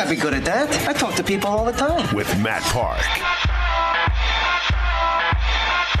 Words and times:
I'd 0.00 0.08
be 0.08 0.16
good 0.16 0.32
at 0.32 0.46
that. 0.46 0.88
I 0.88 0.94
talk 0.94 1.14
to 1.16 1.22
people 1.22 1.50
all 1.50 1.66
the 1.66 1.72
time. 1.72 2.14
with 2.14 2.26
Matt 2.40 2.62
Park. 2.62 3.04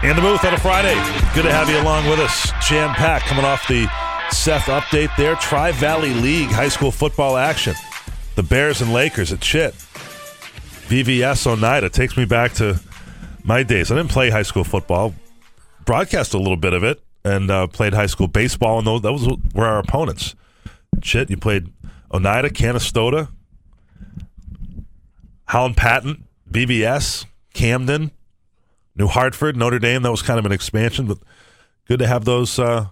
In 0.02 0.16
the 0.16 0.22
booth 0.22 0.42
on 0.42 0.54
a 0.54 0.58
Friday. 0.58 0.94
Good 1.34 1.42
to 1.42 1.52
have 1.52 1.68
you 1.68 1.78
along 1.78 2.08
with 2.08 2.18
us. 2.18 2.50
Jam 2.66 2.94
packed 2.94 3.26
coming 3.26 3.44
off 3.44 3.68
the 3.68 3.86
Seth 4.30 4.64
update 4.64 5.14
there. 5.18 5.36
Tri 5.36 5.72
Valley 5.72 6.14
League 6.14 6.48
high 6.48 6.70
school 6.70 6.90
football 6.90 7.36
action. 7.36 7.74
The 8.36 8.42
Bears 8.42 8.80
and 8.80 8.94
Lakers 8.94 9.34
at 9.34 9.40
Chit. 9.40 9.74
VVS 10.88 11.46
Oneida 11.46 11.90
takes 11.90 12.16
me 12.16 12.24
back 12.24 12.54
to 12.54 12.80
my 13.44 13.62
days. 13.62 13.92
I 13.92 13.96
didn't 13.96 14.10
play 14.10 14.30
high 14.30 14.44
school 14.44 14.64
football, 14.64 15.14
broadcast 15.84 16.32
a 16.32 16.38
little 16.38 16.56
bit 16.56 16.72
of 16.72 16.82
it, 16.82 17.02
and 17.22 17.50
uh, 17.50 17.66
played 17.66 17.92
high 17.92 18.06
school 18.06 18.28
baseball, 18.28 18.78
and 18.78 18.86
those, 18.86 19.02
those 19.02 19.28
were 19.54 19.66
our 19.66 19.78
opponents. 19.78 20.34
Chit, 21.02 21.28
you 21.28 21.36
played 21.36 21.70
Oneida, 22.10 22.48
Canastota, 22.48 23.28
Holland 25.50 25.76
Patent, 25.76 26.22
BBS, 26.48 27.26
Camden, 27.54 28.12
New 28.94 29.08
Hartford, 29.08 29.56
Notre 29.56 29.80
Dame. 29.80 30.02
That 30.02 30.12
was 30.12 30.22
kind 30.22 30.38
of 30.38 30.46
an 30.46 30.52
expansion, 30.52 31.06
but 31.06 31.18
good 31.88 31.98
to 31.98 32.06
have 32.06 32.24
those 32.24 32.56
uh, 32.60 32.86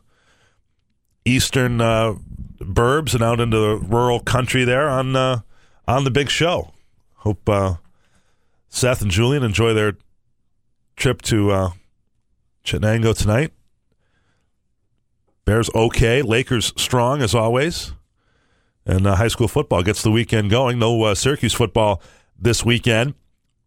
eastern 1.24 1.80
uh, 1.80 2.14
burbs 2.58 3.14
and 3.14 3.22
out 3.22 3.38
into 3.38 3.56
the 3.56 3.76
rural 3.76 4.18
country 4.18 4.64
there 4.64 4.88
on 4.88 5.14
uh, 5.14 5.42
on 5.86 6.02
the 6.02 6.10
big 6.10 6.30
show. 6.30 6.72
Hope 7.18 7.48
uh, 7.48 7.74
Seth 8.68 9.02
and 9.02 9.10
Julian 9.12 9.44
enjoy 9.44 9.72
their 9.72 9.96
trip 10.96 11.22
to 11.22 11.52
uh, 11.52 11.70
Chenango 12.64 13.16
tonight. 13.16 13.52
Bears 15.44 15.70
okay, 15.76 16.22
Lakers 16.22 16.72
strong 16.76 17.22
as 17.22 17.36
always, 17.36 17.92
and 18.84 19.06
uh, 19.06 19.14
high 19.14 19.28
school 19.28 19.46
football 19.46 19.84
gets 19.84 20.02
the 20.02 20.10
weekend 20.10 20.50
going. 20.50 20.80
No 20.80 21.14
Syracuse 21.14 21.54
football 21.54 22.02
this 22.38 22.64
weekend. 22.64 23.14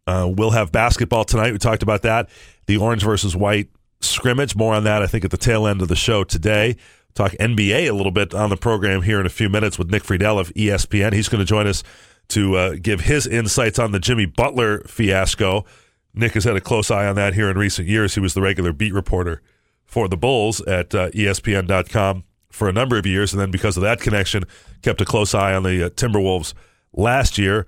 Uh, 0.07 0.29
we'll 0.35 0.51
have 0.51 0.71
basketball 0.71 1.23
tonight. 1.23 1.51
We 1.51 1.57
talked 1.57 1.83
about 1.83 2.01
that. 2.03 2.29
The 2.65 2.77
orange 2.77 3.03
versus 3.03 3.35
white 3.35 3.69
scrimmage. 3.99 4.55
More 4.55 4.73
on 4.73 4.83
that, 4.83 5.01
I 5.01 5.07
think, 5.07 5.25
at 5.25 5.31
the 5.31 5.37
tail 5.37 5.67
end 5.67 5.81
of 5.81 5.87
the 5.87 5.95
show 5.95 6.23
today. 6.23 6.75
Talk 7.13 7.31
NBA 7.33 7.89
a 7.89 7.91
little 7.91 8.11
bit 8.11 8.33
on 8.33 8.49
the 8.49 8.57
program 8.57 9.01
here 9.01 9.19
in 9.19 9.25
a 9.25 9.29
few 9.29 9.49
minutes 9.49 9.77
with 9.77 9.91
Nick 9.91 10.03
Friedell 10.03 10.39
of 10.39 10.53
ESPN. 10.53 11.13
He's 11.13 11.29
going 11.29 11.39
to 11.39 11.45
join 11.45 11.67
us 11.67 11.83
to 12.29 12.55
uh, 12.55 12.75
give 12.81 13.01
his 13.01 13.27
insights 13.27 13.77
on 13.77 13.91
the 13.91 13.99
Jimmy 13.99 14.25
Butler 14.25 14.79
fiasco. 14.81 15.65
Nick 16.13 16.33
has 16.33 16.45
had 16.45 16.55
a 16.55 16.61
close 16.61 16.89
eye 16.89 17.05
on 17.05 17.15
that 17.15 17.33
here 17.33 17.49
in 17.49 17.57
recent 17.57 17.87
years. 17.87 18.15
He 18.15 18.21
was 18.21 18.33
the 18.33 18.41
regular 18.41 18.71
beat 18.71 18.93
reporter 18.93 19.41
for 19.85 20.07
the 20.07 20.17
Bulls 20.17 20.61
at 20.61 20.95
uh, 20.95 21.09
ESPN.com 21.11 22.23
for 22.49 22.69
a 22.69 22.73
number 22.73 22.97
of 22.97 23.05
years, 23.05 23.33
and 23.33 23.41
then 23.41 23.51
because 23.51 23.77
of 23.77 23.83
that 23.83 23.99
connection, 23.99 24.43
kept 24.81 25.01
a 25.01 25.05
close 25.05 25.33
eye 25.33 25.53
on 25.53 25.63
the 25.63 25.85
uh, 25.85 25.89
Timberwolves 25.89 26.53
last 26.93 27.37
year. 27.37 27.65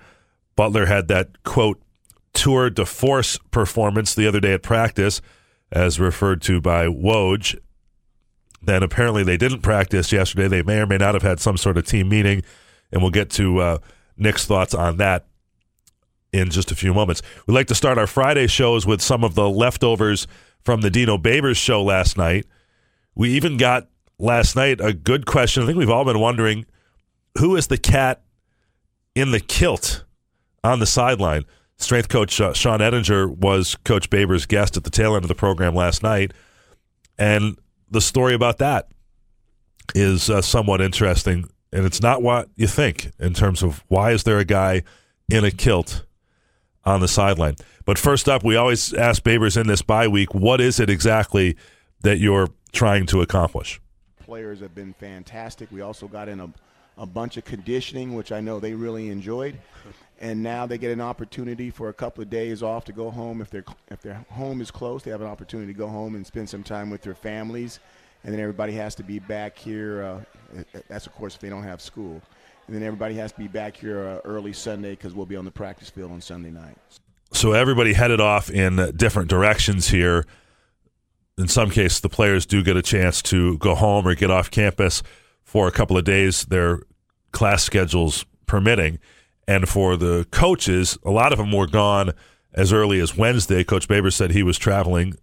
Butler 0.56 0.86
had 0.86 1.08
that 1.08 1.44
quote 1.44 1.82
tour 2.34 2.70
de 2.70 2.86
force 2.86 3.38
performance 3.52 4.14
the 4.14 4.28
other 4.28 4.40
day 4.40 4.54
at 4.54 4.64
practice, 4.64 5.22
as 5.72 6.00
referred 6.00 6.42
to 6.44 6.62
by 6.62 6.86
Woj. 6.86 7.58
Then 8.62 8.84
apparently 8.84 9.24
they 9.24 9.38
didn't 9.38 9.62
practice 9.62 10.12
yesterday. 10.12 10.48
They 10.48 10.64
may 10.64 10.80
or 10.80 10.86
may 10.86 10.98
not 10.98 11.16
have 11.16 11.24
had 11.24 11.40
some 11.40 11.58
sort 11.58 11.78
of 11.78 11.86
team 11.86 12.10
meeting, 12.10 12.44
and 12.92 13.02
we'll 13.02 13.12
get 13.12 13.30
to 13.32 13.60
uh, 13.60 13.78
Nick's 14.18 14.46
thoughts 14.46 14.74
on 14.74 14.98
that 14.98 15.26
in 16.32 16.50
just 16.50 16.72
a 16.72 16.76
few 16.76 16.94
moments. 16.94 17.22
We'd 17.46 17.54
like 17.54 17.68
to 17.68 17.76
start 17.76 17.98
our 17.98 18.08
Friday 18.08 18.48
shows 18.48 18.86
with 18.86 19.02
some 19.02 19.24
of 19.24 19.36
the 19.36 19.50
leftovers 19.50 20.28
from 20.64 20.82
the 20.82 20.90
Dino 20.90 21.18
Babers 21.18 21.58
show 21.58 21.84
last 21.84 22.18
night. 22.18 22.46
We 23.16 23.32
even 23.32 23.58
got 23.58 23.88
last 24.18 24.56
night 24.56 24.82
a 24.82 24.94
good 24.94 25.26
question. 25.26 25.64
I 25.64 25.66
think 25.66 25.78
we've 25.78 25.90
all 25.90 26.06
been 26.06 26.20
wondering 26.20 26.66
who 27.38 27.56
is 27.56 27.68
the 27.68 27.78
cat 27.78 28.24
in 29.14 29.32
the 29.32 29.40
kilt 29.40 30.04
on 30.64 30.80
the 30.80 30.86
sideline? 30.86 31.44
Strength 31.78 32.10
coach 32.10 32.40
uh, 32.40 32.54
Sean 32.54 32.80
Edinger 32.80 33.30
was 33.30 33.76
Coach 33.84 34.10
Babers' 34.10 34.48
guest 34.48 34.78
at 34.78 34.84
the 34.84 34.90
tail 34.90 35.16
end 35.16 35.24
of 35.24 35.28
the 35.28 35.36
program 35.36 35.76
last 35.76 36.04
night. 36.04 36.32
And 37.18 37.58
the 37.90 38.02
story 38.02 38.34
about 38.34 38.58
that 38.60 38.90
is 39.94 40.30
uh, 40.30 40.42
somewhat 40.42 40.82
interesting. 40.82 41.50
And 41.72 41.86
it's 41.86 42.02
not 42.02 42.22
what 42.22 42.50
you 42.56 42.68
think 42.68 43.12
in 43.20 43.34
terms 43.34 43.64
of 43.64 43.84
why 43.88 44.12
is 44.12 44.24
there 44.24 44.40
a 44.40 44.46
guy 44.46 44.84
in 45.30 45.44
a 45.44 45.52
kilt 45.52 46.06
on 46.86 47.02
the 47.02 47.08
sideline. 47.08 47.56
But 47.86 47.98
first 47.98 48.30
up, 48.30 48.44
we 48.44 48.56
always 48.56 48.94
ask 48.94 49.24
Babers 49.24 49.60
in 49.60 49.68
this 49.68 49.82
bye 49.82 50.08
week, 50.08 50.34
what 50.34 50.62
is 50.62 50.80
it 50.80 50.90
exactly 50.90 51.58
that 52.02 52.20
you're 52.20 52.50
trying 52.72 53.06
to 53.08 53.22
accomplish? 53.22 53.80
players 54.34 54.62
have 54.62 54.74
been 54.74 54.94
fantastic. 54.94 55.72
We 55.72 55.82
also 55.82 56.08
got 56.08 56.28
in 56.28 56.40
a, 56.40 56.50
a 56.98 57.06
bunch 57.06 57.38
of 57.38 57.46
conditioning, 57.46 58.16
which 58.16 58.32
I 58.32 58.42
know 58.42 58.60
they 58.60 58.74
really 58.74 59.10
enjoyed. 59.10 59.60
And 60.20 60.42
now 60.42 60.66
they 60.66 60.78
get 60.78 60.92
an 60.92 61.02
opportunity 61.02 61.70
for 61.70 61.90
a 61.90 61.94
couple 61.94 62.22
of 62.22 62.30
days 62.30 62.64
off 62.64 62.86
to 62.86 62.94
go 62.94 63.12
home. 63.12 63.42
If 63.42 63.50
their 63.50 63.64
if 63.90 64.02
their 64.02 64.26
home 64.30 64.62
is 64.62 64.72
close, 64.72 65.04
they 65.04 65.12
have 65.12 65.22
an 65.22 65.28
opportunity 65.28 65.74
to 65.74 65.78
go 65.78 65.88
home 65.88 66.16
and 66.16 66.26
spend 66.26 66.50
some 66.50 66.64
time 66.64 66.90
with 66.90 67.02
their 67.02 67.16
families. 67.16 67.80
And 68.24 68.34
then 68.34 68.40
everybody 68.40 68.74
has 68.74 68.96
to 68.96 69.04
be 69.04 69.20
back 69.20 69.58
here. 69.58 70.04
Uh, 70.56 70.64
that's 70.88 71.08
of 71.08 71.14
course 71.14 71.36
if 71.36 71.42
they 71.42 71.50
don't 71.50 71.64
have 71.64 71.82
school. 71.82 72.22
And 72.68 72.76
then 72.76 72.84
everybody 72.84 73.16
has 73.16 73.34
to 73.34 73.40
be 73.40 73.48
back 73.48 73.76
here 73.76 74.08
uh, 74.08 74.22
early 74.24 74.54
Sunday 74.54 74.92
because 74.92 75.14
we'll 75.14 75.26
be 75.26 75.36
on 75.36 75.44
the 75.44 75.52
practice 75.52 75.90
field 75.90 76.12
on 76.12 76.22
Sunday 76.22 76.52
night. 76.52 76.78
So 77.34 77.52
everybody 77.52 77.94
headed 77.94 78.22
off 78.22 78.50
in 78.50 78.94
different 78.96 79.30
directions 79.30 79.90
here. 79.90 80.26
In 81.38 81.48
some 81.48 81.72
cases, 81.72 82.00
the 82.00 82.10
players 82.10 82.46
do 82.46 82.64
get 82.64 82.78
a 82.78 82.82
chance 82.82 83.22
to 83.24 83.58
go 83.58 83.76
home 83.76 84.08
or 84.08 84.16
get 84.16 84.30
off 84.30 84.52
campus 84.52 85.02
for 85.44 85.68
a 85.68 85.72
couple 85.72 85.98
of 85.98 86.06
days, 86.06 86.46
their 86.46 86.82
class 87.32 87.64
schedules 87.64 88.26
permitting. 88.46 89.00
And 89.48 89.68
for 89.68 89.98
the 89.98 90.26
coaches, 90.32 90.98
a 91.04 91.12
lot 91.12 91.32
of 91.32 91.38
them 91.38 91.52
were 91.52 91.68
gone 91.68 92.12
as 92.54 92.72
early 92.72 93.00
as 93.00 93.18
Wednesday. 93.18 93.64
Coach 93.64 93.88
Baber 93.88 94.12
said 94.12 94.32
he 94.32 94.44
was 94.44 94.58
traveling 94.58 95.16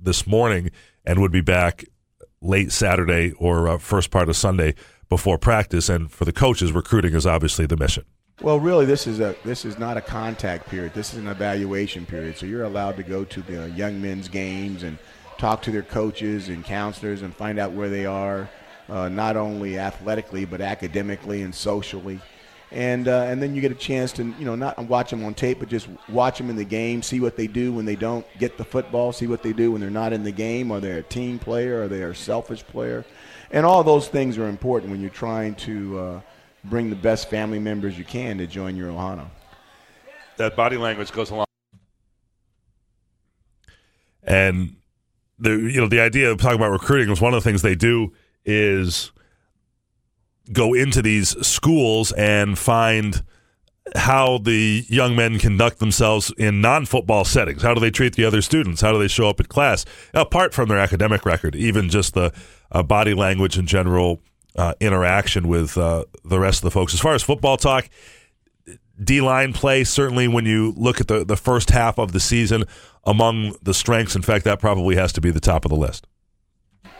this 0.00 0.26
morning 0.26 0.70
and 1.04 1.20
would 1.20 1.32
be 1.32 1.40
back 1.40 1.84
late 2.40 2.72
Saturday 2.72 3.32
or 3.32 3.68
uh, 3.68 3.78
first 3.78 4.10
part 4.10 4.28
of 4.28 4.36
Sunday 4.36 4.74
before 5.08 5.38
practice. 5.38 5.88
And 5.88 6.10
for 6.10 6.24
the 6.24 6.32
coaches, 6.32 6.72
recruiting 6.72 7.14
is 7.14 7.26
obviously 7.26 7.66
the 7.66 7.76
mission. 7.76 8.04
Well, 8.40 8.60
really, 8.60 8.86
this 8.86 9.08
is 9.08 9.18
a 9.18 9.34
this 9.44 9.64
is 9.64 9.78
not 9.78 9.96
a 9.96 10.00
contact 10.00 10.68
period. 10.68 10.94
This 10.94 11.12
is 11.12 11.18
an 11.18 11.26
evaluation 11.26 12.06
period. 12.06 12.36
So 12.36 12.46
you're 12.46 12.62
allowed 12.62 12.96
to 12.98 13.02
go 13.02 13.24
to 13.24 13.42
the 13.42 13.70
young 13.70 14.00
men's 14.00 14.28
games 14.28 14.84
and 14.84 14.96
talk 15.38 15.60
to 15.62 15.72
their 15.72 15.82
coaches 15.82 16.48
and 16.48 16.64
counselors 16.64 17.22
and 17.22 17.34
find 17.34 17.58
out 17.58 17.72
where 17.72 17.88
they 17.88 18.06
are, 18.06 18.48
uh, 18.88 19.08
not 19.08 19.36
only 19.36 19.78
athletically 19.78 20.44
but 20.44 20.60
academically 20.60 21.42
and 21.42 21.52
socially. 21.52 22.20
And 22.70 23.08
uh, 23.08 23.22
and 23.22 23.42
then 23.42 23.54
you 23.54 23.62
get 23.62 23.72
a 23.72 23.76
chance 23.76 24.12
to 24.12 24.24
you 24.24 24.44
know 24.44 24.54
not 24.54 24.78
watch 24.88 25.10
them 25.10 25.24
on 25.24 25.32
tape, 25.34 25.58
but 25.58 25.68
just 25.68 25.88
watch 26.08 26.36
them 26.36 26.50
in 26.50 26.56
the 26.56 26.64
game, 26.64 27.02
see 27.02 27.18
what 27.18 27.36
they 27.36 27.46
do 27.46 27.72
when 27.72 27.86
they 27.86 27.96
don't 27.96 28.26
get 28.38 28.58
the 28.58 28.64
football, 28.64 29.12
see 29.12 29.26
what 29.26 29.42
they 29.42 29.54
do 29.54 29.72
when 29.72 29.80
they're 29.80 29.90
not 29.90 30.12
in 30.12 30.22
the 30.22 30.32
game. 30.32 30.70
Are 30.70 30.80
they 30.80 30.92
a 30.92 31.02
team 31.02 31.38
player? 31.38 31.82
Are 31.82 31.88
they 31.88 32.02
a 32.02 32.14
selfish 32.14 32.62
player? 32.62 33.06
And 33.50 33.64
all 33.64 33.82
those 33.82 34.08
things 34.08 34.36
are 34.36 34.48
important 34.48 34.90
when 34.90 35.00
you're 35.00 35.08
trying 35.08 35.54
to 35.56 35.98
uh, 35.98 36.20
bring 36.64 36.90
the 36.90 36.96
best 36.96 37.30
family 37.30 37.58
members 37.58 37.96
you 37.96 38.04
can 38.04 38.36
to 38.38 38.46
join 38.46 38.76
your 38.76 38.90
Ohana. 38.90 39.26
That 40.36 40.54
body 40.54 40.76
language 40.76 41.10
goes 41.10 41.30
along. 41.30 41.46
And 44.22 44.76
the 45.38 45.50
you 45.50 45.80
know 45.80 45.88
the 45.88 46.00
idea 46.00 46.30
of 46.30 46.38
talking 46.38 46.56
about 46.56 46.70
recruiting 46.70 47.10
is 47.10 47.20
one 47.20 47.32
of 47.32 47.42
the 47.42 47.48
things 47.48 47.62
they 47.62 47.74
do 47.74 48.12
is 48.44 49.10
go 50.52 50.74
into 50.74 51.02
these 51.02 51.30
schools 51.46 52.12
and 52.12 52.58
find 52.58 53.22
how 53.96 54.38
the 54.38 54.84
young 54.88 55.16
men 55.16 55.38
conduct 55.38 55.78
themselves 55.78 56.32
in 56.36 56.60
non-football 56.60 57.24
settings. 57.24 57.62
How 57.62 57.74
do 57.74 57.80
they 57.80 57.90
treat 57.90 58.16
the 58.16 58.24
other 58.24 58.42
students? 58.42 58.80
How 58.80 58.92
do 58.92 58.98
they 58.98 59.08
show 59.08 59.28
up 59.28 59.40
at 59.40 59.48
class? 59.48 59.84
Apart 60.12 60.52
from 60.52 60.68
their 60.68 60.78
academic 60.78 61.24
record, 61.24 61.56
even 61.56 61.88
just 61.88 62.14
the 62.14 62.32
uh, 62.70 62.82
body 62.82 63.14
language 63.14 63.56
and 63.56 63.66
general 63.66 64.20
uh, 64.56 64.74
interaction 64.80 65.48
with 65.48 65.78
uh, 65.78 66.04
the 66.24 66.38
rest 66.38 66.58
of 66.58 66.64
the 66.64 66.70
folks. 66.70 66.92
As 66.92 67.00
far 67.00 67.14
as 67.14 67.22
football 67.22 67.56
talk, 67.56 67.88
D 69.02 69.20
line 69.20 69.52
play, 69.52 69.84
certainly 69.84 70.28
when 70.28 70.44
you 70.44 70.74
look 70.76 71.00
at 71.00 71.08
the, 71.08 71.24
the 71.24 71.36
first 71.36 71.70
half 71.70 71.98
of 71.98 72.12
the 72.12 72.20
season, 72.20 72.64
among 73.04 73.54
the 73.62 73.72
strengths, 73.72 74.16
in 74.16 74.22
fact, 74.22 74.44
that 74.44 74.58
probably 74.58 74.96
has 74.96 75.12
to 75.14 75.20
be 75.20 75.30
the 75.30 75.40
top 75.40 75.64
of 75.64 75.70
the 75.70 75.76
list. 75.76 76.06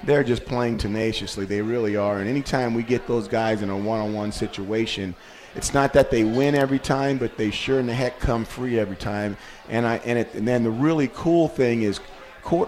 They're 0.04 0.24
just 0.24 0.44
playing 0.44 0.78
tenaciously. 0.78 1.44
They 1.44 1.62
really 1.62 1.96
are. 1.96 2.18
And 2.18 2.28
anytime 2.28 2.74
we 2.74 2.82
get 2.82 3.06
those 3.06 3.28
guys 3.28 3.62
in 3.62 3.70
a 3.70 3.76
one-on-one 3.76 4.32
situation, 4.32 5.14
it's 5.54 5.74
not 5.74 5.92
that 5.94 6.10
they 6.10 6.24
win 6.24 6.54
every 6.54 6.78
time, 6.78 7.18
but 7.18 7.36
they 7.36 7.50
sure 7.50 7.80
in 7.80 7.86
the 7.86 7.94
heck 7.94 8.20
come 8.20 8.44
free 8.44 8.78
every 8.78 8.96
time. 8.96 9.36
And 9.68 9.86
I 9.86 9.96
and, 10.04 10.18
it, 10.18 10.34
and 10.34 10.46
then 10.46 10.62
the 10.62 10.70
really 10.70 11.08
cool 11.14 11.48
thing 11.48 11.82
is 11.82 12.00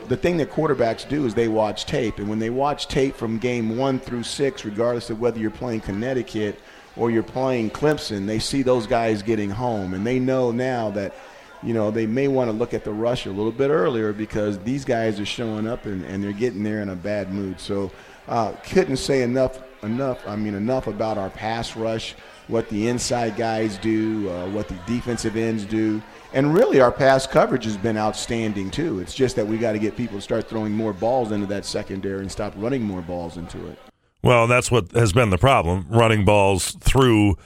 the 0.09 0.17
thing 0.17 0.37
that 0.39 0.51
quarterbacks 0.51 1.09
do 1.09 1.25
is 1.25 1.35
they 1.35 1.49
watch 1.49 1.87
tape, 1.87 2.19
and 2.19 2.29
when 2.29 2.39
they 2.39 2.51
watch 2.51 2.89
tape 2.89 3.15
from 3.15 3.39
game 3.39 3.79
one 3.79 3.99
through 3.99 4.25
six, 4.25 4.65
regardless 4.65 5.09
of 5.09 5.21
whether 5.21 5.39
you're 5.39 5.51
playing 5.51 5.81
Connecticut 5.81 6.61
or 6.97 7.11
you're 7.11 7.23
playing 7.23 7.71
Clemson, 7.71 8.27
they 8.27 8.39
see 8.39 8.63
those 8.63 8.87
guys 8.87 9.23
getting 9.23 9.49
home, 9.49 9.95
and 9.95 10.07
they 10.07 10.19
know 10.19 10.51
now 10.51 10.91
that 10.91 11.15
you 11.63 11.75
know 11.75 11.91
they 11.91 12.07
may 12.07 12.29
want 12.29 12.51
to 12.51 12.57
look 12.57 12.75
at 12.75 12.85
the 12.85 12.93
rush 12.93 13.27
a 13.27 13.31
little 13.31 13.53
bit 13.53 13.71
earlier 13.71 14.13
because 14.13 14.59
these 14.61 14.85
guys 14.85 15.21
are 15.21 15.27
showing 15.27 15.67
up 15.67 15.87
and, 15.87 16.05
and 16.05 16.23
they're 16.23 16.33
getting 16.33 16.63
there 16.63 16.83
in 16.83 16.89
a 16.89 16.97
bad 16.97 17.33
mood. 17.33 17.61
So 17.61 17.91
uh, 18.29 18.53
couldn't 18.65 18.97
say 18.97 19.23
enough 19.23 19.61
enough. 19.83 20.27
I 20.27 20.37
mean 20.37 20.55
enough 20.55 20.87
about 20.87 21.19
our 21.19 21.31
pass 21.31 21.77
rush, 21.77 22.15
what 22.49 22.69
the 22.69 22.89
inside 22.89 23.37
guys 23.37 23.79
do, 23.79 24.31
uh, 24.31 24.49
what 24.49 24.69
the 24.69 24.79
defensive 24.87 25.37
ends 25.37 25.65
do. 25.65 26.03
And 26.33 26.55
really, 26.55 26.81
our 26.81 26.93
pass 26.93 27.27
coverage 27.27 27.65
has 27.65 27.77
been 27.77 27.97
outstanding 27.97 28.71
too. 28.71 29.01
It's 29.01 29.15
just 29.15 29.37
that 29.37 29.47
we 29.47 29.59
got 29.59 29.73
to 29.73 29.79
get 29.79 29.97
people 29.97 30.19
to 30.19 30.23
start 30.23 30.49
throwing 30.49 30.73
more 30.73 30.93
balls 30.93 31.33
into 31.33 31.47
that 31.47 31.65
secondary 31.65 32.21
and 32.21 32.31
stop 32.31 32.55
running 32.57 32.83
more 32.83 33.03
balls 33.03 33.37
into 33.37 33.67
it. 33.69 33.79
Well, 34.23 34.47
that's 34.47 34.71
what 34.71 34.93
has 34.93 35.13
been 35.13 35.31
the 35.31 35.39
problem: 35.39 35.87
running 35.89 36.25
balls 36.25 36.73
through 36.81 37.37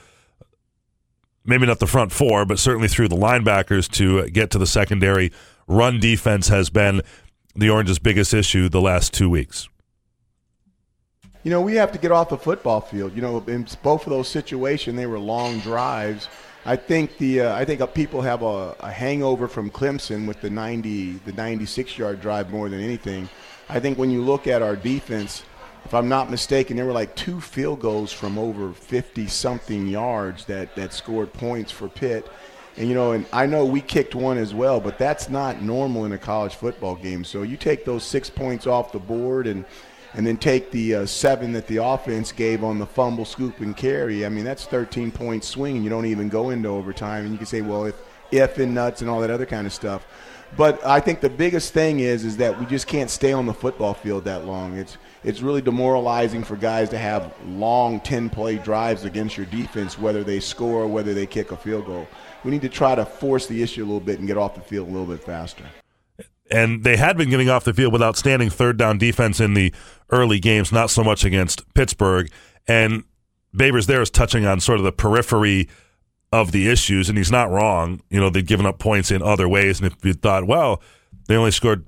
maybe 1.45 1.65
not 1.65 1.79
the 1.79 1.87
front 1.87 2.11
four, 2.11 2.45
but 2.45 2.59
certainly 2.59 2.87
through 2.87 3.07
the 3.07 3.15
linebackers 3.15 3.89
to 3.93 4.29
get 4.29 4.51
to 4.51 4.57
the 4.57 4.67
secondary. 4.67 5.31
Run 5.67 5.99
defense 5.99 6.47
has 6.49 6.69
been 6.69 7.01
the 7.55 7.69
Orange's 7.69 7.99
biggest 7.99 8.33
issue 8.33 8.69
the 8.69 8.81
last 8.81 9.13
two 9.13 9.29
weeks. 9.29 9.69
You 11.43 11.51
know, 11.51 11.61
we 11.61 11.75
have 11.75 11.91
to 11.91 11.99
get 11.99 12.11
off 12.11 12.29
the 12.29 12.37
football 12.37 12.81
field. 12.81 13.15
You 13.15 13.21
know, 13.21 13.43
in 13.47 13.67
both 13.83 14.05
of 14.05 14.09
those 14.09 14.27
situations, 14.27 14.95
they 14.97 15.05
were 15.05 15.19
long 15.19 15.59
drives 15.59 16.27
I 16.67 16.75
think 16.75 17.17
the 17.19 17.41
uh, 17.41 17.55
I 17.55 17.63
think 17.63 17.93
people 17.93 18.21
have 18.21 18.41
a, 18.41 18.75
a, 18.79 18.91
hangover 18.91 19.47
from 19.47 19.69
Clemson 19.69 20.27
with 20.27 20.41
the 20.41 20.49
90 20.49 21.19
the 21.25 21.31
96 21.31 21.97
yard 21.97 22.19
drive 22.21 22.51
more 22.51 22.69
than 22.69 22.81
anything. 22.81 23.29
I 23.69 23.79
think 23.79 23.99
when 23.99 24.09
you 24.09 24.23
look 24.23 24.47
at 24.47 24.63
our 24.63 24.75
defense, 24.75 25.43
if 25.85 25.93
I'm 25.93 26.09
not 26.09 26.31
mistaken, 26.31 26.75
there 26.75 26.85
were 26.85 26.91
like 26.91 27.15
two 27.15 27.39
field 27.39 27.79
goals 27.79 28.11
from 28.11 28.37
over 28.39 28.73
50 28.73 29.27
something 29.27 29.87
yards 29.87 30.45
that 30.45 30.75
that 30.75 30.93
scored 30.93 31.31
points 31.31 31.71
for 31.71 31.87
Pitt. 31.87 32.27
And 32.75 32.89
you 32.89 32.95
know, 32.95 33.13
and 33.13 33.25
I 33.31 33.45
know 33.45 33.65
we 33.65 33.81
kicked 33.81 34.15
one 34.15 34.37
as 34.37 34.53
well, 34.53 34.81
but 34.81 34.97
that's 34.97 35.29
not 35.29 35.61
normal 35.61 36.05
in 36.05 36.11
a 36.11 36.17
college 36.17 36.55
football 36.55 36.95
game. 36.95 37.23
So 37.23 37.43
you 37.43 37.55
take 37.55 37.85
those 37.85 38.03
six 38.03 38.29
points 38.29 38.67
off 38.67 38.91
the 38.91 38.99
board 38.99 39.47
and 39.47 39.63
and 40.15 40.25
then 40.25 40.37
take 40.37 40.71
the 40.71 40.95
uh, 40.95 41.05
seven 41.05 41.51
that 41.53 41.67
the 41.67 41.77
offense 41.77 42.31
gave 42.31 42.63
on 42.63 42.79
the 42.79 42.85
fumble, 42.85 43.25
scoop, 43.25 43.59
and 43.59 43.75
carry. 43.75 44.25
I 44.25 44.29
mean, 44.29 44.45
that's 44.45 44.65
13 44.65 45.11
point 45.11 45.43
swing, 45.43 45.75
and 45.75 45.83
you 45.83 45.89
don't 45.89 46.05
even 46.05 46.29
go 46.29 46.49
into 46.49 46.69
overtime. 46.69 47.23
And 47.25 47.31
you 47.31 47.37
can 47.37 47.47
say, 47.47 47.61
well, 47.61 47.85
if 47.85 47.95
if 48.31 48.57
and 48.57 48.73
nuts 48.73 49.01
and 49.01 49.09
all 49.09 49.21
that 49.21 49.29
other 49.29 49.45
kind 49.45 49.67
of 49.67 49.73
stuff. 49.73 50.07
But 50.57 50.85
I 50.85 50.99
think 50.99 51.19
the 51.19 51.29
biggest 51.29 51.73
thing 51.73 51.99
is 51.99 52.23
is 52.23 52.37
that 52.37 52.57
we 52.59 52.65
just 52.65 52.87
can't 52.87 53.09
stay 53.09 53.33
on 53.33 53.45
the 53.45 53.53
football 53.53 53.93
field 53.93 54.25
that 54.25 54.45
long. 54.45 54.77
It's 54.77 54.97
it's 55.23 55.41
really 55.41 55.61
demoralizing 55.61 56.43
for 56.43 56.55
guys 56.55 56.89
to 56.89 56.97
have 56.97 57.33
long 57.45 57.99
10 57.99 58.29
play 58.29 58.57
drives 58.57 59.05
against 59.05 59.37
your 59.37 59.47
defense, 59.47 59.97
whether 59.97 60.23
they 60.23 60.39
score 60.39 60.83
or 60.83 60.87
whether 60.87 61.13
they 61.13 61.25
kick 61.25 61.51
a 61.51 61.57
field 61.57 61.85
goal. 61.85 62.07
We 62.43 62.51
need 62.51 62.61
to 62.61 62.69
try 62.69 62.95
to 62.95 63.05
force 63.05 63.47
the 63.47 63.61
issue 63.63 63.81
a 63.81 63.85
little 63.85 63.99
bit 63.99 64.19
and 64.19 64.27
get 64.27 64.37
off 64.37 64.55
the 64.55 64.61
field 64.61 64.87
a 64.87 64.91
little 64.91 65.07
bit 65.07 65.23
faster 65.23 65.65
and 66.51 66.83
they 66.83 66.97
had 66.97 67.17
been 67.17 67.29
getting 67.29 67.49
off 67.49 67.63
the 67.63 67.73
field 67.73 67.91
with 67.91 68.03
outstanding 68.03 68.49
third 68.49 68.77
down 68.77 68.97
defense 68.97 69.39
in 69.39 69.53
the 69.53 69.73
early 70.11 70.39
games, 70.39 70.71
not 70.71 70.89
so 70.89 71.03
much 71.03 71.25
against 71.25 71.73
Pittsburgh. 71.73 72.29
And 72.67 73.03
Babers 73.55 73.87
there 73.87 74.01
is 74.01 74.09
touching 74.09 74.45
on 74.45 74.59
sort 74.59 74.79
of 74.79 74.85
the 74.85 74.91
periphery 74.91 75.67
of 76.41 76.51
the 76.51 76.69
issues, 76.69 77.09
and 77.09 77.17
he's 77.17 77.31
not 77.31 77.49
wrong. 77.49 78.01
You 78.09 78.19
know, 78.19 78.29
they've 78.29 78.45
given 78.45 78.65
up 78.65 78.79
points 78.79 79.11
in 79.11 79.21
other 79.21 79.47
ways, 79.47 79.79
and 79.79 79.91
if 79.91 80.03
you 80.03 80.13
thought, 80.13 80.47
well, 80.47 80.81
they 81.27 81.35
only 81.35 81.51
scored 81.51 81.87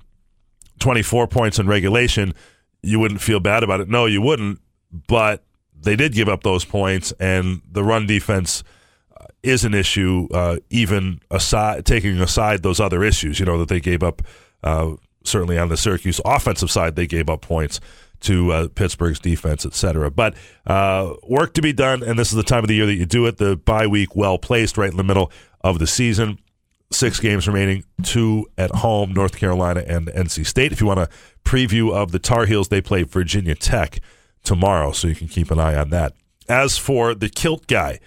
24 0.80 1.26
points 1.28 1.58
in 1.58 1.66
regulation, 1.66 2.34
you 2.82 2.98
wouldn't 2.98 3.20
feel 3.20 3.40
bad 3.40 3.62
about 3.62 3.80
it. 3.80 3.88
No, 3.88 4.06
you 4.06 4.22
wouldn't, 4.22 4.60
but 5.06 5.44
they 5.80 5.96
did 5.96 6.12
give 6.12 6.28
up 6.28 6.42
those 6.42 6.64
points, 6.64 7.12
and 7.20 7.62
the 7.70 7.84
run 7.84 8.06
defense– 8.06 8.62
is 9.42 9.64
an 9.64 9.74
issue, 9.74 10.28
uh, 10.32 10.56
even 10.70 11.20
aside 11.30 11.84
taking 11.86 12.20
aside 12.20 12.62
those 12.62 12.80
other 12.80 13.04
issues. 13.04 13.38
You 13.38 13.46
know 13.46 13.58
that 13.58 13.68
they 13.68 13.80
gave 13.80 14.02
up 14.02 14.22
uh, 14.62 14.94
certainly 15.24 15.58
on 15.58 15.68
the 15.68 15.76
Syracuse 15.76 16.20
offensive 16.24 16.70
side, 16.70 16.96
they 16.96 17.06
gave 17.06 17.28
up 17.28 17.40
points 17.40 17.80
to 18.20 18.52
uh, 18.52 18.68
Pittsburgh's 18.68 19.20
defense, 19.20 19.64
et 19.64 19.74
cetera. 19.74 20.10
But 20.10 20.34
uh, 20.66 21.14
work 21.28 21.54
to 21.54 21.62
be 21.62 21.72
done, 21.72 22.02
and 22.02 22.18
this 22.18 22.28
is 22.28 22.36
the 22.36 22.42
time 22.42 22.64
of 22.64 22.68
the 22.68 22.74
year 22.74 22.86
that 22.86 22.94
you 22.94 23.06
do 23.06 23.26
it. 23.26 23.38
The 23.38 23.56
bye 23.56 23.86
week 23.86 24.16
well 24.16 24.38
placed, 24.38 24.76
right 24.78 24.90
in 24.90 24.96
the 24.96 25.04
middle 25.04 25.30
of 25.62 25.78
the 25.78 25.86
season. 25.86 26.38
Six 26.90 27.20
games 27.20 27.46
remaining, 27.46 27.84
two 28.02 28.46
at 28.56 28.70
home, 28.76 29.12
North 29.12 29.36
Carolina 29.36 29.84
and 29.86 30.06
NC 30.08 30.46
State. 30.46 30.72
If 30.72 30.80
you 30.80 30.86
want 30.86 31.00
a 31.00 31.08
preview 31.44 31.92
of 31.92 32.12
the 32.12 32.18
Tar 32.18 32.46
Heels, 32.46 32.68
they 32.68 32.80
play 32.80 33.02
Virginia 33.02 33.54
Tech 33.54 34.00
tomorrow, 34.42 34.92
so 34.92 35.06
you 35.06 35.14
can 35.14 35.28
keep 35.28 35.50
an 35.50 35.60
eye 35.60 35.76
on 35.76 35.90
that. 35.90 36.14
As 36.48 36.78
for 36.78 37.14
the 37.14 37.28
kilt 37.28 37.66
guy, 37.66 38.00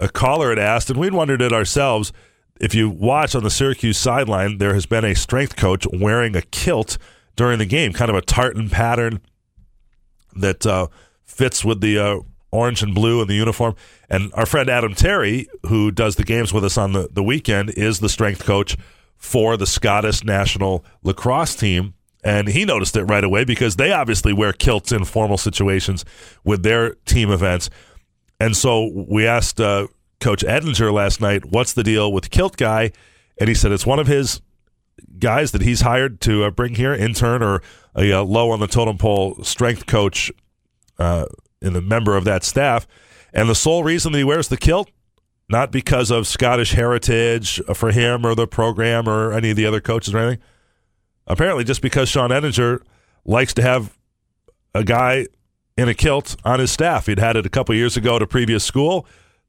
a 0.00 0.08
caller 0.08 0.48
had 0.50 0.58
asked, 0.58 0.90
and 0.90 0.98
we'd 0.98 1.14
wondered 1.14 1.40
it 1.42 1.52
ourselves– 1.52 2.12
if 2.60 2.74
you 2.74 2.88
watch 2.88 3.34
on 3.34 3.42
the 3.42 3.50
Syracuse 3.50 3.98
sideline, 3.98 4.58
there 4.58 4.74
has 4.74 4.86
been 4.86 5.04
a 5.04 5.14
strength 5.14 5.56
coach 5.56 5.86
wearing 5.92 6.34
a 6.34 6.42
kilt 6.42 6.98
during 7.34 7.58
the 7.58 7.66
game, 7.66 7.92
kind 7.92 8.10
of 8.10 8.16
a 8.16 8.22
tartan 8.22 8.70
pattern 8.70 9.20
that 10.40 10.66
uh, 10.66 10.88
fits 11.24 11.64
with 11.64 11.80
the 11.80 11.98
uh, 11.98 12.18
orange 12.50 12.82
and 12.82 12.94
blue 12.94 13.20
in 13.22 13.28
the 13.28 13.34
uniform. 13.34 13.74
And 14.08 14.32
our 14.34 14.46
friend 14.46 14.68
Adam 14.68 14.94
Terry, 14.94 15.48
who 15.66 15.90
does 15.90 16.16
the 16.16 16.24
games 16.24 16.52
with 16.52 16.64
us 16.64 16.78
on 16.78 16.92
the, 16.92 17.08
the 17.10 17.22
weekend, 17.22 17.70
is 17.70 18.00
the 18.00 18.08
strength 18.08 18.44
coach 18.44 18.76
for 19.16 19.56
the 19.56 19.66
Scottish 19.66 20.24
national 20.24 20.84
lacrosse 21.02 21.56
team. 21.56 21.94
And 22.24 22.48
he 22.48 22.64
noticed 22.64 22.96
it 22.96 23.04
right 23.04 23.24
away 23.24 23.44
because 23.44 23.76
they 23.76 23.92
obviously 23.92 24.32
wear 24.32 24.52
kilts 24.52 24.90
in 24.90 25.04
formal 25.04 25.38
situations 25.38 26.04
with 26.44 26.62
their 26.62 26.94
team 27.06 27.30
events. 27.30 27.70
And 28.40 28.56
so 28.56 28.90
we 29.08 29.26
asked 29.26 29.60
uh, 29.60 29.86
Coach 30.20 30.42
Edinger 30.42 30.92
last 30.92 31.20
night, 31.20 31.44
what's 31.44 31.72
the 31.72 31.84
deal 31.84 32.12
with 32.12 32.30
Kilt 32.30 32.56
Guy? 32.56 32.92
And 33.38 33.48
he 33.48 33.54
said 33.54 33.70
it's 33.70 33.86
one 33.86 33.98
of 33.98 34.06
his 34.06 34.40
guys 35.18 35.52
that 35.52 35.62
he's 35.62 35.82
hired 35.82 36.20
to 36.22 36.44
uh, 36.44 36.50
bring 36.50 36.74
here, 36.74 36.94
intern 36.94 37.42
or 37.42 37.62
a 37.94 38.12
uh, 38.12 38.22
low 38.22 38.50
on 38.50 38.60
the 38.60 38.66
totem 38.66 38.98
pole 38.98 39.42
strength 39.42 39.86
coach 39.86 40.30
uh, 40.98 41.26
a 41.62 41.70
member 41.80 42.16
of 42.16 42.24
that 42.24 42.44
staff. 42.44 42.86
And 43.32 43.48
the 43.48 43.54
sole 43.54 43.82
reason 43.84 44.12
that 44.12 44.18
he 44.18 44.24
wears 44.24 44.48
the 44.48 44.56
kilt, 44.56 44.90
not 45.48 45.70
because 45.70 46.10
of 46.10 46.26
Scottish 46.26 46.72
heritage 46.72 47.60
for 47.74 47.90
him 47.90 48.24
or 48.24 48.34
the 48.34 48.46
program 48.46 49.08
or 49.08 49.32
any 49.32 49.50
of 49.50 49.56
the 49.56 49.66
other 49.66 49.80
coaches 49.80 50.14
or 50.14 50.18
anything. 50.18 50.42
Apparently, 51.26 51.64
just 51.64 51.82
because 51.82 52.08
Sean 52.08 52.30
Edinger 52.30 52.80
likes 53.24 53.52
to 53.54 53.62
have 53.62 53.98
a 54.74 54.84
guy 54.84 55.26
in 55.76 55.88
a 55.88 55.94
kilt 55.94 56.36
on 56.44 56.60
his 56.60 56.70
staff. 56.70 57.06
He'd 57.06 57.18
had 57.18 57.36
it 57.36 57.44
a 57.44 57.50
couple 57.50 57.74
years 57.74 57.96
ago 57.96 58.16
at 58.16 58.22
a 58.22 58.26
previous 58.26 58.64
school 58.64 59.06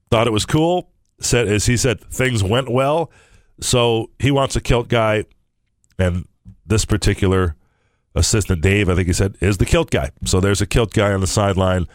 thought 0.09 0.27
it 0.27 0.31
was 0.31 0.45
cool. 0.45 0.89
Said 1.19 1.47
as 1.47 1.65
he 1.65 1.77
said, 1.77 1.99
things 1.99 2.43
went 2.43 2.69
well. 2.69 3.11
So 3.59 4.11
he 4.19 4.31
wants 4.31 4.55
a 4.55 4.61
kilt 4.61 4.87
guy, 4.87 5.25
and 5.97 6.27
this 6.65 6.85
particular 6.85 7.55
assistant, 8.15 8.61
Dave, 8.61 8.89
I 8.89 8.95
think 8.95 9.07
he 9.07 9.13
said, 9.13 9.37
is 9.41 9.57
the 9.57 9.65
kilt 9.65 9.91
guy. 9.91 10.11
So 10.25 10.39
there's 10.39 10.61
a 10.61 10.65
kilt 10.65 10.93
guy 10.93 11.11
on 11.13 11.21
the 11.21 11.27
sideline, 11.27 11.87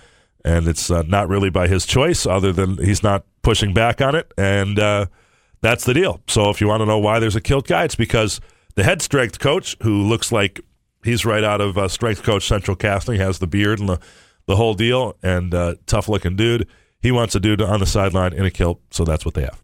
and 0.45 0.67
it's 0.69 0.91
uh, 0.91 1.03
not 1.03 1.29
really 1.29 1.51
by 1.51 1.69
his 1.69 1.87
choice, 1.87 2.27
other 2.27 2.53
than 2.53 2.79
he's 2.79 3.03
not 3.03 3.25
pushing 3.43 3.75
back 3.75 4.01
on 4.01 4.15
it, 4.15 4.33
and 4.37 4.79
uh, 4.79 5.07
that's 5.61 5.85
the 5.85 5.95
deal. 5.95 6.21
So 6.29 6.51
if 6.51 6.61
you 6.61 6.69
want 6.69 6.81
to 6.81 6.87
know 6.87 6.99
why 6.99 7.19
there's 7.19 7.37
a 7.37 7.41
kilt 7.41 7.67
guy, 7.67 7.85
it's 7.85 7.95
because 7.97 8.41
the 8.75 8.85
head 8.85 9.03
strength 9.03 9.39
coach, 9.39 9.77
who 9.83 10.03
looks 10.03 10.33
like 10.33 10.61
he's 11.05 11.25
right 11.25 11.45
out 11.45 11.61
of 11.61 11.77
uh, 11.77 11.89
Strength 11.89 12.23
Coach 12.23 12.47
Central 12.47 12.77
Casting, 12.77 13.19
has 13.21 13.39
the 13.39 13.47
beard 13.47 13.79
and 13.81 13.89
the 13.89 14.01
the 14.47 14.57
whole 14.57 14.75
deal, 14.75 15.17
and 15.23 15.55
uh, 15.55 15.77
tough 15.87 16.09
looking 16.09 16.35
dude 16.35 16.67
he 17.03 17.11
wants 17.11 17.35
a 17.35 17.41
dude 17.41 17.61
on 17.61 17.81
the 17.81 17.87
sideline 17.87 18.33
in 18.33 18.45
a 18.45 18.51
kilt, 18.51 18.81
so 18.91 19.05
that's 19.05 19.25
what 19.25 19.35
they 19.35 19.43
have. 19.43 19.61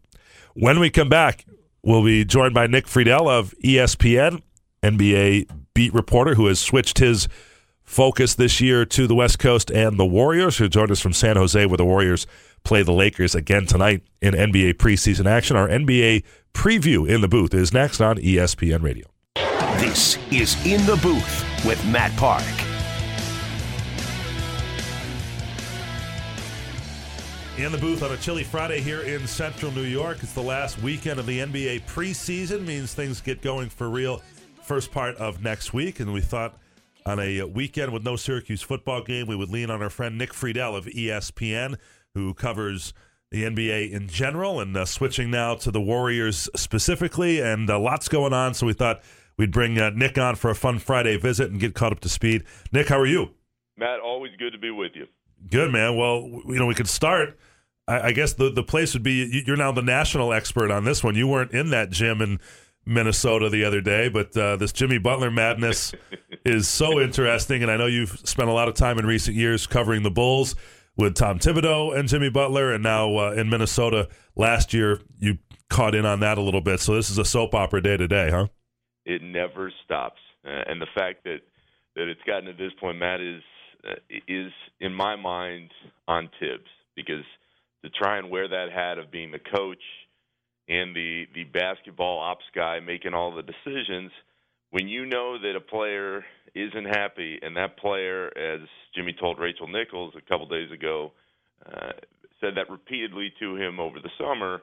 When 0.53 0.79
we 0.79 0.89
come 0.89 1.07
back, 1.07 1.45
we'll 1.83 2.03
be 2.03 2.25
joined 2.25 2.53
by 2.53 2.67
Nick 2.67 2.85
Friedell 2.85 3.29
of 3.29 3.53
ESPN, 3.63 4.41
NBA 4.83 5.49
beat 5.73 5.93
reporter, 5.93 6.35
who 6.35 6.47
has 6.47 6.59
switched 6.59 6.99
his 6.99 7.27
focus 7.83 8.35
this 8.35 8.61
year 8.61 8.85
to 8.85 9.07
the 9.07 9.15
West 9.15 9.39
Coast 9.39 9.71
and 9.71 9.99
the 9.99 10.05
Warriors, 10.05 10.57
who 10.57 10.69
joined 10.69 10.91
us 10.91 10.99
from 10.99 11.13
San 11.13 11.35
Jose, 11.35 11.65
where 11.65 11.77
the 11.77 11.85
Warriors 11.85 12.27
play 12.63 12.83
the 12.83 12.93
Lakers 12.93 13.35
again 13.35 13.65
tonight 13.65 14.03
in 14.21 14.33
NBA 14.33 14.75
preseason 14.75 15.25
action. 15.25 15.55
Our 15.55 15.67
NBA 15.67 16.23
preview 16.53 17.09
in 17.09 17.21
the 17.21 17.27
booth 17.27 17.53
is 17.53 17.73
next 17.73 18.01
on 18.01 18.17
ESPN 18.17 18.83
Radio. 18.83 19.07
This 19.79 20.17
is 20.31 20.55
In 20.65 20.85
the 20.85 20.97
Booth 20.97 21.65
with 21.65 21.83
Matt 21.85 22.15
Park. 22.17 22.68
In 27.59 27.73
the 27.73 27.77
booth 27.77 28.03
on 28.03 28.13
a 28.13 28.15
chilly 28.15 28.45
Friday 28.45 28.79
here 28.79 29.01
in 29.01 29.27
central 29.27 29.69
New 29.73 29.83
York. 29.83 30.19
It's 30.23 30.31
the 30.31 30.41
last 30.41 30.81
weekend 30.81 31.19
of 31.19 31.25
the 31.25 31.39
NBA 31.39 31.81
preseason, 31.87 32.65
means 32.65 32.93
things 32.93 33.19
get 33.19 33.41
going 33.41 33.67
for 33.67 33.89
real 33.89 34.21
first 34.63 34.93
part 34.93 35.17
of 35.17 35.43
next 35.43 35.73
week. 35.73 35.99
And 35.99 36.13
we 36.13 36.21
thought 36.21 36.57
on 37.05 37.19
a 37.19 37.43
weekend 37.43 37.91
with 37.91 38.05
no 38.05 38.15
Syracuse 38.15 38.61
football 38.61 39.03
game, 39.03 39.27
we 39.27 39.35
would 39.35 39.49
lean 39.49 39.69
on 39.69 39.81
our 39.81 39.89
friend 39.89 40.17
Nick 40.17 40.31
Friedell 40.31 40.77
of 40.77 40.85
ESPN, 40.85 41.75
who 42.13 42.33
covers 42.33 42.93
the 43.29 43.43
NBA 43.43 43.91
in 43.91 44.07
general 44.07 44.61
and 44.61 44.77
uh, 44.77 44.85
switching 44.85 45.29
now 45.29 45.55
to 45.55 45.69
the 45.69 45.81
Warriors 45.81 46.49
specifically, 46.55 47.41
and 47.41 47.69
uh, 47.69 47.77
lots 47.77 48.07
going 48.07 48.31
on. 48.31 48.53
So 48.53 48.67
we 48.67 48.73
thought 48.73 49.03
we'd 49.37 49.51
bring 49.51 49.77
uh, 49.77 49.89
Nick 49.89 50.17
on 50.17 50.35
for 50.35 50.49
a 50.49 50.55
fun 50.55 50.79
Friday 50.79 51.17
visit 51.17 51.51
and 51.51 51.59
get 51.59 51.73
caught 51.73 51.91
up 51.91 51.99
to 51.99 52.09
speed. 52.09 52.45
Nick, 52.71 52.87
how 52.87 52.97
are 52.97 53.05
you? 53.05 53.31
Matt, 53.75 53.99
always 53.99 54.31
good 54.39 54.51
to 54.51 54.59
be 54.59 54.71
with 54.71 54.93
you. 54.95 55.07
Good, 55.51 55.73
man. 55.73 55.97
Well, 55.97 56.21
you 56.47 56.57
know, 56.57 56.65
we 56.65 56.73
could 56.73 56.87
start. 56.87 57.37
I, 57.89 58.07
I 58.07 58.11
guess 58.11 58.33
the, 58.33 58.49
the 58.49 58.63
place 58.63 58.93
would 58.93 59.03
be 59.03 59.13
you- 59.25 59.43
you're 59.47 59.57
now 59.57 59.71
the 59.71 59.81
national 59.81 60.31
expert 60.33 60.71
on 60.71 60.83
this 60.85 61.03
one. 61.03 61.15
You 61.15 61.27
weren't 61.27 61.51
in 61.51 61.69
that 61.71 61.89
gym 61.89 62.21
in 62.21 62.39
Minnesota 62.85 63.49
the 63.49 63.63
other 63.65 63.81
day, 63.81 64.09
but 64.09 64.35
uh, 64.37 64.55
this 64.55 64.71
Jimmy 64.71 64.97
Butler 64.97 65.29
madness 65.31 65.93
is 66.45 66.67
so 66.67 66.99
interesting. 66.99 67.61
And 67.61 67.71
I 67.71 67.77
know 67.77 67.85
you've 67.87 68.19
spent 68.23 68.49
a 68.49 68.53
lot 68.53 68.67
of 68.67 68.73
time 68.75 68.97
in 68.97 69.05
recent 69.05 69.35
years 69.35 69.67
covering 69.67 70.03
the 70.03 70.11
Bulls 70.11 70.55
with 70.97 71.15
Tom 71.15 71.39
Thibodeau 71.39 71.97
and 71.97 72.09
Jimmy 72.09 72.29
Butler, 72.29 72.73
and 72.73 72.83
now 72.83 73.15
uh, 73.17 73.31
in 73.31 73.49
Minnesota 73.49 74.09
last 74.35 74.73
year, 74.73 74.99
you 75.19 75.37
caught 75.69 75.95
in 75.95 76.05
on 76.05 76.19
that 76.19 76.37
a 76.37 76.41
little 76.41 76.61
bit. 76.61 76.79
So 76.81 76.95
this 76.95 77.09
is 77.09 77.17
a 77.17 77.23
soap 77.25 77.55
opera 77.55 77.81
day 77.81 77.95
to 77.95 78.07
day, 78.07 78.29
huh? 78.31 78.47
It 79.05 79.21
never 79.21 79.71
stops, 79.85 80.19
uh, 80.45 80.63
and 80.67 80.81
the 80.81 80.87
fact 80.95 81.23
that 81.23 81.37
that 81.95 82.07
it's 82.09 82.21
gotten 82.27 82.45
to 82.45 82.53
this 82.53 82.73
point, 82.79 82.97
Matt, 82.97 83.21
is 83.21 83.41
uh, 83.87 83.93
is 84.27 84.51
in 84.81 84.93
my 84.93 85.15
mind 85.15 85.71
on 86.07 86.29
Thibs 86.39 86.69
because 86.95 87.23
to 87.83 87.89
try 87.89 88.17
and 88.17 88.29
wear 88.29 88.47
that 88.47 88.67
hat 88.73 88.97
of 88.97 89.11
being 89.11 89.31
the 89.31 89.39
coach 89.39 89.81
and 90.67 90.95
the 90.95 91.25
the 91.33 91.43
basketball 91.45 92.19
ops 92.19 92.45
guy 92.55 92.79
making 92.79 93.13
all 93.13 93.33
the 93.33 93.43
decisions 93.43 94.11
when 94.71 94.87
you 94.87 95.05
know 95.05 95.37
that 95.39 95.55
a 95.55 95.61
player 95.61 96.23
isn't 96.53 96.85
happy 96.85 97.39
and 97.41 97.55
that 97.57 97.77
player 97.77 98.27
as 98.37 98.59
Jimmy 98.95 99.15
told 99.19 99.39
Rachel 99.39 99.67
Nichols 99.67 100.13
a 100.17 100.29
couple 100.29 100.47
days 100.47 100.71
ago 100.71 101.11
uh, 101.65 101.91
said 102.41 102.53
that 102.55 102.69
repeatedly 102.69 103.33
to 103.39 103.55
him 103.55 103.79
over 103.79 103.99
the 103.99 104.11
summer 104.17 104.61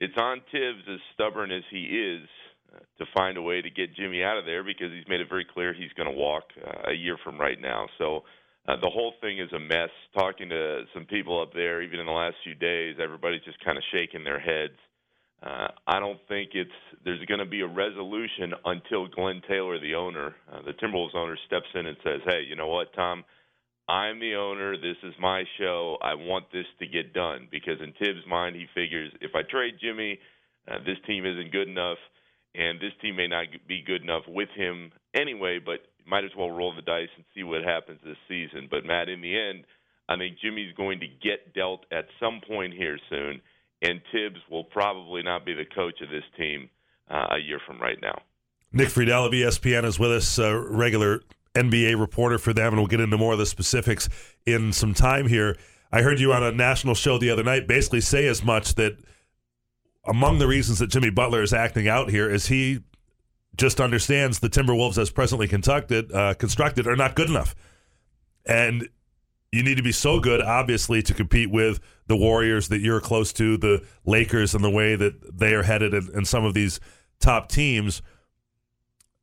it's 0.00 0.16
on 0.16 0.40
Thibs 0.50 0.82
as 0.90 0.98
stubborn 1.14 1.50
as 1.52 1.62
he 1.70 1.84
is 1.84 2.28
uh, 2.74 2.78
to 2.98 3.04
find 3.14 3.36
a 3.36 3.42
way 3.42 3.60
to 3.60 3.70
get 3.70 3.94
Jimmy 3.94 4.22
out 4.22 4.38
of 4.38 4.46
there 4.46 4.64
because 4.64 4.90
he's 4.92 5.08
made 5.08 5.20
it 5.20 5.28
very 5.28 5.46
clear 5.52 5.74
he's 5.74 5.92
going 5.96 6.10
to 6.10 6.16
walk 6.16 6.44
uh, 6.66 6.90
a 6.90 6.94
year 6.94 7.16
from 7.22 7.38
right 7.38 7.60
now. 7.60 7.86
So 7.98 8.22
uh, 8.68 8.76
the 8.76 8.90
whole 8.90 9.14
thing 9.20 9.38
is 9.38 9.52
a 9.52 9.58
mess. 9.58 9.90
Talking 10.14 10.48
to 10.50 10.84
some 10.94 11.06
people 11.06 11.40
up 11.40 11.52
there, 11.54 11.82
even 11.82 12.00
in 12.00 12.06
the 12.06 12.12
last 12.12 12.36
few 12.44 12.54
days, 12.54 12.96
everybody's 13.02 13.42
just 13.42 13.62
kind 13.64 13.78
of 13.78 13.84
shaking 13.92 14.24
their 14.24 14.40
heads. 14.40 14.78
Uh, 15.42 15.68
I 15.86 15.98
don't 16.00 16.20
think 16.28 16.50
it's 16.52 16.70
there's 17.04 17.24
going 17.24 17.40
to 17.40 17.46
be 17.46 17.62
a 17.62 17.66
resolution 17.66 18.52
until 18.66 19.08
Glenn 19.08 19.40
Taylor, 19.48 19.78
the 19.80 19.94
owner, 19.94 20.34
uh, 20.52 20.60
the 20.62 20.72
Timberwolves 20.72 21.14
owner, 21.14 21.36
steps 21.46 21.68
in 21.74 21.86
and 21.86 21.96
says, 22.04 22.20
"Hey, 22.26 22.42
you 22.46 22.56
know 22.56 22.68
what, 22.68 22.92
Tom? 22.92 23.24
I'm 23.88 24.20
the 24.20 24.34
owner. 24.34 24.76
This 24.76 24.98
is 25.02 25.14
my 25.18 25.44
show. 25.58 25.96
I 26.02 26.14
want 26.14 26.52
this 26.52 26.66
to 26.80 26.86
get 26.86 27.14
done." 27.14 27.48
Because 27.50 27.80
in 27.80 27.94
Thibs' 27.94 28.26
mind, 28.28 28.56
he 28.56 28.66
figures 28.74 29.10
if 29.22 29.34
I 29.34 29.42
trade 29.42 29.74
Jimmy, 29.80 30.20
uh, 30.70 30.78
this 30.84 30.98
team 31.06 31.24
isn't 31.24 31.52
good 31.52 31.68
enough, 31.68 31.98
and 32.54 32.78
this 32.78 32.92
team 33.00 33.16
may 33.16 33.26
not 33.26 33.46
be 33.66 33.80
good 33.80 34.02
enough 34.02 34.24
with 34.28 34.50
him 34.50 34.92
anyway. 35.14 35.58
But 35.58 35.80
might 36.06 36.24
as 36.24 36.30
well 36.36 36.50
roll 36.50 36.74
the 36.74 36.82
dice 36.82 37.08
and 37.16 37.24
see 37.34 37.42
what 37.42 37.62
happens 37.62 38.00
this 38.04 38.16
season. 38.28 38.68
But 38.70 38.84
Matt, 38.84 39.08
in 39.08 39.20
the 39.20 39.38
end, 39.38 39.64
I 40.08 40.16
think 40.16 40.38
Jimmy's 40.40 40.74
going 40.76 41.00
to 41.00 41.06
get 41.06 41.54
dealt 41.54 41.84
at 41.92 42.06
some 42.18 42.40
point 42.46 42.74
here 42.74 42.98
soon, 43.08 43.40
and 43.82 44.00
Thibs 44.12 44.40
will 44.50 44.64
probably 44.64 45.22
not 45.22 45.46
be 45.46 45.54
the 45.54 45.64
coach 45.64 46.00
of 46.00 46.10
this 46.10 46.24
team 46.36 46.68
uh, 47.10 47.36
a 47.36 47.38
year 47.38 47.60
from 47.66 47.80
right 47.80 47.98
now. 48.02 48.20
Nick 48.72 48.88
Friedell 48.88 49.26
of 49.26 49.32
ESPN 49.32 49.84
is 49.84 49.98
with 49.98 50.12
us, 50.12 50.38
uh, 50.38 50.56
regular 50.56 51.22
NBA 51.54 51.98
reporter 51.98 52.38
for 52.38 52.52
them, 52.52 52.68
and 52.68 52.76
we'll 52.76 52.86
get 52.86 53.00
into 53.00 53.18
more 53.18 53.32
of 53.32 53.38
the 53.38 53.46
specifics 53.46 54.08
in 54.46 54.72
some 54.72 54.94
time 54.94 55.26
here. 55.26 55.56
I 55.92 56.02
heard 56.02 56.20
you 56.20 56.32
on 56.32 56.42
a 56.42 56.52
national 56.52 56.94
show 56.94 57.18
the 57.18 57.30
other 57.30 57.42
night 57.42 57.66
basically 57.66 58.00
say 58.00 58.26
as 58.26 58.44
much 58.44 58.76
that 58.76 58.96
among 60.06 60.38
the 60.38 60.46
reasons 60.46 60.78
that 60.78 60.86
Jimmy 60.88 61.10
Butler 61.10 61.42
is 61.42 61.52
acting 61.52 61.88
out 61.88 62.10
here 62.10 62.30
is 62.30 62.46
he 62.46 62.80
just 63.60 63.80
understands 63.80 64.38
the 64.38 64.48
Timberwolves 64.48 64.96
as 64.96 65.10
presently 65.10 65.46
constructed, 65.46 66.10
uh, 66.12 66.32
constructed 66.34 66.86
are 66.86 66.96
not 66.96 67.14
good 67.14 67.28
enough. 67.28 67.54
And 68.46 68.88
you 69.52 69.62
need 69.62 69.76
to 69.76 69.82
be 69.82 69.92
so 69.92 70.18
good, 70.18 70.40
obviously, 70.40 71.02
to 71.02 71.12
compete 71.12 71.50
with 71.50 71.78
the 72.06 72.16
Warriors 72.16 72.68
that 72.68 72.80
you're 72.80 73.00
close 73.00 73.34
to, 73.34 73.58
the 73.58 73.84
Lakers, 74.06 74.54
and 74.54 74.64
the 74.64 74.70
way 74.70 74.96
that 74.96 75.38
they 75.38 75.52
are 75.52 75.62
headed, 75.62 75.92
and, 75.92 76.08
and 76.08 76.26
some 76.26 76.44
of 76.44 76.54
these 76.54 76.80
top 77.20 77.50
teams. 77.50 78.00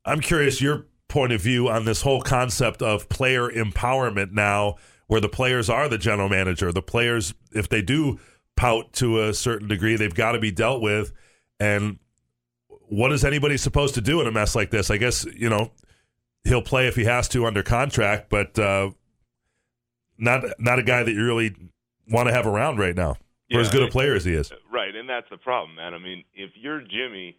I'm 0.06 0.20
curious 0.20 0.62
your 0.62 0.86
point 1.08 1.34
of 1.34 1.42
view 1.42 1.68
on 1.68 1.86
this 1.86 2.04
whole 2.04 2.22
concept 2.22 2.84
of 2.84 3.10
player 3.10 3.50
empowerment 3.50 4.34
now, 4.34 4.76
where 5.08 5.22
the 5.22 5.30
players 5.30 5.68
are 5.68 5.90
the 5.90 5.98
general 5.98 6.30
manager. 6.30 6.72
The 6.72 6.84
players, 6.84 7.34
if 7.54 7.70
they 7.70 7.82
do 7.82 8.20
pout 8.56 8.94
to 8.94 9.22
a 9.24 9.34
certain 9.34 9.68
degree, 9.68 9.96
they've 9.96 10.14
got 10.14 10.34
to 10.34 10.40
be 10.40 10.52
dealt 10.52 10.82
with. 10.82 11.12
And 11.60 11.98
what 12.88 13.12
is 13.12 13.24
anybody 13.24 13.58
supposed 13.58 13.96
to 13.96 14.02
do 14.02 14.22
in 14.22 14.28
a 14.28 14.32
mess 14.32 14.56
like 14.56 14.72
this? 14.72 14.90
I 14.90 14.98
guess, 14.98 15.26
you 15.26 15.50
know, 15.50 15.72
he'll 16.44 16.62
play 16.62 16.88
if 16.88 16.96
he 16.96 17.06
has 17.06 17.28
to 17.30 17.46
under 17.46 17.64
contract, 17.64 18.30
but 18.30 18.58
uh, 18.58 18.92
not 20.18 20.44
not 20.60 20.80
a 20.80 20.84
guy 20.84 21.04
that 21.04 21.12
you 21.12 21.24
really 21.26 21.56
want 22.10 22.28
to 22.28 22.34
have 22.34 22.48
around 22.48 22.80
right 22.80 22.96
now 22.96 23.18
for 23.52 23.60
as 23.60 23.70
good 23.70 23.84
a 23.84 23.88
player 23.88 24.16
as 24.16 24.26
he 24.26 24.34
is. 24.34 24.52
Right, 24.72 24.96
and 24.96 25.10
that's 25.10 25.30
the 25.30 25.38
problem, 25.38 25.76
man. 25.76 25.94
I 25.94 26.00
mean, 26.00 26.24
if 26.34 26.52
you're 26.56 26.82
Jimmy, 26.82 27.38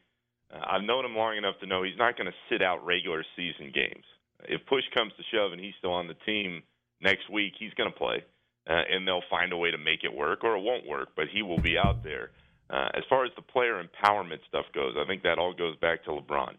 uh, 0.53 0.61
I've 0.71 0.83
known 0.83 1.05
him 1.05 1.17
long 1.17 1.37
enough 1.37 1.59
to 1.61 1.67
know 1.67 1.83
he's 1.83 1.99
not 1.99 2.17
going 2.17 2.27
to 2.27 2.37
sit 2.51 2.63
out 2.63 2.85
regular 2.85 3.25
season 3.37 3.73
games. 3.75 4.05
If 4.45 4.65
push 4.67 4.85
comes 4.97 5.13
to 5.17 5.23
shove 5.35 5.53
and 5.53 5.61
he's 5.61 5.75
still 5.79 5.93
on 5.93 6.07
the 6.07 6.15
team 6.27 6.63
next 7.01 7.29
week, 7.31 7.55
he's 7.59 7.75
going 7.75 7.91
to 7.91 7.97
play, 7.97 8.25
uh, 8.69 8.83
and 8.91 9.07
they'll 9.07 9.27
find 9.31 9.53
a 9.53 9.57
way 9.57 9.71
to 9.71 9.79
make 9.79 10.05
it 10.05 10.15
work, 10.15 10.45
or 10.45 10.57
it 10.57 10.63
won't 10.63 10.87
work, 10.87 11.09
but 11.17 11.27
he 11.33 11.43
will 11.43 11.61
be 11.61 11.77
out 11.77 12.05
there. 12.05 12.31
Uh, 12.71 12.89
as 12.95 13.03
far 13.09 13.25
as 13.25 13.33
the 13.37 13.43
player 13.43 13.83
empowerment 13.83 14.41
stuff 14.49 14.67
goes, 14.75 14.95
I 14.99 15.07
think 15.07 15.23
that 15.23 15.39
all 15.39 15.55
goes 15.55 15.77
back 15.77 16.05
to 16.05 16.11
LeBron. 16.11 16.55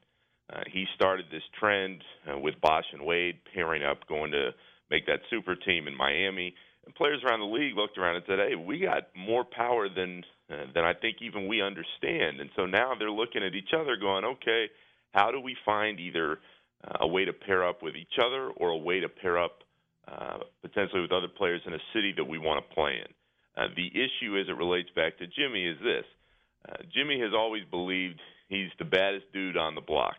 Uh, 0.52 0.62
he 0.72 0.86
started 0.96 1.26
this 1.32 1.44
trend 1.60 2.04
uh, 2.32 2.38
with 2.38 2.60
Bosh 2.62 2.86
and 2.94 3.06
Wade 3.06 3.40
pairing 3.54 3.84
up, 3.84 4.08
going 4.08 4.32
to 4.32 4.50
make 4.90 5.06
that 5.06 5.20
super 5.30 5.56
team 5.56 5.88
in 5.88 5.96
Miami. 5.96 6.56
And 6.86 6.96
players 6.96 7.22
around 7.24 7.42
the 7.42 7.46
league 7.46 7.76
looked 7.76 7.98
around 8.00 8.16
and 8.16 8.26
said, 8.28 8.40
"Hey, 8.40 8.56
we 8.56 8.80
got 8.80 9.10
more 9.16 9.44
power 9.44 9.88
than 9.90 10.24
uh, 10.52 10.66
than 10.74 10.84
I 10.84 10.94
think 10.94 11.18
even 11.22 11.48
we 11.48 11.62
understand." 11.62 12.40
And 12.40 12.50
so 12.56 12.66
now 12.66 12.94
they're 12.98 13.12
looking 13.12 13.44
at 13.44 13.54
each 13.54 13.74
other, 13.78 13.96
going, 13.96 14.26
"Okay, 14.26 14.70
how 15.14 15.30
do 15.30 15.40
we 15.40 15.56
find 15.64 16.00
either 16.00 16.40
uh, 16.84 16.98
a 17.02 17.08
way 17.08 17.26
to 17.26 17.34
pair 17.34 17.68
up 17.68 17.84
with 17.84 17.96
each 17.96 18.18
other 18.20 18.50
or 18.50 18.70
a 18.70 18.78
way 18.78 19.00
to 19.00 19.10
pair 19.10 19.38
up 19.38 19.64
uh, 20.08 20.40
potentially 20.64 21.02
with 21.02 21.12
other 21.12 21.28
players 21.28 21.62
in 21.68 21.74
a 21.74 21.80
city 21.94 22.14
that 22.18 22.26
we 22.26 22.40
want 22.40 22.68
to 22.68 22.74
play 22.74 22.94
in?" 22.94 23.14
Uh, 23.60 23.68
the 23.76 23.88
issue, 23.88 24.40
as 24.40 24.48
it 24.48 24.56
relates 24.56 24.90
back 24.96 25.18
to 25.18 25.28
Jimmy, 25.28 25.66
is 25.66 25.78
this: 25.84 26.06
uh, 26.70 26.78
Jimmy 26.94 27.20
has 27.20 27.32
always 27.36 27.64
believed 27.70 28.20
he's 28.48 28.70
the 28.80 28.86
baddest 28.86 29.26
dude 29.34 29.58
on 29.58 29.76
the 29.76 29.82
block. 29.82 30.16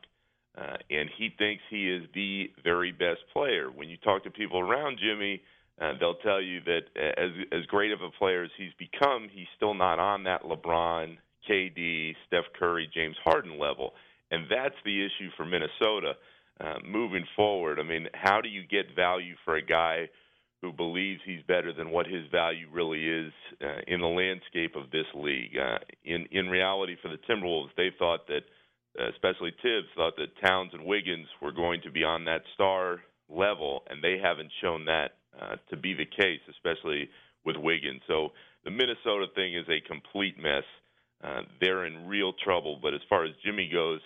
Uh, 0.59 0.77
and 0.91 1.09
he 1.17 1.31
thinks 1.39 1.63
he 1.71 1.89
is 1.89 2.03
the 2.13 2.51
very 2.65 2.91
best 2.93 3.21
player. 3.33 3.71
When 3.71 3.89
you 3.89 3.97
talk 3.99 4.25
to 4.25 4.31
people 4.31 4.59
around 4.59 4.99
Jimmy, 4.99 5.41
uh, 5.81 5.93
they'll 5.99 6.17
tell 6.17 6.41
you 6.41 6.61
that 6.65 6.83
uh, 6.97 7.21
as 7.21 7.31
as 7.53 7.67
great 7.67 7.93
of 7.93 8.03
a 8.03 8.11
player 8.11 8.45
as 8.45 8.51
he's 8.59 8.73
become, 8.79 9.29
he's 9.33 9.47
still 9.57 9.75
not 9.75 9.99
on 9.99 10.25
that 10.25 10.43
LeBron, 10.43 11.17
KD, 11.49 12.15
Steph 12.27 12.45
Curry, 12.59 12.91
James 12.93 13.17
Harden 13.25 13.59
level, 13.59 13.95
and 14.31 14.45
that's 14.51 14.75
the 14.85 15.05
issue 15.07 15.31
for 15.37 15.47
Minnesota 15.47 16.15
uh, 16.61 16.75
moving 16.85 17.25
forward. 17.37 17.79
I 17.79 17.85
mean, 17.85 18.09
how 18.13 18.41
do 18.41 18.49
you 18.49 18.67
get 18.67 18.95
value 18.95 19.37
for 19.45 19.57
a 19.57 19.65
guy 19.65 20.09
who 20.63 20.73
believes 20.73 21.21
he's 21.25 21.43
better 21.49 21.73
than 21.73 21.91
what 21.91 22.07
his 22.07 22.27
value 22.31 22.67
really 22.73 23.07
is 23.07 23.33
uh, 23.63 23.81
in 23.87 24.01
the 24.01 24.07
landscape 24.07 24.77
of 24.77 24.91
this 24.91 25.07
league? 25.15 25.57
Uh, 25.57 25.79
in 26.05 26.27
in 26.31 26.49
reality, 26.49 26.97
for 27.01 27.09
the 27.09 27.19
Timberwolves, 27.29 27.71
they 27.77 27.91
thought 27.99 28.27
that 28.29 28.43
uh, 28.99 29.09
especially 29.11 29.53
Thibs, 29.63 29.87
thought 29.95 30.17
that 30.17 30.47
Towns 30.47 30.73
and 30.75 30.85
Wiggins 30.85 31.29
were 31.41 31.53
going 31.53 31.81
to 31.83 31.91
be 31.91 32.03
on 32.03 32.25
that 32.25 32.43
star 32.55 33.01
level, 33.29 33.83
and 33.89 34.03
they 34.03 34.19
haven't 34.23 34.51
shown 34.61 34.85
that 34.87 35.13
uh, 35.41 35.57
to 35.71 35.77
be 35.77 35.95
the 35.95 36.07
case, 36.07 36.41
especially 36.51 37.09
with 37.45 37.57
Wiggins. 37.57 38.03
So 38.07 38.31
the 38.65 38.71
Minnesota 38.71 39.27
thing 39.35 39.55
is 39.55 39.67
a 39.69 39.87
complete 39.87 40.37
mess. 40.39 40.65
Uh, 41.23 41.43
they're 41.61 41.87
in 41.87 42.07
real 42.07 42.33
trouble. 42.45 42.79
But 42.83 42.95
as 42.95 43.01
far 43.09 43.25
as 43.25 43.31
Jimmy 43.45 43.71
goes, 43.73 44.01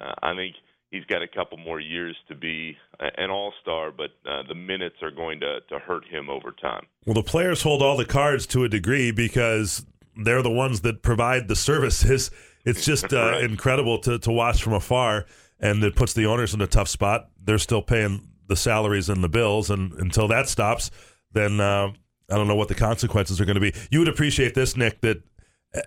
uh, 0.00 0.14
I 0.22 0.34
think 0.34 0.54
he's 0.90 1.04
got 1.04 1.22
a 1.22 1.28
couple 1.28 1.56
more 1.58 1.80
years 1.80 2.16
to 2.28 2.34
be 2.34 2.76
an 3.18 3.30
all 3.30 3.52
star, 3.62 3.90
but 3.90 4.10
uh, 4.28 4.42
the 4.48 4.54
minutes 4.54 4.96
are 5.02 5.10
going 5.10 5.40
to, 5.40 5.60
to 5.68 5.78
hurt 5.78 6.04
him 6.08 6.28
over 6.28 6.52
time. 6.52 6.84
Well, 7.06 7.14
the 7.14 7.22
players 7.22 7.62
hold 7.62 7.82
all 7.82 7.96
the 7.96 8.04
cards 8.04 8.46
to 8.48 8.64
a 8.64 8.68
degree 8.68 9.10
because 9.10 9.84
they're 10.24 10.42
the 10.42 10.50
ones 10.50 10.80
that 10.82 11.02
provide 11.02 11.48
the 11.48 11.56
services. 11.56 12.30
It's 12.62 12.84
just 12.84 13.10
uh, 13.14 13.16
Right. 13.16 13.44
incredible 13.44 13.98
to, 14.00 14.18
to 14.18 14.30
watch 14.30 14.62
from 14.62 14.74
afar, 14.74 15.24
and 15.60 15.82
it 15.82 15.96
puts 15.96 16.12
the 16.12 16.26
owners 16.26 16.52
in 16.52 16.60
a 16.60 16.66
tough 16.66 16.88
spot. 16.88 17.30
They're 17.42 17.56
still 17.56 17.80
paying 17.80 18.28
the 18.48 18.54
salaries 18.54 19.08
and 19.08 19.24
the 19.24 19.30
bills, 19.30 19.70
and 19.70 19.94
until 19.94 20.28
that 20.28 20.46
stops, 20.46 20.90
then 21.32 21.58
uh, 21.58 21.90
I 22.30 22.36
don't 22.36 22.48
know 22.48 22.56
what 22.56 22.68
the 22.68 22.74
consequences 22.74 23.40
are 23.40 23.46
going 23.46 23.54
to 23.54 23.62
be. 23.62 23.72
You 23.90 24.00
would 24.00 24.08
appreciate 24.08 24.52
this, 24.52 24.76
Nick, 24.76 25.00
that 25.00 25.22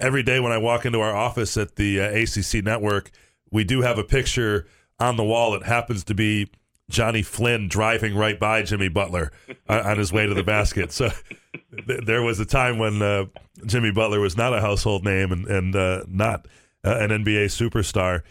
every 0.01 0.23
day 0.23 0.39
when 0.39 0.51
I 0.51 0.57
walk 0.57 0.83
into 0.83 0.99
our 0.99 1.15
office 1.15 1.57
at 1.57 1.75
the 1.75 2.01
uh, 2.01 2.05
ACC 2.09 2.65
network, 2.65 3.11
we 3.51 3.63
do 3.63 3.81
have 3.81 3.99
a 3.99 4.03
picture 4.03 4.65
on 4.99 5.17
the 5.17 5.23
wall. 5.23 5.55
It 5.55 5.63
happens 5.63 6.03
to 6.05 6.13
be 6.13 6.49
Jonny 6.89 7.21
Flynn 7.21 7.67
driving 7.67 8.15
right 8.15 8.39
by 8.39 8.63
Jimmy 8.63 8.89
Butler 8.89 9.31
on, 9.67 9.79
on 9.85 9.97
his 9.97 10.11
way 10.11 10.25
to 10.25 10.33
the 10.33 10.43
basket. 10.43 10.91
So 10.91 11.09
th- 11.87 12.01
there 12.05 12.21
was 12.21 12.39
a 12.39 12.45
time 12.45 12.77
when 12.77 13.01
uh, 13.01 13.25
Jimmy 13.65 13.91
Butler 13.91 14.19
was 14.19 14.37
not 14.37 14.53
a 14.53 14.61
household 14.61 15.03
name 15.03 15.31
and, 15.31 15.47
and 15.47 15.75
uh, 15.75 16.03
not 16.07 16.47
uh, 16.83 16.97
an 16.99 17.09
NBA 17.09 17.45
superstar. 17.45 18.21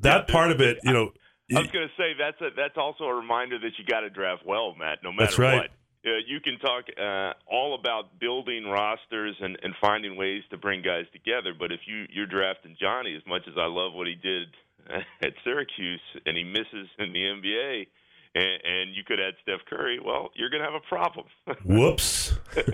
That 0.00 0.28
part 0.28 0.50
of 0.50 0.60
it, 0.60 0.78
you 0.82 0.92
know. 0.92 1.12
I 1.54 1.60
was 1.60 1.70
going 1.70 1.88
to 1.88 1.94
say 1.96 2.12
that's 2.18 2.40
a, 2.40 2.54
that's 2.56 2.76
also 2.76 3.04
a 3.04 3.14
reminder 3.14 3.58
that 3.58 3.72
you 3.78 3.84
got 3.84 4.00
to 4.00 4.10
draft 4.10 4.44
well, 4.46 4.74
Matt. 4.78 4.98
No 5.02 5.12
matter 5.12 5.24
That's 5.24 5.38
right. 5.38 5.56
what. 5.56 5.70
Uh, 6.06 6.20
you 6.26 6.38
can 6.40 6.58
talk 6.58 6.84
uh, 7.00 7.32
all 7.50 7.74
about 7.74 8.18
building 8.20 8.66
rosters 8.66 9.34
and, 9.40 9.58
and 9.62 9.74
finding 9.80 10.16
ways 10.16 10.42
to 10.50 10.58
bring 10.58 10.82
guys 10.82 11.06
together, 11.14 11.54
but 11.58 11.72
if 11.72 11.80
you 11.86 12.04
you're 12.10 12.26
drafting 12.26 12.76
Johnny, 12.78 13.14
as 13.16 13.22
much 13.26 13.42
as 13.48 13.54
I 13.56 13.64
love 13.64 13.94
what 13.94 14.06
he 14.06 14.14
did 14.14 14.48
at 15.22 15.32
Syracuse, 15.44 16.00
and 16.26 16.36
he 16.36 16.44
misses 16.44 16.88
in 16.98 17.12
the 17.12 17.18
NBA, 17.20 17.86
and, 18.34 18.44
and 18.64 18.94
you 18.96 19.02
could 19.06 19.20
add 19.20 19.34
Steph 19.42 19.60
Curry, 19.68 19.98
well, 20.04 20.30
you're 20.34 20.50
going 20.50 20.62
to 20.62 20.70
have 20.70 20.74
a 20.80 20.88
problem. 20.88 21.26
Whoops. 21.64 22.34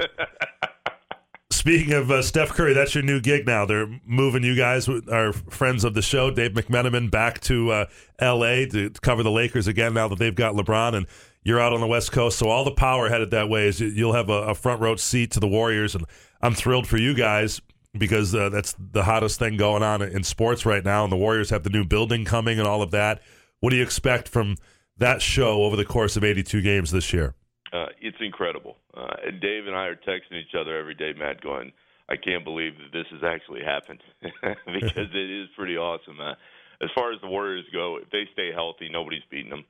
Speaking 1.53 1.93
of 1.93 2.11
uh, 2.11 2.23
Steph 2.23 2.51
Curry, 2.51 2.73
that's 2.73 2.95
your 2.95 3.05
new 3.05 3.21
gig 3.21 3.45
now. 3.47 3.67
They're 3.67 3.89
moving 4.07 4.43
you 4.45 4.55
guys, 4.57 4.89
our 4.89 5.33
friends 5.33 5.85
of 5.85 5.93
the 5.95 6.01
show, 6.01 6.31
Dave 6.31 6.53
McMenamin, 6.53 7.11
back 7.11 7.41
to 7.43 7.71
uh, 7.71 7.87
L.A. 8.19 8.67
to 8.69 8.89
cover 9.03 9.23
the 9.23 9.31
Lakers 9.31 9.67
again 9.67 9.93
now 9.93 10.09
that 10.09 10.19
they've 10.19 10.35
got 10.35 10.55
LeBron, 10.55 10.95
and 10.95 11.07
you're 11.43 11.61
out 11.61 11.73
on 11.75 11.81
the 11.81 11.87
West 11.87 12.13
Coast. 12.13 12.39
So 12.39 12.49
all 12.49 12.65
the 12.65 12.71
power 12.71 13.09
headed 13.11 13.33
that 13.33 13.49
way 13.51 13.67
is 13.69 13.79
you- 13.81 13.89
you'll 13.89 14.13
have 14.15 14.31
a, 14.31 14.43
a 14.49 14.55
front 14.55 14.81
row 14.81 14.97
seat 14.97 15.33
to 15.33 15.41
the 15.41 15.49
Warriors, 15.49 15.95
and 15.95 16.07
I'm 16.41 16.55
thrilled 16.55 16.87
for 16.87 16.97
you 16.97 17.13
guys 17.15 17.61
because 17.97 18.35
uh, 18.35 18.49
that's 18.49 18.75
the 18.79 19.05
hottest 19.05 19.39
thing 19.39 19.57
going 19.57 19.83
on 19.83 20.03
in 20.03 20.23
sports 20.23 20.65
right 20.65 20.85
now, 20.85 21.03
and 21.05 21.13
the 21.13 21.17
Warriors 21.17 21.51
have 21.51 21.63
the 21.63 21.71
new 21.71 21.85
building 21.85 22.25
coming 22.25 22.59
and 22.59 22.69
all 22.69 22.83
of 22.83 22.91
that. 22.93 23.23
What 23.61 23.71
do 23.71 23.77
you 23.77 23.83
expect 23.83 24.29
from 24.29 24.57
that 24.97 25.23
show 25.23 25.65
over 25.65 25.77
the 25.77 25.85
course 25.85 26.17
of 26.17 26.25
82 26.25 26.63
games 26.63 26.91
this 26.91 27.13
year? 27.13 27.35
Uh, 27.73 27.87
it's 28.01 28.17
incredible. 28.21 28.77
Uh, 28.95 29.15
and 29.27 29.41
Dave 29.41 29.67
and 29.67 29.77
I 29.77 29.87
are 29.87 29.97
texting 29.97 30.35
each 30.35 30.55
other 30.59 30.77
every 30.79 30.95
day, 30.95 31.13
Matt, 31.17 31.41
going, 31.41 31.73
I 32.09 32.17
can't 32.17 32.45
believe 32.45 32.73
that 32.79 32.93
this 32.93 33.07
has 33.13 33.23
actually 33.23 33.63
happened 33.65 34.01
because 34.21 35.09
it 35.15 35.43
is 35.43 35.49
pretty 35.57 35.77
awesome. 35.77 36.21
Uh, 36.21 36.35
as 36.83 36.91
far 36.95 37.13
as 37.13 37.21
the 37.21 37.29
Warriors 37.29 37.67
go, 37.73 37.99
if 38.03 38.11
they 38.11 38.25
stay 38.33 38.51
healthy, 38.53 38.89
nobody's 38.91 39.23
beating 39.31 39.51
them. 39.51 39.65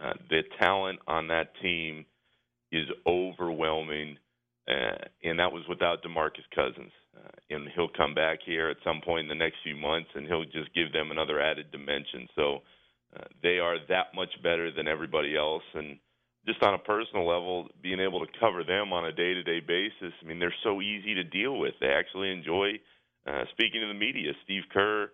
Uh, 0.00 0.12
the 0.28 0.42
talent 0.60 1.00
on 1.06 1.28
that 1.28 1.52
team 1.60 2.04
is 2.70 2.86
overwhelming, 3.06 4.16
uh, 4.68 4.96
and 5.24 5.40
that 5.40 5.52
was 5.52 5.64
without 5.68 6.02
DeMarcus 6.02 6.46
Cousins. 6.54 6.92
Uh, 7.16 7.54
and 7.54 7.68
he'll 7.74 7.88
come 7.96 8.14
back 8.14 8.38
here 8.44 8.70
at 8.70 8.76
some 8.84 9.00
point 9.04 9.22
in 9.22 9.28
the 9.28 9.34
next 9.34 9.56
few 9.64 9.76
months, 9.76 10.08
and 10.14 10.26
he'll 10.26 10.44
just 10.44 10.72
give 10.74 10.92
them 10.92 11.10
another 11.10 11.40
added 11.40 11.70
dimension. 11.72 12.28
So 12.36 12.58
uh, 13.16 13.24
they 13.42 13.58
are 13.58 13.76
that 13.88 14.14
much 14.14 14.30
better 14.42 14.70
than 14.70 14.86
everybody 14.86 15.36
else, 15.36 15.64
and 15.74 15.98
just 16.46 16.62
on 16.62 16.74
a 16.74 16.78
personal 16.78 17.26
level, 17.26 17.68
being 17.82 18.00
able 18.00 18.20
to 18.20 18.32
cover 18.40 18.64
them 18.64 18.92
on 18.92 19.04
a 19.04 19.12
day 19.12 19.34
to 19.34 19.42
day 19.42 19.60
basis, 19.60 20.14
I 20.22 20.26
mean, 20.26 20.38
they're 20.38 20.54
so 20.64 20.80
easy 20.80 21.14
to 21.14 21.24
deal 21.24 21.58
with. 21.58 21.74
They 21.80 21.88
actually 21.88 22.30
enjoy 22.30 22.80
uh, 23.26 23.44
speaking 23.52 23.80
to 23.82 23.88
the 23.88 23.94
media. 23.94 24.32
Steve 24.44 24.62
Kerr 24.72 25.10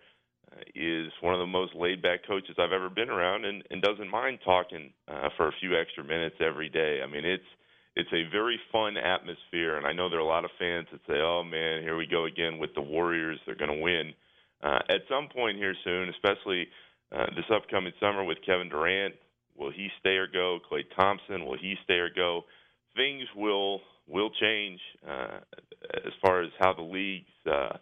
uh, 0.52 0.60
is 0.74 1.10
one 1.20 1.34
of 1.34 1.40
the 1.40 1.46
most 1.46 1.74
laid 1.74 2.00
back 2.02 2.20
coaches 2.26 2.56
I've 2.58 2.72
ever 2.72 2.88
been 2.88 3.10
around 3.10 3.44
and, 3.44 3.64
and 3.70 3.82
doesn't 3.82 4.08
mind 4.10 4.38
talking 4.44 4.92
uh, 5.08 5.30
for 5.36 5.48
a 5.48 5.52
few 5.60 5.76
extra 5.76 6.04
minutes 6.04 6.36
every 6.40 6.68
day. 6.68 7.00
I 7.02 7.10
mean, 7.10 7.24
it's 7.24 7.42
it's 7.96 8.12
a 8.12 8.30
very 8.30 8.60
fun 8.70 8.96
atmosphere, 8.98 9.78
and 9.78 9.86
I 9.86 9.92
know 9.92 10.10
there 10.10 10.18
are 10.18 10.22
a 10.22 10.26
lot 10.26 10.44
of 10.44 10.50
fans 10.58 10.86
that 10.92 11.00
say, 11.06 11.18
"Oh 11.18 11.42
man, 11.42 11.82
here 11.82 11.96
we 11.96 12.06
go 12.06 12.26
again 12.26 12.58
with 12.58 12.74
the 12.74 12.82
Warriors. 12.82 13.40
They're 13.46 13.54
going 13.56 13.74
to 13.74 13.82
win." 13.82 14.12
Uh, 14.62 14.80
at 14.88 15.00
some 15.08 15.28
point 15.28 15.56
here 15.56 15.74
soon, 15.82 16.10
especially 16.10 16.68
uh, 17.10 17.26
this 17.34 17.44
upcoming 17.50 17.92
summer 17.98 18.22
with 18.22 18.38
Kevin 18.44 18.68
Durant, 18.68 19.14
will 19.56 19.70
he 19.70 19.88
stay 20.00 20.16
or 20.16 20.26
go? 20.26 20.58
Klay 20.70 20.82
Thompson, 20.94 21.46
will 21.46 21.56
he 21.58 21.74
stay 21.84 21.94
or 21.94 22.10
go? 22.14 22.44
Things 22.94 23.24
will 23.34 23.80
will 24.06 24.30
change 24.40 24.80
uh, 25.08 25.38
as 25.94 26.12
far 26.24 26.42
as 26.42 26.50
how 26.60 26.74
the 26.74 26.82
league's 26.82 27.26
uh, 27.50 27.76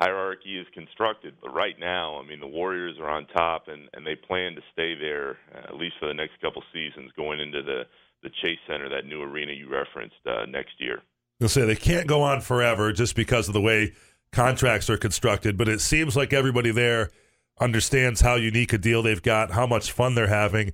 hierarchy 0.00 0.58
is 0.58 0.66
constructed. 0.74 1.34
But 1.40 1.54
right 1.54 1.78
now, 1.78 2.20
I 2.20 2.26
mean, 2.26 2.40
the 2.40 2.46
Warriors 2.46 2.96
are 3.00 3.08
on 3.08 3.26
top, 3.28 3.68
and, 3.68 3.88
and 3.94 4.06
they 4.06 4.16
plan 4.16 4.54
to 4.56 4.62
stay 4.72 4.94
there 5.00 5.38
uh, 5.54 5.68
at 5.68 5.76
least 5.76 5.94
for 6.00 6.08
the 6.08 6.14
next 6.14 6.40
couple 6.40 6.62
seasons, 6.72 7.12
going 7.16 7.40
into 7.40 7.62
the 7.62 7.82
the 8.22 8.30
Chase 8.42 8.58
Center, 8.66 8.88
that 8.88 9.06
new 9.06 9.22
arena 9.22 9.52
you 9.52 9.68
referenced 9.68 10.16
uh, 10.26 10.46
next 10.46 10.72
year. 10.78 11.02
They'll 11.38 11.48
say 11.48 11.64
they 11.64 11.76
can't 11.76 12.06
go 12.06 12.22
on 12.22 12.40
forever 12.40 12.92
just 12.92 13.16
because 13.16 13.48
of 13.48 13.54
the 13.54 13.60
way 13.60 13.92
contracts 14.32 14.90
are 14.90 14.98
constructed, 14.98 15.56
but 15.56 15.68
it 15.68 15.80
seems 15.80 16.16
like 16.16 16.32
everybody 16.32 16.70
there 16.70 17.10
understands 17.58 18.20
how 18.20 18.36
unique 18.36 18.72
a 18.72 18.78
deal 18.78 19.02
they've 19.02 19.22
got, 19.22 19.52
how 19.52 19.66
much 19.66 19.92
fun 19.92 20.14
they're 20.14 20.26
having. 20.26 20.72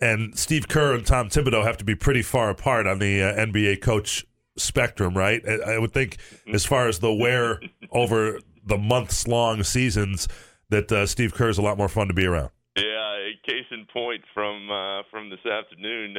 And 0.00 0.38
Steve 0.38 0.68
Kerr 0.68 0.94
and 0.94 1.04
Tom 1.04 1.28
Thibodeau 1.28 1.64
have 1.64 1.76
to 1.78 1.84
be 1.84 1.94
pretty 1.94 2.22
far 2.22 2.50
apart 2.50 2.86
on 2.86 3.00
the 3.00 3.22
uh, 3.22 3.34
NBA 3.34 3.82
coach 3.82 4.24
spectrum, 4.56 5.16
right? 5.16 5.42
I, 5.46 5.74
I 5.74 5.78
would 5.78 5.92
think, 5.92 6.18
as 6.52 6.64
far 6.64 6.86
as 6.86 7.00
the 7.00 7.12
wear 7.12 7.60
over 7.90 8.38
the 8.64 8.78
months 8.78 9.26
long 9.26 9.64
seasons, 9.64 10.28
that 10.70 10.92
uh, 10.92 11.06
Steve 11.06 11.34
Kerr 11.34 11.48
is 11.48 11.58
a 11.58 11.62
lot 11.62 11.76
more 11.76 11.88
fun 11.88 12.06
to 12.08 12.14
be 12.14 12.26
around. 12.26 12.50
Yeah, 12.76 13.08
case 13.48 13.66
in 13.70 13.86
point 13.92 14.22
from 14.34 14.70
uh, 14.70 15.02
from 15.10 15.30
this 15.30 15.44
afternoon, 15.44 16.16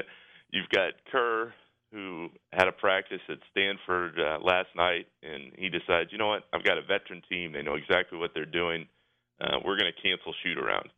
you've 0.51 0.69
got 0.69 0.93
Kerr 1.11 1.53
who 1.91 2.29
had 2.53 2.67
a 2.67 2.71
practice 2.71 3.21
at 3.29 3.39
Stanford 3.49 4.19
uh, 4.19 4.37
last 4.43 4.69
night, 4.75 5.07
and 5.23 5.51
he 5.57 5.69
decides, 5.69 6.11
you 6.11 6.19
know 6.19 6.27
what, 6.27 6.43
I've 6.53 6.63
got 6.63 6.77
a 6.77 6.83
veteran 6.83 7.23
team; 7.27 7.51
they 7.51 7.63
know 7.63 7.75
exactly 7.75 8.17
what 8.17 8.31
they're 8.33 8.45
doing. 8.45 8.87
Uh, 9.41 9.57
we're 9.65 9.77
going 9.77 9.91
to 9.91 10.01
cancel 10.01 10.33
shoot 10.43 10.57
around. 10.57 10.89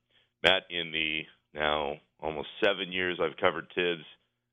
Matt, 0.43 0.63
in 0.69 0.91
the 0.91 1.21
now 1.53 1.95
almost 2.19 2.49
seven 2.63 2.91
years 2.91 3.19
I've 3.21 3.37
covered 3.37 3.67
Thibs, 3.73 4.03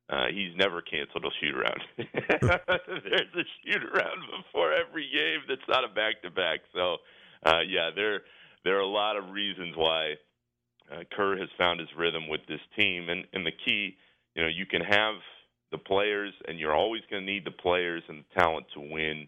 uh, 0.09 0.25
he's 0.33 0.55
never 0.55 0.81
canceled 0.81 1.25
a 1.25 1.29
shoot 1.39 1.55
around. 1.55 1.81
There's 1.97 3.35
a 3.35 3.45
shoot 3.63 3.83
around 3.83 4.21
before 4.43 4.73
every 4.73 5.09
game 5.13 5.41
that's 5.47 5.67
not 5.67 5.83
a 5.83 5.93
back 5.93 6.21
to 6.23 6.31
back. 6.31 6.61
So, 6.73 6.97
uh, 7.45 7.61
yeah, 7.67 7.89
there 7.95 8.21
there 8.63 8.77
are 8.77 8.81
a 8.81 8.87
lot 8.87 9.17
of 9.17 9.29
reasons 9.29 9.75
why 9.75 10.13
uh, 10.91 11.03
Kerr 11.15 11.37
has 11.37 11.49
found 11.57 11.79
his 11.79 11.89
rhythm 11.95 12.27
with 12.27 12.41
this 12.47 12.61
team, 12.77 13.09
and 13.09 13.25
and 13.33 13.45
the 13.45 13.51
key, 13.65 13.97
you 14.35 14.43
know, 14.43 14.49
you 14.49 14.65
can 14.65 14.81
have 14.81 15.15
the 15.71 15.77
players, 15.77 16.33
and 16.47 16.59
you're 16.59 16.75
always 16.75 17.01
going 17.09 17.25
to 17.25 17.31
need 17.31 17.45
the 17.45 17.51
players 17.51 18.03
and 18.07 18.23
the 18.23 18.41
talent 18.41 18.65
to 18.73 18.79
win 18.79 19.27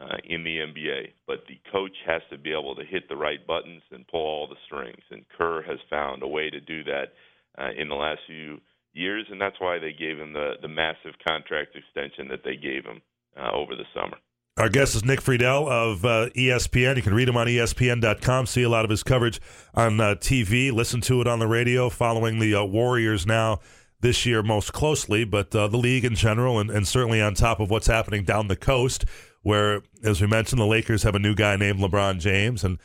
uh, 0.00 0.16
in 0.24 0.44
the 0.44 0.58
NBA. 0.58 1.12
But 1.26 1.44
the 1.48 1.58
coach 1.70 1.96
has 2.06 2.22
to 2.30 2.38
be 2.38 2.50
able 2.50 2.74
to 2.76 2.84
hit 2.84 3.08
the 3.08 3.16
right 3.16 3.44
buttons 3.46 3.82
and 3.90 4.06
pull 4.08 4.20
all 4.20 4.48
the 4.48 4.56
strings, 4.66 5.02
and 5.10 5.24
Kerr 5.36 5.62
has 5.62 5.78
found 5.90 6.22
a 6.22 6.28
way 6.28 6.50
to 6.50 6.60
do 6.60 6.84
that 6.84 7.12
uh, 7.58 7.70
in 7.76 7.88
the 7.88 7.94
last 7.94 8.20
few 8.26 8.58
years, 8.94 9.26
and 9.30 9.40
that's 9.40 9.60
why 9.60 9.78
they 9.78 9.92
gave 9.92 10.18
him 10.18 10.32
the 10.32 10.54
the 10.60 10.68
massive 10.68 11.14
contract 11.26 11.76
extension 11.76 12.28
that 12.28 12.44
they 12.44 12.56
gave 12.56 12.84
him 12.84 13.00
uh, 13.36 13.50
over 13.52 13.74
the 13.74 13.84
summer. 13.94 14.16
Our 14.58 14.68
guest 14.68 14.94
is 14.94 15.02
Nick 15.02 15.20
Friedell 15.22 15.66
of 15.66 16.04
uh, 16.04 16.28
ESPN. 16.36 16.96
You 16.96 17.02
can 17.02 17.14
read 17.14 17.26
him 17.26 17.38
on 17.38 17.46
ESPN.com, 17.46 18.44
see 18.44 18.62
a 18.62 18.68
lot 18.68 18.84
of 18.84 18.90
his 18.90 19.02
coverage 19.02 19.40
on 19.74 19.98
uh, 19.98 20.14
TV, 20.16 20.70
listen 20.70 21.00
to 21.02 21.22
it 21.22 21.26
on 21.26 21.38
the 21.38 21.46
radio, 21.46 21.88
following 21.88 22.38
the 22.38 22.54
uh, 22.54 22.62
Warriors 22.62 23.26
now 23.26 23.60
this 24.02 24.26
year 24.26 24.42
most 24.42 24.72
closely, 24.72 25.24
but 25.24 25.54
uh, 25.54 25.68
the 25.68 25.78
league 25.78 26.04
in 26.04 26.14
general, 26.14 26.58
and, 26.58 26.70
and 26.70 26.86
certainly 26.86 27.22
on 27.22 27.34
top 27.34 27.60
of 27.60 27.70
what's 27.70 27.86
happening 27.86 28.24
down 28.24 28.48
the 28.48 28.56
coast, 28.56 29.04
where, 29.42 29.82
as 30.04 30.20
we 30.20 30.26
mentioned, 30.26 30.60
the 30.60 30.66
Lakers 30.66 31.04
have 31.04 31.14
a 31.14 31.18
new 31.18 31.34
guy 31.34 31.56
named 31.56 31.78
LeBron 31.80 32.20
James. 32.20 32.62
And, 32.64 32.78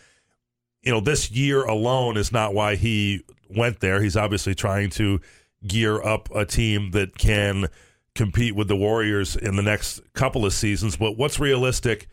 you 0.82 0.92
know, 0.92 1.00
this 1.00 1.30
year 1.30 1.64
alone 1.64 2.18
is 2.18 2.32
not 2.32 2.54
why 2.54 2.76
he 2.76 3.24
went 3.50 3.80
there. 3.80 4.02
He's 4.02 4.16
obviously 4.16 4.56
trying 4.56 4.90
to 4.92 5.20
gear 5.68 6.02
up 6.02 6.30
a 6.34 6.46
team 6.46 6.92
that 6.92 7.18
can 7.18 7.68
compete 8.16 8.56
with 8.56 8.68
the 8.68 8.76
Warriors 8.76 9.36
in 9.36 9.56
the 9.56 9.64
next 9.64 10.02
couple 10.14 10.46
of 10.46 10.54
seasons. 10.54 10.98
But 10.98 11.18
what's 11.18 11.40
realistic, 11.40 12.08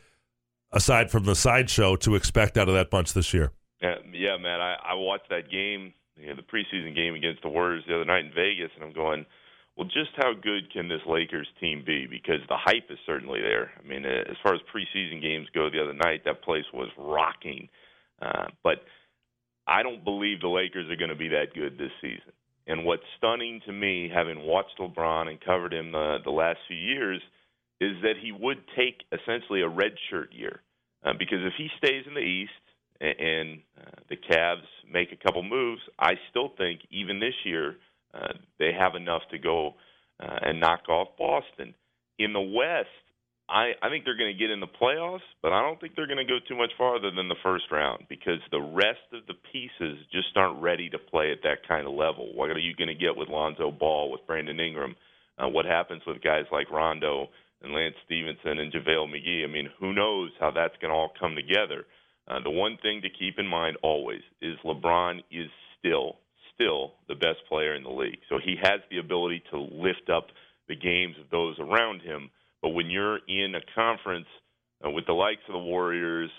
aside 0.72 1.10
from 1.10 1.24
the 1.24 1.34
sideshow, 1.34 1.96
to 1.96 2.14
expect 2.14 2.58
out 2.58 2.68
of 2.68 2.74
that 2.74 2.90
bunch 2.90 3.12
this 3.12 3.32
year? 3.32 3.52
Yeah, 3.82 3.96
yeah, 4.12 4.36
man. 4.38 4.60
I, 4.60 4.76
I 4.82 4.94
watched 4.94 5.28
that 5.28 5.50
game, 5.50 5.92
you 6.16 6.28
know, 6.28 6.36
the 6.36 6.42
preseason 6.42 6.94
game 6.94 7.14
against 7.14 7.42
the 7.42 7.48
Warriors 7.48 7.84
the 7.86 7.94
other 7.94 8.04
night 8.04 8.26
in 8.26 8.32
Vegas, 8.34 8.70
and 8.74 8.84
I'm 8.84 8.92
going, 8.92 9.26
well, 9.76 9.88
just 9.88 10.10
how 10.16 10.32
good 10.34 10.72
can 10.72 10.88
this 10.88 11.00
Lakers 11.06 11.48
team 11.60 11.82
be? 11.84 12.06
Because 12.06 12.40
the 12.48 12.56
hype 12.56 12.90
is 12.90 12.98
certainly 13.06 13.40
there. 13.40 13.72
I 13.78 13.86
mean, 13.86 14.04
uh, 14.06 14.30
as 14.30 14.36
far 14.42 14.54
as 14.54 14.60
preseason 14.72 15.20
games 15.20 15.48
go, 15.52 15.68
the 15.68 15.82
other 15.82 15.94
night 15.94 16.22
that 16.24 16.42
place 16.42 16.64
was 16.72 16.88
rocking. 16.96 17.68
Uh, 18.22 18.46
but 18.62 18.84
I 19.66 19.82
don't 19.82 20.04
believe 20.04 20.40
the 20.40 20.48
Lakers 20.48 20.90
are 20.90 20.96
going 20.96 21.10
to 21.10 21.16
be 21.16 21.28
that 21.28 21.54
good 21.54 21.76
this 21.76 21.90
season. 22.00 22.32
And 22.66 22.84
what's 22.84 23.02
stunning 23.18 23.60
to 23.66 23.72
me, 23.72 24.10
having 24.14 24.42
watched 24.42 24.78
LeBron 24.78 25.28
and 25.28 25.40
covered 25.40 25.74
him 25.74 25.92
the, 25.92 26.18
the 26.24 26.30
last 26.30 26.58
few 26.68 26.76
years, 26.76 27.20
is 27.80 27.96
that 28.02 28.14
he 28.22 28.30
would 28.32 28.62
take 28.76 29.02
essentially 29.12 29.62
a 29.62 29.68
redshirt 29.68 30.28
year. 30.30 30.60
Uh, 31.04 31.12
because 31.18 31.38
if 31.42 31.52
he 31.58 31.68
stays 31.76 32.04
in 32.06 32.14
the 32.14 32.20
East 32.20 32.52
and 33.18 33.60
uh, 33.80 34.00
the 34.08 34.16
Cavs 34.16 34.66
make 34.90 35.08
a 35.12 35.16
couple 35.24 35.42
moves, 35.42 35.82
I 35.98 36.12
still 36.30 36.52
think 36.56 36.80
even 36.90 37.20
this 37.20 37.34
year 37.44 37.76
uh, 38.14 38.32
they 38.58 38.70
have 38.78 38.94
enough 38.94 39.22
to 39.30 39.38
go 39.38 39.74
uh, 40.20 40.38
and 40.42 40.60
knock 40.60 40.88
off 40.88 41.08
Boston. 41.18 41.74
In 42.18 42.32
the 42.32 42.40
West, 42.40 42.88
I, 43.48 43.72
I 43.82 43.90
think 43.90 44.04
they're 44.04 44.16
going 44.16 44.32
to 44.32 44.38
get 44.38 44.50
in 44.50 44.60
the 44.60 44.66
playoffs, 44.80 45.26
but 45.42 45.52
I 45.52 45.60
don't 45.60 45.78
think 45.80 45.94
they're 45.96 46.06
going 46.06 46.24
to 46.24 46.24
go 46.24 46.38
too 46.48 46.56
much 46.56 46.70
farther 46.78 47.10
than 47.10 47.28
the 47.28 47.36
first 47.42 47.64
round 47.70 48.04
because 48.08 48.40
the 48.50 48.60
rest 48.60 49.04
of 49.12 49.26
the 49.26 49.34
pieces 49.52 49.98
just 50.12 50.36
aren't 50.36 50.62
ready 50.62 50.88
to 50.90 50.98
play 50.98 51.32
at 51.32 51.42
that 51.42 51.66
kind 51.68 51.86
of 51.86 51.92
level. 51.92 52.32
What 52.34 52.50
are 52.50 52.58
you 52.58 52.74
going 52.74 52.88
to 52.88 52.94
get 52.94 53.16
with 53.16 53.28
Lonzo 53.28 53.70
Ball, 53.70 54.10
with 54.10 54.26
Brandon 54.26 54.58
Ingram? 54.58 54.96
Uh, 55.36 55.48
what 55.48 55.66
happens 55.66 56.02
with 56.06 56.22
guys 56.22 56.44
like 56.52 56.70
Rondo 56.70 57.28
and 57.60 57.74
Lance 57.74 57.96
Stephenson 58.06 58.60
and 58.60 58.72
JaVale 58.72 59.12
McGee? 59.12 59.44
I 59.44 59.52
mean, 59.52 59.68
who 59.78 59.92
knows 59.92 60.30
how 60.40 60.50
that's 60.50 60.76
going 60.80 60.90
to 60.90 60.96
all 60.96 61.12
come 61.18 61.34
together? 61.34 61.84
Uh, 61.84 61.84
the 62.26 62.50
one 62.50 62.78
thing 62.82 63.02
to 63.02 63.08
keep 63.10 63.38
in 63.38 63.46
mind 63.46 63.76
always 63.82 64.22
is 64.40 64.56
LeBron 64.64 65.20
is 65.30 65.48
still, 65.78 66.16
still 66.54 66.94
the 67.08 67.14
best 67.14 67.38
player 67.48 67.74
in 67.74 67.82
the 67.82 67.90
league. 67.90 68.18
So 68.28 68.38
he 68.42 68.56
has 68.62 68.80
the 68.90 68.98
ability 68.98 69.42
to 69.50 69.58
lift 69.58 70.10
up 70.14 70.26
the 70.68 70.76
games 70.76 71.16
of 71.20 71.30
those 71.30 71.58
around 71.58 72.02
him– 72.02 72.30
but 72.64 72.70
when 72.70 72.88
you're 72.88 73.18
in 73.28 73.54
a 73.54 73.60
conference 73.74 74.26
uh, 74.82 74.88
with 74.90 75.04
the 75.04 75.12
likes 75.12 75.42
of 75.48 75.52
the 75.52 75.58
Warriors 75.58 76.30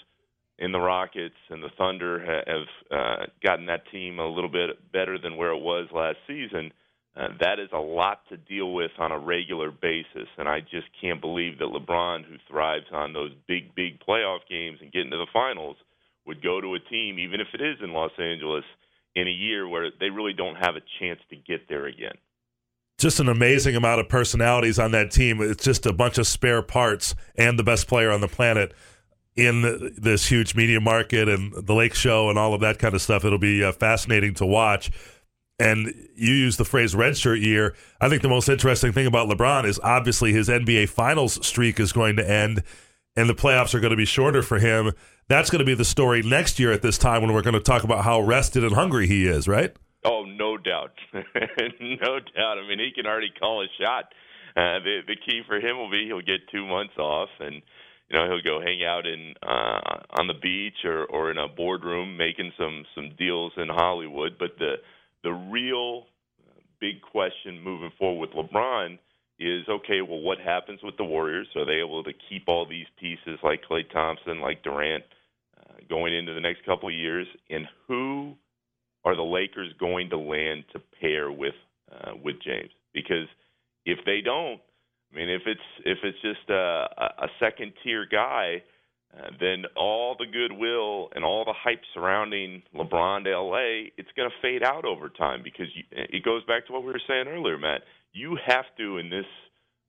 and 0.57 0.73
the 0.73 0.79
Rockets 0.79 1.35
and 1.51 1.61
the 1.61 1.69
Thunder 1.77 2.19
have 2.19 2.89
uh, 2.89 3.25
gotten 3.45 3.67
that 3.67 3.83
team 3.91 4.17
a 4.17 4.27
little 4.27 4.49
bit 4.49 4.91
better 4.91 5.19
than 5.19 5.37
where 5.37 5.51
it 5.51 5.61
was 5.61 5.87
last 5.93 6.17
season, 6.25 6.73
uh, 7.15 7.29
that 7.39 7.59
is 7.59 7.69
a 7.73 7.79
lot 7.79 8.21
to 8.29 8.37
deal 8.37 8.73
with 8.73 8.91
on 8.99 9.11
a 9.11 9.19
regular 9.19 9.71
basis. 9.71 10.27
And 10.37 10.49
I 10.49 10.59
just 10.59 10.87
can't 10.99 11.21
believe 11.21 11.59
that 11.59 11.65
LeBron, 11.65 12.25
who 12.25 12.35
thrives 12.49 12.85
on 12.91 13.13
those 13.13 13.31
big, 13.47 13.73
big 13.75 13.99
playoff 13.99 14.39
games 14.49 14.79
and 14.81 14.91
getting 14.91 15.11
to 15.11 15.17
the 15.17 15.27
finals, 15.31 15.77
would 16.25 16.43
go 16.43 16.59
to 16.59 16.75
a 16.75 16.79
team, 16.79 17.19
even 17.19 17.39
if 17.39 17.47
it 17.53 17.61
is 17.61 17.77
in 17.81 17.93
Los 17.93 18.11
Angeles, 18.19 18.65
in 19.15 19.27
a 19.27 19.31
year 19.31 19.67
where 19.67 19.91
they 19.99 20.09
really 20.09 20.33
don't 20.33 20.55
have 20.55 20.75
a 20.75 20.81
chance 20.99 21.19
to 21.29 21.35
get 21.35 21.69
there 21.69 21.85
again 21.85 22.15
just 22.97 23.19
an 23.19 23.27
amazing 23.27 23.75
amount 23.75 23.99
of 23.99 24.07
personalities 24.07 24.79
on 24.79 24.91
that 24.91 25.11
team. 25.11 25.41
It's 25.41 25.63
just 25.63 25.85
a 25.85 25.93
bunch 25.93 26.17
of 26.17 26.25
spare 26.25 26.61
parts 26.61 27.13
and 27.37 27.59
the 27.59 27.63
best 27.63 27.87
player 27.87 28.09
on 28.09 28.21
the 28.21 28.27
planet 28.27 28.73
in 29.35 29.91
this 29.97 30.27
huge 30.27 30.55
media 30.55 30.79
market 30.79 31.27
and 31.27 31.53
the 31.53 31.73
Lake 31.73 31.93
Show 31.93 32.29
and 32.29 32.39
all 32.39 32.53
of 32.53 32.61
that 32.61 32.79
kind 32.79 32.95
of 32.95 33.01
stuff. 33.01 33.25
It'll 33.25 33.37
be 33.37 33.63
uh, 33.63 33.73
fascinating 33.73 34.33
to 34.35 34.45
watch. 34.45 34.91
And 35.57 35.93
you 36.15 36.33
use 36.33 36.57
the 36.57 36.65
phrase 36.65 36.93
redshirt 36.93 37.41
year. 37.41 37.75
I 38.01 38.09
think 38.09 38.21
the 38.21 38.29
most 38.29 38.49
interesting 38.49 38.91
thing 38.91 39.07
about 39.07 39.29
LeBron 39.29 39.65
is 39.65 39.79
obviously 39.81 40.33
his 40.33 40.49
NBA 40.49 40.89
Finals 40.89 41.45
streak 41.45 41.79
is 41.79 41.93
going 41.93 42.17
to 42.17 42.29
end, 42.29 42.61
and 43.15 43.29
the 43.29 43.33
playoffs 43.33 43.73
are 43.73 43.79
going 43.79 43.91
to 43.91 43.97
be 43.97 44.05
shorter 44.05 44.41
for 44.41 44.59
him. 44.59 44.91
That's 45.29 45.49
going 45.49 45.59
to 45.59 45.65
be 45.65 45.73
the 45.73 45.85
story 45.85 46.21
next 46.21 46.59
year 46.59 46.73
at 46.73 46.81
this 46.81 46.97
time 46.97 47.21
when 47.21 47.33
we're 47.33 47.41
going 47.41 47.53
to 47.53 47.61
talk 47.61 47.83
about 47.83 48.03
how 48.03 48.19
rested 48.19 48.63
and 48.65 48.75
hungry 48.75 49.07
he 49.07 49.25
is, 49.25 49.47
right? 49.47 49.73
Oh, 50.03 50.25
no 50.25 50.57
doubt, 50.57 50.91
no 51.13 52.19
doubt. 52.19 52.57
I 52.57 52.67
mean, 52.67 52.79
he 52.79 52.91
can 52.93 53.07
already 53.07 53.31
call 53.39 53.63
a 53.63 53.67
shot. 53.81 54.13
Uh, 54.55 54.79
the 54.79 54.99
the 55.05 55.15
key 55.17 55.41
for 55.47 55.57
him 55.57 55.77
will 55.77 55.91
be 55.91 56.05
he'll 56.07 56.21
get 56.21 56.47
two 56.49 56.65
months 56.65 56.93
off, 56.97 57.29
and 57.41 57.55
you 58.09 58.17
know 58.17 58.25
he'll 58.25 58.41
go 58.41 58.61
hang 58.61 58.85
out 58.85 59.05
in 59.05 59.33
uh, 59.43 59.99
on 60.17 60.27
the 60.27 60.33
beach 60.33 60.85
or 60.85 61.05
or 61.05 61.29
in 61.29 61.37
a 61.37 61.49
boardroom 61.49 62.15
making 62.15 62.53
some 62.57 62.85
some 62.95 63.09
deals 63.17 63.51
in 63.57 63.67
Hollywood. 63.67 64.37
But 64.39 64.57
the 64.57 64.75
the 65.25 65.33
real 65.33 66.05
big 66.79 67.01
question 67.01 67.61
moving 67.61 67.91
forward 67.97 68.29
with 68.35 68.45
LeBron 68.45 68.99
is 69.39 69.63
okay. 69.67 70.01
Well, 70.01 70.21
what 70.21 70.37
happens 70.39 70.79
with 70.83 70.95
the 70.97 71.03
Warriors? 71.03 71.47
Are 71.55 71.65
they 71.65 71.81
able 71.83 72.03
to 72.03 72.11
keep 72.29 72.43
all 72.47 72.65
these 72.67 72.85
pieces 72.99 73.39
like 73.43 73.61
Klay 73.69 73.89
Thompson, 73.91 74.39
like 74.39 74.63
Durant, 74.63 75.03
uh, 75.59 75.73
going 75.89 76.13
into 76.13 76.33
the 76.33 76.39
next 76.39 76.63
couple 76.65 76.87
of 76.89 76.95
years? 76.95 77.27
And 77.49 77.65
who 77.87 78.35
are 79.03 79.15
the 79.15 79.23
Lakers 79.23 79.73
going 79.79 80.09
to 80.11 80.17
land 80.17 80.63
to 80.73 80.81
pair 81.01 81.31
with 81.31 81.55
uh, 81.91 82.11
with 82.23 82.35
James? 82.45 82.71
Because 82.93 83.27
if 83.85 83.99
they 84.05 84.21
don't, 84.23 84.61
I 85.11 85.15
mean, 85.15 85.29
if 85.29 85.41
it's 85.47 85.59
if 85.85 85.97
it's 86.03 86.21
just 86.21 86.49
a, 86.49 86.85
a 87.19 87.27
second 87.39 87.73
tier 87.83 88.05
guy, 88.05 88.61
uh, 89.17 89.29
then 89.39 89.63
all 89.77 90.15
the 90.17 90.25
goodwill 90.25 91.09
and 91.15 91.23
all 91.23 91.45
the 91.45 91.53
hype 91.53 91.81
surrounding 91.93 92.61
LeBron 92.75 93.23
to 93.23 93.39
LA, 93.39 93.89
it's 93.97 94.11
going 94.17 94.29
to 94.29 94.35
fade 94.41 94.63
out 94.63 94.83
over 94.83 95.09
time 95.09 95.41
because 95.43 95.67
you, 95.73 95.83
it 95.91 96.23
goes 96.23 96.43
back 96.45 96.67
to 96.67 96.73
what 96.73 96.83
we 96.83 96.91
were 96.91 97.01
saying 97.07 97.27
earlier, 97.27 97.57
Matt. 97.57 97.81
You 98.11 98.37
have 98.45 98.65
to 98.77 98.97
in 98.97 99.09
this 99.09 99.25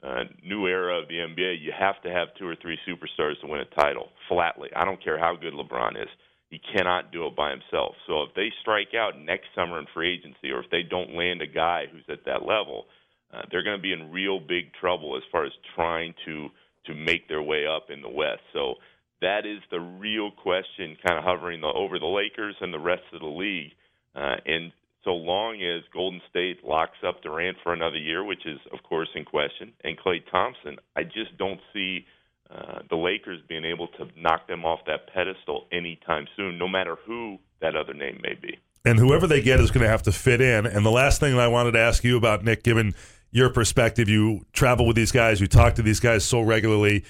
uh, 0.03 0.25
new 0.45 0.67
era 0.67 1.01
of 1.01 1.09
the 1.09 1.15
NBA, 1.15 1.61
you 1.61 1.73
have 1.77 2.01
to 2.03 2.11
have 2.11 2.29
two 2.39 2.47
or 2.47 2.55
three 2.61 2.79
superstars 2.87 3.41
to 3.41 3.49
win 3.49 3.61
a 3.61 3.75
title 3.81 4.09
flatly. 4.29 4.69
I 4.77 4.85
don't 4.85 5.03
care 5.03 5.19
how 5.19 5.35
good 5.35 5.55
LeBron 5.55 6.01
is. 6.01 6.09
He 6.49 6.61
cannot 6.73 7.11
do 7.11 7.27
it 7.27 7.35
by 7.35 7.51
himself. 7.51 7.97
So 8.07 8.23
if 8.23 8.35
they 8.37 8.53
strike 8.61 8.95
out 8.97 9.19
next 9.19 9.47
summer 9.55 9.81
in 9.81 9.87
free 9.93 10.15
agency, 10.15 10.51
or 10.53 10.61
if 10.61 10.71
they 10.71 10.83
don't 10.83 11.17
land 11.17 11.43
a 11.43 11.47
guy 11.47 11.87
who's 11.91 12.05
at 12.09 12.25
that 12.27 12.47
level, 12.47 12.87
uh, 13.35 13.43
they're 13.51 13.65
going 13.65 13.77
to 13.77 13.83
be 13.83 13.93
in 13.93 14.13
real 14.13 14.39
big 14.39 14.73
trouble 14.81 15.17
as 15.17 15.23
far 15.33 15.45
as 15.45 15.53
trying 15.75 16.15
to 16.27 16.49
to 16.87 16.95
make 16.95 17.27
their 17.27 17.43
way 17.43 17.67
up 17.67 17.91
in 17.91 18.01
the 18.01 18.09
West. 18.09 18.43
So 18.53 18.75
that 19.21 19.47
is 19.47 19.61
the 19.71 19.81
real 19.81 20.31
question, 20.31 20.97
kind 21.07 21.19
of 21.19 21.25
hovering 21.25 21.61
the, 21.61 21.69
over 21.69 21.99
the 21.99 22.07
Lakers 22.07 22.57
and 22.61 22.73
the 22.73 22.79
rest 22.79 23.03
of 23.13 23.21
the 23.21 23.27
league. 23.27 23.73
Uh, 24.15 24.37
and 24.45 24.73
so 25.05 25.11
long 25.11 25.63
as 25.63 25.83
Golden 25.93 26.21
State 26.29 26.65
locks 26.65 26.99
up 27.07 27.23
Durant 27.23 27.57
for 27.63 27.73
another 27.73 27.97
year, 27.97 28.25
which 28.25 28.45
is 28.45 28.59
of 28.73 28.83
course 28.83 29.09
in 29.15 29.25
question, 29.25 29.73
and 29.85 29.97
Klay 29.99 30.21
Thompson, 30.31 30.77
I 30.97 31.05
just 31.05 31.37
don't 31.39 31.61
see 31.73 32.05
uh, 32.51 32.81
the 32.91 32.97
Lakers 32.97 33.41
being 33.49 33.65
able 33.65 33.89
to 33.89 34.07
knock 34.17 34.47
them 34.49 34.65
off 34.65 34.81
that 34.87 35.13
pedestal 35.13 35.67
anytime 35.73 36.27
soon, 36.37 36.59
no 36.59 36.69
matter 36.69 36.97
who 37.07 37.39
that 37.61 37.75
other 37.77 37.95
name 37.95 38.21
may 38.23 38.35
be. 38.35 38.59
And 38.85 38.99
whoever 38.99 39.27
they 39.27 39.43
get 39.43 39.59
is 39.59 39.71
going 39.73 39.83
to 39.83 39.89
have 39.89 40.03
to 40.03 40.13
fit 40.13 40.41
in. 40.41 40.65
And 40.65 40.87
the 40.87 40.93
last 40.93 41.19
thing 41.19 41.35
that 41.35 41.41
I 41.41 41.49
wanted 41.49 41.73
to 41.73 41.81
ask 41.81 42.05
you 42.05 42.17
about, 42.17 42.45
Nick, 42.45 42.63
given 42.63 42.95
your 43.33 43.51
perspective, 43.51 44.09
you 44.09 44.47
travel 44.53 44.87
with 44.87 44.95
these 44.95 45.11
guys, 45.11 45.41
you 45.41 45.49
talk 45.49 45.75
to 45.75 45.83
these 45.83 45.99
guys 45.99 46.25
so 46.25 46.41
regularly. 46.41 47.05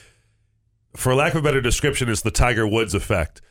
For 0.97 1.15
lack 1.15 1.35
of 1.35 1.41
a 1.41 1.43
better 1.43 1.61
description, 1.61 2.09
is 2.09 2.23
the 2.23 2.31
Tiger 2.31 2.67
Woods 2.67 2.95
effect. 2.95 3.43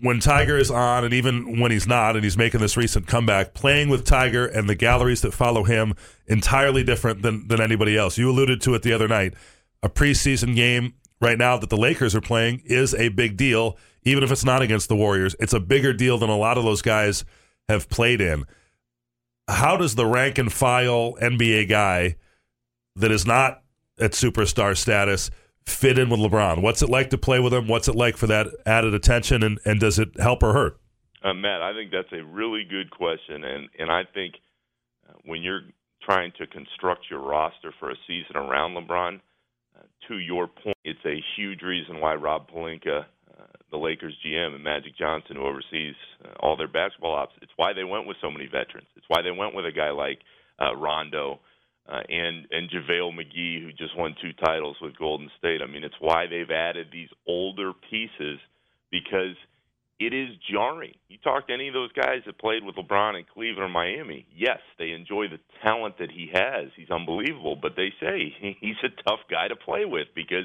When 0.00 0.20
Tiger 0.20 0.56
is 0.56 0.70
on, 0.70 1.04
and 1.04 1.12
even 1.12 1.60
when 1.60 1.70
he's 1.70 1.86
not, 1.86 2.16
and 2.16 2.24
he's 2.24 2.38
making 2.38 2.60
this 2.60 2.76
recent 2.76 3.06
comeback, 3.06 3.52
playing 3.52 3.88
with 3.88 4.04
Tiger 4.04 4.46
and 4.46 4.68
the 4.68 4.74
galleries 4.74 5.20
that 5.22 5.34
follow 5.34 5.64
him, 5.64 5.94
entirely 6.26 6.82
different 6.82 7.22
than, 7.22 7.46
than 7.48 7.60
anybody 7.60 7.96
else. 7.96 8.16
You 8.16 8.30
alluded 8.30 8.60
to 8.62 8.74
it 8.74 8.82
the 8.82 8.92
other 8.92 9.08
night 9.08 9.34
a 9.82 9.88
preseason 9.88 10.54
game 10.54 10.94
right 11.20 11.38
now 11.38 11.56
that 11.58 11.70
the 11.70 11.76
Lakers 11.76 12.14
are 12.14 12.20
playing 12.20 12.62
is 12.64 12.94
a 12.94 13.08
big 13.10 13.36
deal, 13.36 13.76
even 14.02 14.24
if 14.24 14.32
it's 14.32 14.44
not 14.44 14.62
against 14.62 14.88
the 14.88 14.96
Warriors. 14.96 15.36
It's 15.38 15.52
a 15.52 15.60
bigger 15.60 15.92
deal 15.92 16.18
than 16.18 16.30
a 16.30 16.36
lot 16.36 16.58
of 16.58 16.64
those 16.64 16.82
guys 16.82 17.24
have 17.68 17.88
played 17.88 18.20
in. 18.20 18.44
How 19.48 19.76
does 19.76 19.94
the 19.94 20.06
rank 20.06 20.38
and 20.38 20.52
file 20.52 21.14
NBA 21.20 21.68
guy 21.68 22.16
that 22.96 23.12
is 23.12 23.26
not 23.26 23.62
at 24.00 24.12
superstar 24.12 24.76
status 24.76 25.30
fit 25.66 25.98
in 25.98 26.08
with 26.08 26.20
LeBron? 26.20 26.62
What's 26.62 26.82
it 26.82 26.88
like 26.88 27.10
to 27.10 27.18
play 27.18 27.40
with 27.40 27.52
him? 27.52 27.68
What's 27.68 27.88
it 27.88 27.94
like 27.94 28.16
for 28.16 28.26
that 28.28 28.46
added 28.64 28.94
attention, 28.94 29.42
and, 29.42 29.58
and 29.64 29.80
does 29.80 29.98
it 29.98 30.18
help 30.18 30.42
or 30.42 30.52
hurt? 30.52 30.80
Uh, 31.22 31.34
Matt, 31.34 31.62
I 31.62 31.72
think 31.72 31.90
that's 31.90 32.12
a 32.12 32.24
really 32.24 32.64
good 32.64 32.90
question, 32.90 33.44
and 33.44 33.68
and 33.78 33.90
I 33.90 34.02
think 34.14 34.34
uh, 35.08 35.14
when 35.24 35.42
you're 35.42 35.62
trying 36.02 36.32
to 36.38 36.46
construct 36.46 37.06
your 37.10 37.20
roster 37.20 37.72
for 37.80 37.90
a 37.90 37.96
season 38.06 38.36
around 38.36 38.74
LeBron, 38.74 39.20
to 40.08 40.18
your 40.18 40.46
point, 40.46 40.76
it's 40.84 41.04
a 41.04 41.22
huge 41.36 41.62
reason 41.62 42.00
why 42.00 42.14
Rob 42.14 42.48
Pelinka, 42.50 43.04
uh, 43.38 43.44
the 43.70 43.76
Lakers 43.76 44.16
GM, 44.24 44.54
and 44.54 44.62
Magic 44.64 44.96
Johnson, 44.96 45.36
who 45.36 45.46
oversees 45.46 45.94
uh, 46.24 46.28
all 46.40 46.56
their 46.56 46.68
basketball 46.68 47.14
ops, 47.14 47.34
it's 47.42 47.52
why 47.56 47.72
they 47.72 47.84
went 47.84 48.06
with 48.06 48.16
so 48.20 48.30
many 48.30 48.46
veterans. 48.46 48.88
It's 48.96 49.06
why 49.08 49.22
they 49.22 49.30
went 49.30 49.54
with 49.54 49.66
a 49.66 49.72
guy 49.72 49.90
like 49.90 50.18
uh, 50.60 50.76
Rondo 50.76 51.40
uh, 51.88 52.00
and 52.08 52.46
and 52.50 52.70
JaVale 52.70 53.12
McGee, 53.12 53.62
who 53.62 53.72
just 53.72 53.96
won 53.96 54.14
two 54.20 54.32
titles 54.44 54.76
with 54.80 54.98
Golden 54.98 55.30
State. 55.38 55.60
I 55.62 55.70
mean, 55.70 55.84
it's 55.84 55.94
why 56.00 56.26
they've 56.26 56.50
added 56.50 56.88
these 56.92 57.10
older 57.26 57.72
pieces 57.90 58.38
because– 58.90 59.36
it 59.98 60.12
is 60.12 60.28
jarring. 60.50 60.94
You 61.08 61.16
talk 61.24 61.46
to 61.46 61.54
any 61.54 61.68
of 61.68 61.74
those 61.74 61.92
guys 61.92 62.20
that 62.26 62.38
played 62.38 62.64
with 62.64 62.76
LeBron 62.76 63.18
in 63.18 63.24
Cleveland 63.32 63.64
or 63.64 63.68
Miami. 63.68 64.26
Yes, 64.34 64.58
they 64.78 64.90
enjoy 64.90 65.28
the 65.28 65.40
talent 65.62 65.96
that 65.98 66.10
he 66.10 66.30
has. 66.32 66.68
He's 66.76 66.90
unbelievable, 66.90 67.56
but 67.56 67.72
they 67.76 67.92
say 68.00 68.34
he's 68.60 68.76
a 68.84 69.02
tough 69.08 69.20
guy 69.30 69.48
to 69.48 69.56
play 69.56 69.84
with 69.86 70.08
because 70.14 70.44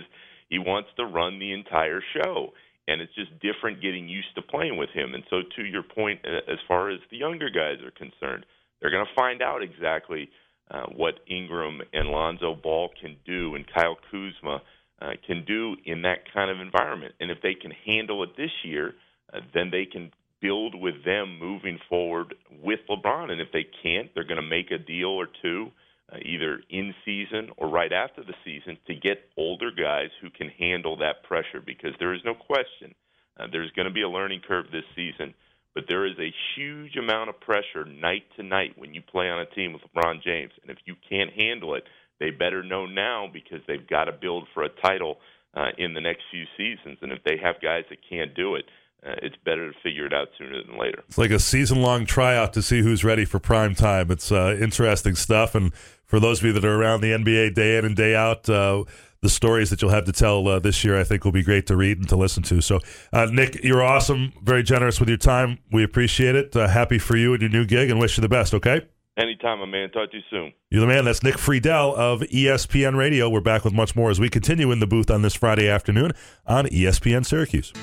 he 0.49 0.57
wants 0.57 0.89
to 0.97 1.05
run 1.05 1.39
the 1.39 1.51
entire 1.51 2.01
show. 2.15 2.53
And 2.87 3.01
it's 3.01 3.13
just 3.13 3.31
different 3.39 3.81
getting 3.81 4.07
used 4.07 4.33
to 4.35 4.41
playing 4.41 4.77
with 4.77 4.89
him. 4.89 5.13
And 5.13 5.23
so, 5.29 5.41
to 5.55 5.63
your 5.63 5.83
point, 5.83 6.19
as 6.25 6.57
far 6.67 6.89
as 6.89 6.99
the 7.11 7.17
younger 7.17 7.49
guys 7.49 7.77
are 7.85 7.91
concerned, 7.91 8.45
they're 8.81 8.89
going 8.89 9.05
to 9.05 9.15
find 9.15 9.41
out 9.41 9.61
exactly 9.61 10.29
uh, 10.71 10.85
what 10.95 11.19
Ingram 11.27 11.81
and 11.93 12.09
Lonzo 12.09 12.55
Ball 12.55 12.89
can 13.01 13.17
do, 13.25 13.55
and 13.55 13.65
Kyle 13.73 13.97
Kuzma 14.09 14.61
uh, 15.01 15.11
can 15.25 15.43
do 15.45 15.75
in 15.85 16.03
that 16.03 16.31
kind 16.33 16.49
of 16.49 16.59
environment. 16.59 17.13
And 17.19 17.29
if 17.29 17.39
they 17.41 17.55
can 17.55 17.71
handle 17.85 18.23
it 18.23 18.37
this 18.37 18.51
year, 18.63 18.93
uh, 19.33 19.39
then 19.53 19.69
they 19.71 19.85
can 19.85 20.11
build 20.41 20.73
with 20.73 21.03
them 21.05 21.37
moving 21.39 21.77
forward 21.89 22.33
with 22.63 22.79
LeBron. 22.89 23.31
And 23.31 23.41
if 23.41 23.51
they 23.51 23.65
can't, 23.83 24.09
they're 24.13 24.23
going 24.23 24.41
to 24.41 24.47
make 24.47 24.71
a 24.71 24.77
deal 24.77 25.09
or 25.09 25.27
two, 25.41 25.71
uh, 26.11 26.17
either 26.23 26.61
in 26.69 26.93
season 27.05 27.49
or 27.57 27.67
right 27.67 27.91
after 27.91 28.23
the 28.23 28.33
season, 28.45 28.77
to 28.87 28.95
get 28.95 29.29
older 29.37 29.71
guys 29.71 30.09
who 30.21 30.29
can 30.29 30.49
handle 30.49 30.97
that 30.97 31.23
pressure. 31.23 31.61
Because 31.63 31.91
there 31.99 32.13
is 32.13 32.21
no 32.25 32.33
question 32.33 32.95
uh, 33.39 33.47
there's 33.51 33.71
going 33.71 33.87
to 33.87 33.93
be 33.93 34.01
a 34.03 34.09
learning 34.09 34.41
curve 34.47 34.65
this 34.71 34.83
season. 34.95 35.33
But 35.73 35.85
there 35.87 36.05
is 36.05 36.17
a 36.19 36.33
huge 36.55 36.97
amount 36.97 37.29
of 37.29 37.39
pressure 37.39 37.85
night 37.85 38.23
to 38.35 38.43
night 38.43 38.73
when 38.77 38.93
you 38.93 39.01
play 39.01 39.29
on 39.29 39.39
a 39.39 39.45
team 39.45 39.73
with 39.73 39.81
LeBron 39.83 40.21
James. 40.21 40.51
And 40.61 40.71
if 40.71 40.77
you 40.85 40.95
can't 41.09 41.31
handle 41.31 41.75
it, 41.75 41.83
they 42.19 42.29
better 42.29 42.61
know 42.61 42.85
now 42.85 43.29
because 43.31 43.59
they've 43.67 43.87
got 43.87 44.05
to 44.05 44.11
build 44.11 44.47
for 44.53 44.63
a 44.63 44.69
title 44.69 45.17
uh, 45.53 45.69
in 45.77 45.93
the 45.93 46.01
next 46.01 46.23
few 46.29 46.43
seasons. 46.57 46.97
And 47.01 47.11
if 47.11 47.23
they 47.23 47.37
have 47.41 47.61
guys 47.61 47.83
that 47.89 47.99
can't 48.09 48.33
do 48.35 48.55
it, 48.55 48.65
uh, 49.05 49.15
it's 49.23 49.35
better 49.43 49.71
to 49.71 49.79
figure 49.81 50.05
it 50.05 50.13
out 50.13 50.27
sooner 50.37 50.61
than 50.63 50.77
later. 50.77 51.03
It's 51.07 51.17
like 51.17 51.31
a 51.31 51.39
season 51.39 51.81
long 51.81 52.05
tryout 52.05 52.53
to 52.53 52.61
see 52.61 52.81
who's 52.81 53.03
ready 53.03 53.25
for 53.25 53.39
prime 53.39 53.73
time. 53.73 54.11
It's 54.11 54.31
uh, 54.31 54.57
interesting 54.61 55.15
stuff. 55.15 55.55
And 55.55 55.73
for 56.05 56.19
those 56.19 56.39
of 56.39 56.45
you 56.45 56.53
that 56.53 56.65
are 56.65 56.75
around 56.75 57.01
the 57.01 57.11
NBA 57.11 57.55
day 57.55 57.77
in 57.77 57.85
and 57.85 57.95
day 57.95 58.15
out, 58.15 58.47
uh, 58.47 58.83
the 59.21 59.29
stories 59.29 59.69
that 59.69 59.81
you'll 59.81 59.91
have 59.91 60.05
to 60.05 60.11
tell 60.11 60.47
uh, 60.47 60.59
this 60.59 60.83
year, 60.83 60.99
I 60.99 61.03
think, 61.03 61.23
will 61.23 61.31
be 61.31 61.43
great 61.43 61.67
to 61.67 61.75
read 61.75 61.99
and 61.99 62.09
to 62.09 62.15
listen 62.15 62.41
to. 62.43 62.59
So, 62.59 62.79
uh, 63.13 63.27
Nick, 63.31 63.63
you're 63.63 63.83
awesome, 63.83 64.33
very 64.41 64.63
generous 64.63 64.99
with 64.99 65.09
your 65.09 65.17
time. 65.17 65.59
We 65.71 65.83
appreciate 65.83 66.35
it. 66.35 66.55
Uh, 66.55 66.67
happy 66.67 66.97
for 66.97 67.15
you 67.15 67.33
and 67.33 67.41
your 67.41 67.51
new 67.51 67.65
gig, 67.65 67.91
and 67.91 67.99
wish 67.99 68.17
you 68.17 68.21
the 68.21 68.29
best. 68.29 68.53
Okay. 68.53 68.81
Anytime, 69.17 69.59
my 69.59 69.65
man. 69.65 69.91
Talk 69.91 70.09
to 70.11 70.17
you 70.17 70.23
soon. 70.29 70.53
You're 70.69 70.81
the 70.81 70.87
man. 70.87 71.05
That's 71.05 71.21
Nick 71.21 71.35
Friedell 71.35 71.93
of 71.93 72.21
ESPN 72.21 72.97
Radio. 72.97 73.29
We're 73.29 73.41
back 73.41 73.63
with 73.63 73.73
much 73.73 73.95
more 73.95 74.09
as 74.09 74.19
we 74.19 74.29
continue 74.29 74.71
in 74.71 74.79
the 74.79 74.87
booth 74.87 75.11
on 75.11 75.21
this 75.21 75.35
Friday 75.35 75.69
afternoon 75.69 76.13
on 76.47 76.65
ESPN 76.67 77.25
Syracuse. 77.25 77.73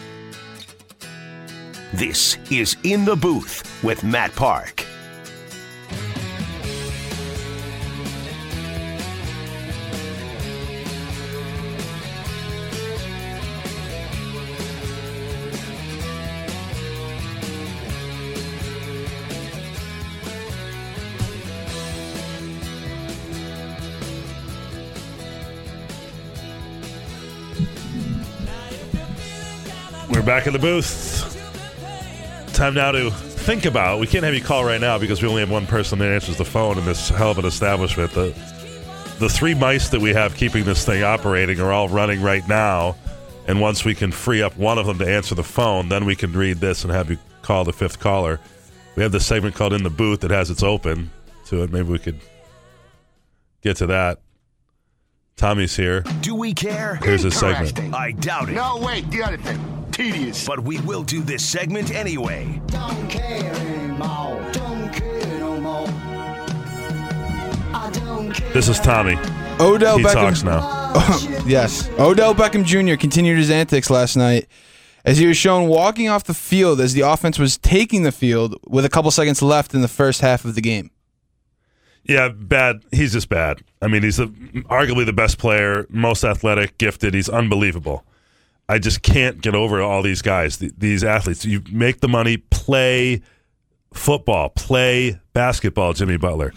This 1.93 2.37
is 2.51 2.77
In 2.83 3.05
the 3.05 3.15
Booth 3.15 3.83
with 3.85 4.03
Matt 4.03 4.35
Park. 4.35 4.88
Back 30.29 30.47
in 30.47 30.53
the 30.53 30.59
booth. 30.59 31.25
Time 32.53 32.75
now 32.75 32.93
to 32.93 33.11
think 33.11 33.65
about. 33.65 33.99
We 33.99 34.07
can't 34.07 34.25
have 34.25 34.35
you 34.35 34.43
call 34.43 34.63
right 34.63 34.79
now 34.79 34.99
because 34.99 35.23
we 35.23 35.29
only 35.29 35.41
have 35.41 35.51
one 35.51 35.67
person 35.67 35.99
that 36.01 36.13
answers 36.13 36.37
the 36.37 36.45
phone 36.45 36.77
in 36.77 36.85
this 36.85 37.09
hell 37.09 37.31
of 37.31 37.39
an 37.39 37.47
establishment. 37.47 38.13
The 38.13 38.35
the 39.21 39.31
three 39.31 39.55
mice 39.55 39.89
that 39.89 40.03
we 40.03 40.11
have 40.11 40.37
keeping 40.37 40.65
this 40.65 40.85
thing 40.85 41.03
operating 41.03 41.61
are 41.61 41.73
all 41.73 41.89
running 41.89 42.21
right 42.21 42.47
now. 42.47 42.95
And 43.47 43.59
once 43.59 43.87
we 43.87 43.95
can 43.95 44.13
free 44.13 44.43
up 44.43 44.55
one 44.59 44.77
of 44.77 44.85
them 44.85 44.99
to 44.99 45.09
answer 45.09 45.35
the 45.35 45.43
phone, 45.43 45.89
then 45.89 46.05
we 46.05 46.15
can 46.15 46.35
read 46.35 46.59
this 46.59 46.85
and 46.85 46.93
have 46.93 47.11
you 47.11 47.17
call 47.41 47.65
the 47.65 47.73
fifth 47.73 47.99
caller. 47.99 48.39
We 48.97 49.03
have 49.05 49.13
this 49.13 49.25
segment 49.25 49.55
called 49.55 49.73
In 49.73 49.83
the 49.83 49.89
Booth 49.89 50.21
that 50.21 50.31
has 50.31 50.51
its 50.51 50.63
open 50.63 51.11
to 51.47 51.63
it. 51.63 51.73
Maybe 51.73 51.89
we 51.89 51.99
could 51.99 52.21
get 53.63 53.79
to 53.79 53.87
that. 53.87 54.21
Tommy's 55.37 55.75
here. 55.75 56.03
Do 56.21 56.35
we 56.35 56.53
care? 56.53 56.97
Here's 56.97 57.25
a 57.25 57.31
segment. 57.31 57.95
I 57.95 58.13
doubt 58.13 58.51
it. 58.51 58.53
No, 58.53 58.77
wait, 58.77 59.11
the 59.11 59.23
other 59.23 59.39
thing. 59.39 59.78
Tedious. 59.99 60.47
But 60.47 60.61
we 60.61 60.79
will 60.83 61.03
do 61.03 61.23
this 61.23 61.45
segment 61.45 61.93
anyway. 61.93 62.63
Don't 62.67 63.11
care 63.11 63.53
anymore. 63.53 64.41
Don't 64.53 64.93
care 64.93 65.39
no 65.41 65.61
more. 65.61 65.89
I 67.75 67.91
don't 67.93 68.33
care. 68.33 68.53
This 68.53 68.69
is 68.69 68.79
Tommy. 68.79 69.17
Odell 69.59 69.99
He 69.99 70.05
Beckham. 70.05 70.13
talks 70.13 70.43
now. 70.45 70.93
yes. 71.49 71.89
Odell 71.99 72.33
Beckham 72.33 72.65
Jr. 72.65 72.95
continued 72.97 73.39
his 73.39 73.51
antics 73.51 73.91
last 73.91 74.15
night 74.17 74.47
as 75.05 75.19
he 75.19 75.27
was 75.27 75.37
shown 75.37 75.67
walking 75.67 76.09
off 76.09 76.23
the 76.23 76.33
field 76.33 76.81
as 76.81 76.93
the 76.95 77.01
offense 77.01 77.37
was 77.37 77.59
taking 77.59 78.05
the 78.05 78.13
field 78.13 78.55
with 78.69 78.85
a 78.85 78.89
couple 78.89 79.11
seconds 79.11 79.43
left 79.43 79.75
in 79.75 79.81
the 79.83 79.89
first 79.89 80.21
half 80.21 80.45
of 80.45 80.55
the 80.55 80.61
game. 80.61 80.93
Yeah, 82.05 82.29
bad. 82.29 82.85
He's 82.93 83.15
just 83.15 83.29
bad. 83.29 83.63
I 83.83 83.89
mean, 83.89 84.05
he's 84.05 84.19
the, 84.19 84.29
arguably 84.71 85.05
the 85.07 85.13
best 85.13 85.39
player, 85.39 85.87
most 85.91 86.23
athletic, 86.23 86.79
gifted. 86.79 87.15
He's 87.15 87.29
unbelievable. 87.29 88.05
I 88.69 88.79
just 88.79 89.03
can't 89.03 89.41
get 89.41 89.55
over 89.55 89.81
all 89.81 90.03
these 90.03 90.23
guys, 90.23 90.59
th- 90.59 90.73
these 90.77 91.03
athletes. 91.03 91.45
You 91.45 91.63
make 91.71 92.01
the 92.01 92.09
money, 92.09 92.37
play 92.37 93.23
football, 93.93 94.51
play 94.51 95.19
basketball, 95.33 95.95
Jimmy 95.95 96.19
Butler. 96.19 96.53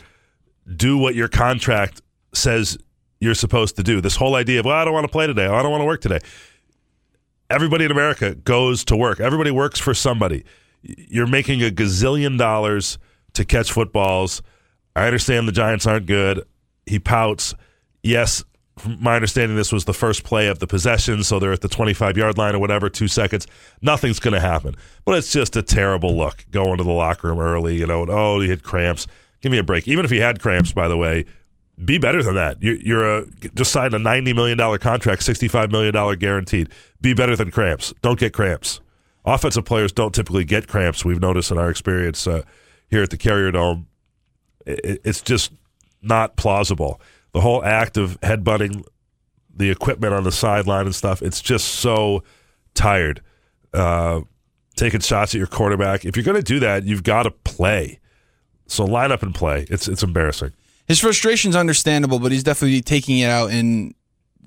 Do 0.75 0.97
what 0.97 1.15
your 1.15 1.29
contract 1.29 2.01
says 2.33 2.77
you're 3.19 3.35
supposed 3.35 3.77
to 3.77 3.83
do. 3.83 4.01
This 4.01 4.15
whole 4.15 4.35
idea 4.35 4.59
of, 4.59 4.65
well, 4.65 4.75
I 4.75 4.83
don't 4.83 4.93
want 4.93 5.05
to 5.05 5.11
play 5.11 5.27
today. 5.27 5.45
I 5.45 5.61
don't 5.61 5.71
want 5.71 5.81
to 5.81 5.85
work 5.85 6.01
today. 6.01 6.19
Everybody 7.49 7.85
in 7.85 7.91
America 7.91 8.35
goes 8.35 8.83
to 8.85 8.95
work. 8.95 9.19
Everybody 9.19 9.51
works 9.51 9.79
for 9.79 9.93
somebody. 9.93 10.43
You're 10.81 11.27
making 11.27 11.61
a 11.61 11.69
gazillion 11.69 12.37
dollars 12.37 12.97
to 13.33 13.45
catch 13.45 13.71
footballs. 13.71 14.41
I 14.95 15.05
understand 15.05 15.47
the 15.47 15.51
Giants 15.51 15.85
aren't 15.85 16.07
good. 16.07 16.43
He 16.85 16.99
pouts. 16.99 17.53
Yes, 18.03 18.43
my 18.85 19.15
understanding, 19.15 19.55
this 19.55 19.71
was 19.71 19.85
the 19.85 19.93
first 19.93 20.23
play 20.23 20.47
of 20.47 20.59
the 20.59 20.67
possession, 20.67 21.23
so 21.23 21.39
they're 21.39 21.51
at 21.51 21.61
the 21.61 21.67
25 21.67 22.17
yard 22.17 22.37
line 22.37 22.55
or 22.55 22.59
whatever, 22.59 22.89
two 22.89 23.07
seconds. 23.07 23.47
Nothing's 23.81 24.19
going 24.19 24.33
to 24.33 24.39
happen. 24.39 24.75
But 25.05 25.17
it's 25.17 25.31
just 25.31 25.55
a 25.55 25.61
terrible 25.61 26.15
look 26.15 26.45
going 26.51 26.77
to 26.77 26.83
the 26.83 26.91
locker 26.91 27.29
room 27.29 27.39
early, 27.39 27.75
you 27.75 27.85
know, 27.85 28.01
and, 28.03 28.11
oh, 28.11 28.39
he 28.39 28.49
had 28.49 28.63
cramps. 28.63 29.07
Give 29.41 29.51
me 29.51 29.57
a 29.57 29.63
break. 29.63 29.87
Even 29.87 30.05
if 30.05 30.11
he 30.11 30.17
had 30.17 30.39
cramps, 30.39 30.71
by 30.71 30.87
the 30.87 30.97
way, 30.97 31.25
be 31.83 31.97
better 31.97 32.21
than 32.21 32.35
that. 32.35 32.61
You're, 32.61 32.75
you're 32.75 33.17
a, 33.19 33.25
just 33.55 33.71
signed 33.71 33.93
a 33.93 33.99
$90 33.99 34.35
million 34.35 34.57
contract, 34.79 35.21
$65 35.21 35.71
million 35.71 36.19
guaranteed. 36.19 36.69
Be 37.01 37.13
better 37.13 37.35
than 37.35 37.49
cramps. 37.49 37.93
Don't 38.01 38.19
get 38.19 38.33
cramps. 38.33 38.81
Offensive 39.25 39.65
players 39.65 39.91
don't 39.91 40.13
typically 40.13 40.43
get 40.43 40.67
cramps, 40.67 41.05
we've 41.05 41.21
noticed 41.21 41.51
in 41.51 41.57
our 41.57 41.69
experience 41.69 42.25
uh, 42.27 42.41
here 42.89 43.03
at 43.03 43.09
the 43.09 43.17
Carrier 43.17 43.51
Dome 43.51 43.87
it, 44.65 45.01
it's 45.03 45.21
just 45.21 45.51
not 46.01 46.35
plausible. 46.35 46.99
The 47.33 47.41
whole 47.41 47.63
act 47.63 47.97
of 47.97 48.19
headbutting 48.21 48.83
the 49.55 49.69
equipment 49.69 50.13
on 50.13 50.23
the 50.23 50.31
sideline 50.31 50.85
and 50.85 50.95
stuff, 50.95 51.21
it's 51.21 51.41
just 51.41 51.67
so 51.67 52.23
tired. 52.73 53.21
Uh, 53.73 54.21
taking 54.75 54.99
shots 54.99 55.33
at 55.33 55.37
your 55.37 55.47
quarterback. 55.47 56.05
If 56.05 56.15
you're 56.15 56.25
going 56.25 56.37
to 56.37 56.43
do 56.43 56.59
that, 56.59 56.83
you've 56.83 57.03
got 57.03 57.23
to 57.23 57.31
play. 57.31 57.99
So 58.67 58.85
line 58.85 59.11
up 59.11 59.21
and 59.21 59.35
play. 59.35 59.65
It's 59.69 59.87
it's 59.87 60.03
embarrassing. 60.03 60.53
His 60.87 60.99
frustration's 60.99 61.55
understandable, 61.55 62.19
but 62.19 62.31
he's 62.31 62.43
definitely 62.43 62.81
taking 62.81 63.19
it 63.19 63.29
out 63.29 63.51
in 63.51 63.93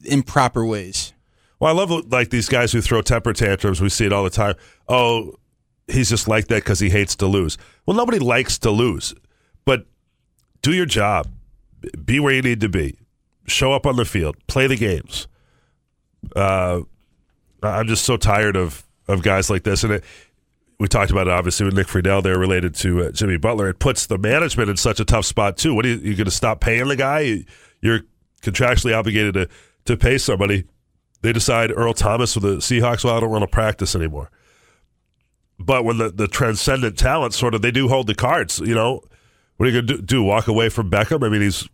improper 0.05 0.65
ways. 0.65 1.13
Well, 1.61 1.75
I 1.75 1.79
love 1.79 2.11
like 2.11 2.31
these 2.31 2.49
guys 2.49 2.73
who 2.73 2.81
throw 2.81 3.01
temper 3.03 3.33
tantrums. 3.33 3.81
We 3.81 3.89
see 3.89 4.07
it 4.07 4.13
all 4.13 4.25
the 4.25 4.31
time. 4.31 4.55
Oh, 4.89 5.37
he's 5.87 6.09
just 6.09 6.27
like 6.29 6.49
that 6.49 6.65
because 6.65 6.81
he 6.81 6.91
hates 6.91 7.17
to 7.17 7.27
lose. 7.27 7.59
Well, 7.87 7.97
nobody 7.97 8.19
likes 8.19 8.59
to 8.61 8.71
lose, 8.71 9.15
but 9.65 9.87
do 10.63 10.73
your 10.73 10.87
job. 10.87 11.29
Be 12.05 12.21
where 12.21 12.35
you 12.35 12.43
need 12.43 12.61
to 12.61 12.69
be. 12.69 12.99
Show 13.47 13.73
up 13.73 13.87
on 13.87 13.97
the 13.97 14.05
field. 14.05 14.37
Play 14.47 14.67
the 14.67 14.77
games. 14.77 15.27
Uh, 16.35 16.81
I'm 17.63 17.87
just 17.87 18.05
so 18.05 18.17
tired 18.17 18.57
of 18.57 18.85
of 19.07 19.23
guys 19.23 19.51
like 19.51 19.65
this, 19.65 19.85
and 19.85 19.95
it, 19.95 20.05
we 20.79 20.89
talked 20.89 21.11
about 21.11 21.27
it 21.27 21.33
obviously 21.33 21.67
with 21.67 21.75
Nick 21.75 21.87
Friedell. 21.87 22.23
They're 22.23 22.39
related 22.39 22.75
to 22.77 23.05
uh, 23.05 23.11
Jimmy 23.13 23.37
Butler. 23.37 23.69
It 23.69 23.79
puts 23.79 24.07
the 24.07 24.19
management 24.19 24.71
in 24.71 24.77
such 24.77 25.01
a 25.01 25.05
tough 25.05 25.27
spot 25.27 25.57
too. 25.57 25.75
What 25.75 25.85
are 25.85 25.91
you, 25.91 25.97
you 25.97 26.15
going 26.15 26.25
to 26.25 26.31
stop 26.31 26.61
paying 26.61 26.89
the 26.89 26.97
guy? 26.97 27.45
You're 27.81 28.01
contractually 28.43 28.97
obligated 28.97 29.35
to 29.35 29.49
to 29.87 29.97
pay 29.97 30.19
somebody. 30.19 30.65
They 31.23 31.33
decide 31.33 31.71
Earl 31.71 31.95
Thomas 31.95 32.35
with 32.35 32.45
the 32.45 32.57
Seahawks. 32.57 33.05
Well, 33.05 33.17
I 33.17 33.21
don't 33.21 33.31
want 33.31 33.43
to 33.43 33.49
practice 33.49 33.95
anymore. 33.95 34.31
But 35.59 35.85
when 35.85 35.99
the, 35.99 36.11
the 36.11 36.29
transcendent 36.29 36.99
talent 36.99 37.33
sort 37.33 37.55
of 37.55 37.63
they 37.63 37.71
do 37.71 37.89
hold 37.89 38.07
the 38.07 38.15
cards, 38.15 38.59
you 38.61 38.75
know, 38.75 39.03
what 39.57 39.67
are 39.67 39.71
you 39.71 39.81
going 39.81 39.87
to 39.87 39.97
do, 39.97 40.03
do? 40.03 40.23
Walk 40.23 40.49
away 40.49 40.69
from 40.69 40.91
Beckham? 40.91 41.25
I 41.25 41.29
mean, 41.29 41.43
he's 41.43 41.69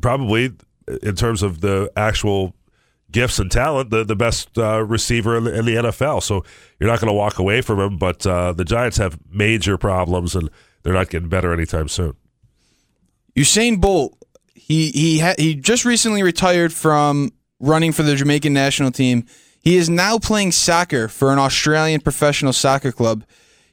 probably 0.00 0.52
in 1.02 1.14
terms 1.14 1.42
of 1.42 1.60
the 1.60 1.90
actual 1.96 2.54
gifts 3.10 3.38
and 3.38 3.50
talent, 3.50 3.90
the 3.90 4.04
the 4.04 4.16
best 4.16 4.56
uh, 4.58 4.84
receiver 4.84 5.36
in 5.36 5.44
the, 5.44 5.58
in 5.58 5.64
the 5.64 5.74
NFL. 5.74 6.22
So 6.22 6.44
you're 6.78 6.90
not 6.90 7.00
going 7.00 7.08
to 7.08 7.14
walk 7.14 7.38
away 7.38 7.60
from 7.60 7.80
him. 7.80 7.96
But 7.98 8.26
uh, 8.26 8.52
the 8.52 8.64
Giants 8.64 8.96
have 8.98 9.18
major 9.30 9.76
problems, 9.76 10.34
and 10.34 10.50
they're 10.82 10.94
not 10.94 11.10
getting 11.10 11.28
better 11.28 11.52
anytime 11.52 11.88
soon. 11.88 12.14
Usain 13.36 13.80
Bolt, 13.80 14.16
he 14.54 14.90
he 14.90 15.18
ha- 15.20 15.34
he 15.38 15.54
just 15.54 15.84
recently 15.84 16.22
retired 16.22 16.72
from 16.72 17.32
running 17.58 17.92
for 17.92 18.02
the 18.02 18.16
Jamaican 18.16 18.52
national 18.52 18.90
team. 18.90 19.26
He 19.62 19.76
is 19.76 19.90
now 19.90 20.18
playing 20.18 20.52
soccer 20.52 21.06
for 21.08 21.32
an 21.32 21.38
Australian 21.38 22.00
professional 22.00 22.54
soccer 22.54 22.92
club. 22.92 23.24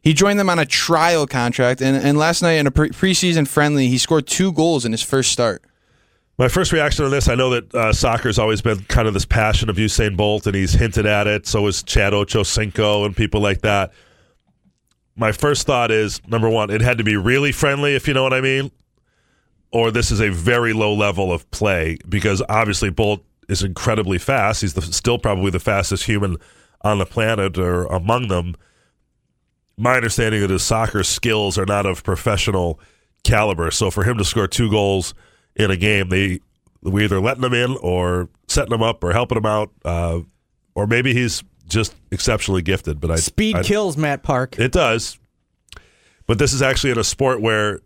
He 0.02 0.14
joined 0.14 0.40
them 0.40 0.50
on 0.50 0.60
a 0.60 0.66
trial 0.66 1.26
contract, 1.28 1.82
and, 1.82 1.98
and 1.98 2.18
last 2.18 2.42
night 2.42 2.54
in 2.54 2.68
a 2.68 2.72
pre- 2.72 2.90
preseason 2.90 3.48
friendly, 3.48 3.88
he 3.88 3.98
scored 3.98 4.28
two 4.28 4.52
goals 4.52 4.86
in 4.86 4.92
his 4.92 5.02
first 5.02 5.32
start. 5.32 5.64
My 6.40 6.48
first 6.50 6.72
reaction 6.72 7.04
to 7.04 7.10
this, 7.10 7.28
I 7.28 7.34
know 7.34 7.50
that 7.50 7.74
uh, 7.74 7.92
soccer's 7.92 8.38
always 8.38 8.62
been 8.62 8.84
kind 8.84 9.08
of 9.08 9.16
this 9.16 9.26
passion 9.26 9.72
of 9.72 9.78
Usain 9.78 10.16
Bolt, 10.16 10.46
and 10.46 10.56
he's 10.56 10.74
hinted 10.74 11.08
at 11.08 11.26
it. 11.26 11.48
So 11.48 11.66
is 11.66 11.82
Chad 11.82 12.14
Ochocinco 12.14 13.08
and 13.08 13.16
people 13.16 13.42
like 13.42 13.62
that. 13.62 13.92
My 15.16 15.32
first 15.32 15.66
thought 15.66 15.90
is 15.90 16.22
number 16.28 16.48
one, 16.48 16.70
it 16.70 16.82
had 16.82 17.00
to 17.00 17.04
be 17.04 17.18
really 17.18 17.52
friendly, 17.52 17.96
if 17.96 18.08
you 18.08 18.14
know 18.14 18.22
what 18.22 18.36
I 18.36 18.42
mean, 18.42 18.70
or 19.72 19.90
this 19.90 20.12
is 20.12 20.20
a 20.20 20.30
very 20.30 20.74
low 20.74 20.94
level 20.94 21.34
of 21.34 21.50
play 21.50 21.98
because 22.08 22.44
obviously 22.48 22.92
Bolt 22.92 23.24
is 23.50 23.64
incredibly 23.64 24.20
fast. 24.20 24.62
He's 24.62 24.76
the, 24.76 24.84
still 24.84 25.18
probably 25.18 25.50
the 25.50 25.60
fastest 25.60 26.04
human 26.04 26.38
on 26.82 27.00
the 27.00 27.08
planet 27.08 27.58
or 27.58 27.86
among 27.86 28.28
them. 28.28 28.56
My 29.76 29.96
understanding 29.96 30.44
of 30.44 30.52
his 30.52 30.62
soccer 30.62 31.04
skills 31.04 31.58
are 31.58 31.66
not 31.66 31.88
of 31.88 32.04
professional 32.04 32.80
caliber. 33.24 33.72
So 33.72 33.90
for 33.90 34.04
him 34.04 34.20
to 34.20 34.26
score 34.26 34.48
two 34.48 34.70
goals 34.70 35.16
in 35.58 35.72
a 35.72 35.78
game, 35.78 36.10
they 36.10 36.40
we're 36.82 37.04
either 37.06 37.20
letting 37.20 37.44
him 37.44 37.54
in 37.54 37.76
or 37.82 38.30
setting 38.48 38.74
him 38.74 38.84
up 38.84 39.04
or 39.04 39.12
helping 39.12 39.38
him 39.38 39.46
out, 39.46 39.72
uh, 39.84 40.20
or 40.76 40.88
maybe 40.88 41.14
he's 41.14 41.44
just 41.68 41.94
exceptionally 42.12 42.62
gifted. 42.62 43.02
But 43.02 43.12
I 43.12 43.16
Speed 43.18 43.56
I, 43.58 43.64
kills 43.64 43.98
Matt 43.98 44.24
Park. 44.24 44.58
It 44.60 44.72
does. 44.72 45.20
But 46.28 46.40
this 46.40 46.54
is 46.54 46.62
actually 46.62 46.92
in 46.92 46.98
a 47.00 47.04
sport 47.04 47.42
where 47.42 47.80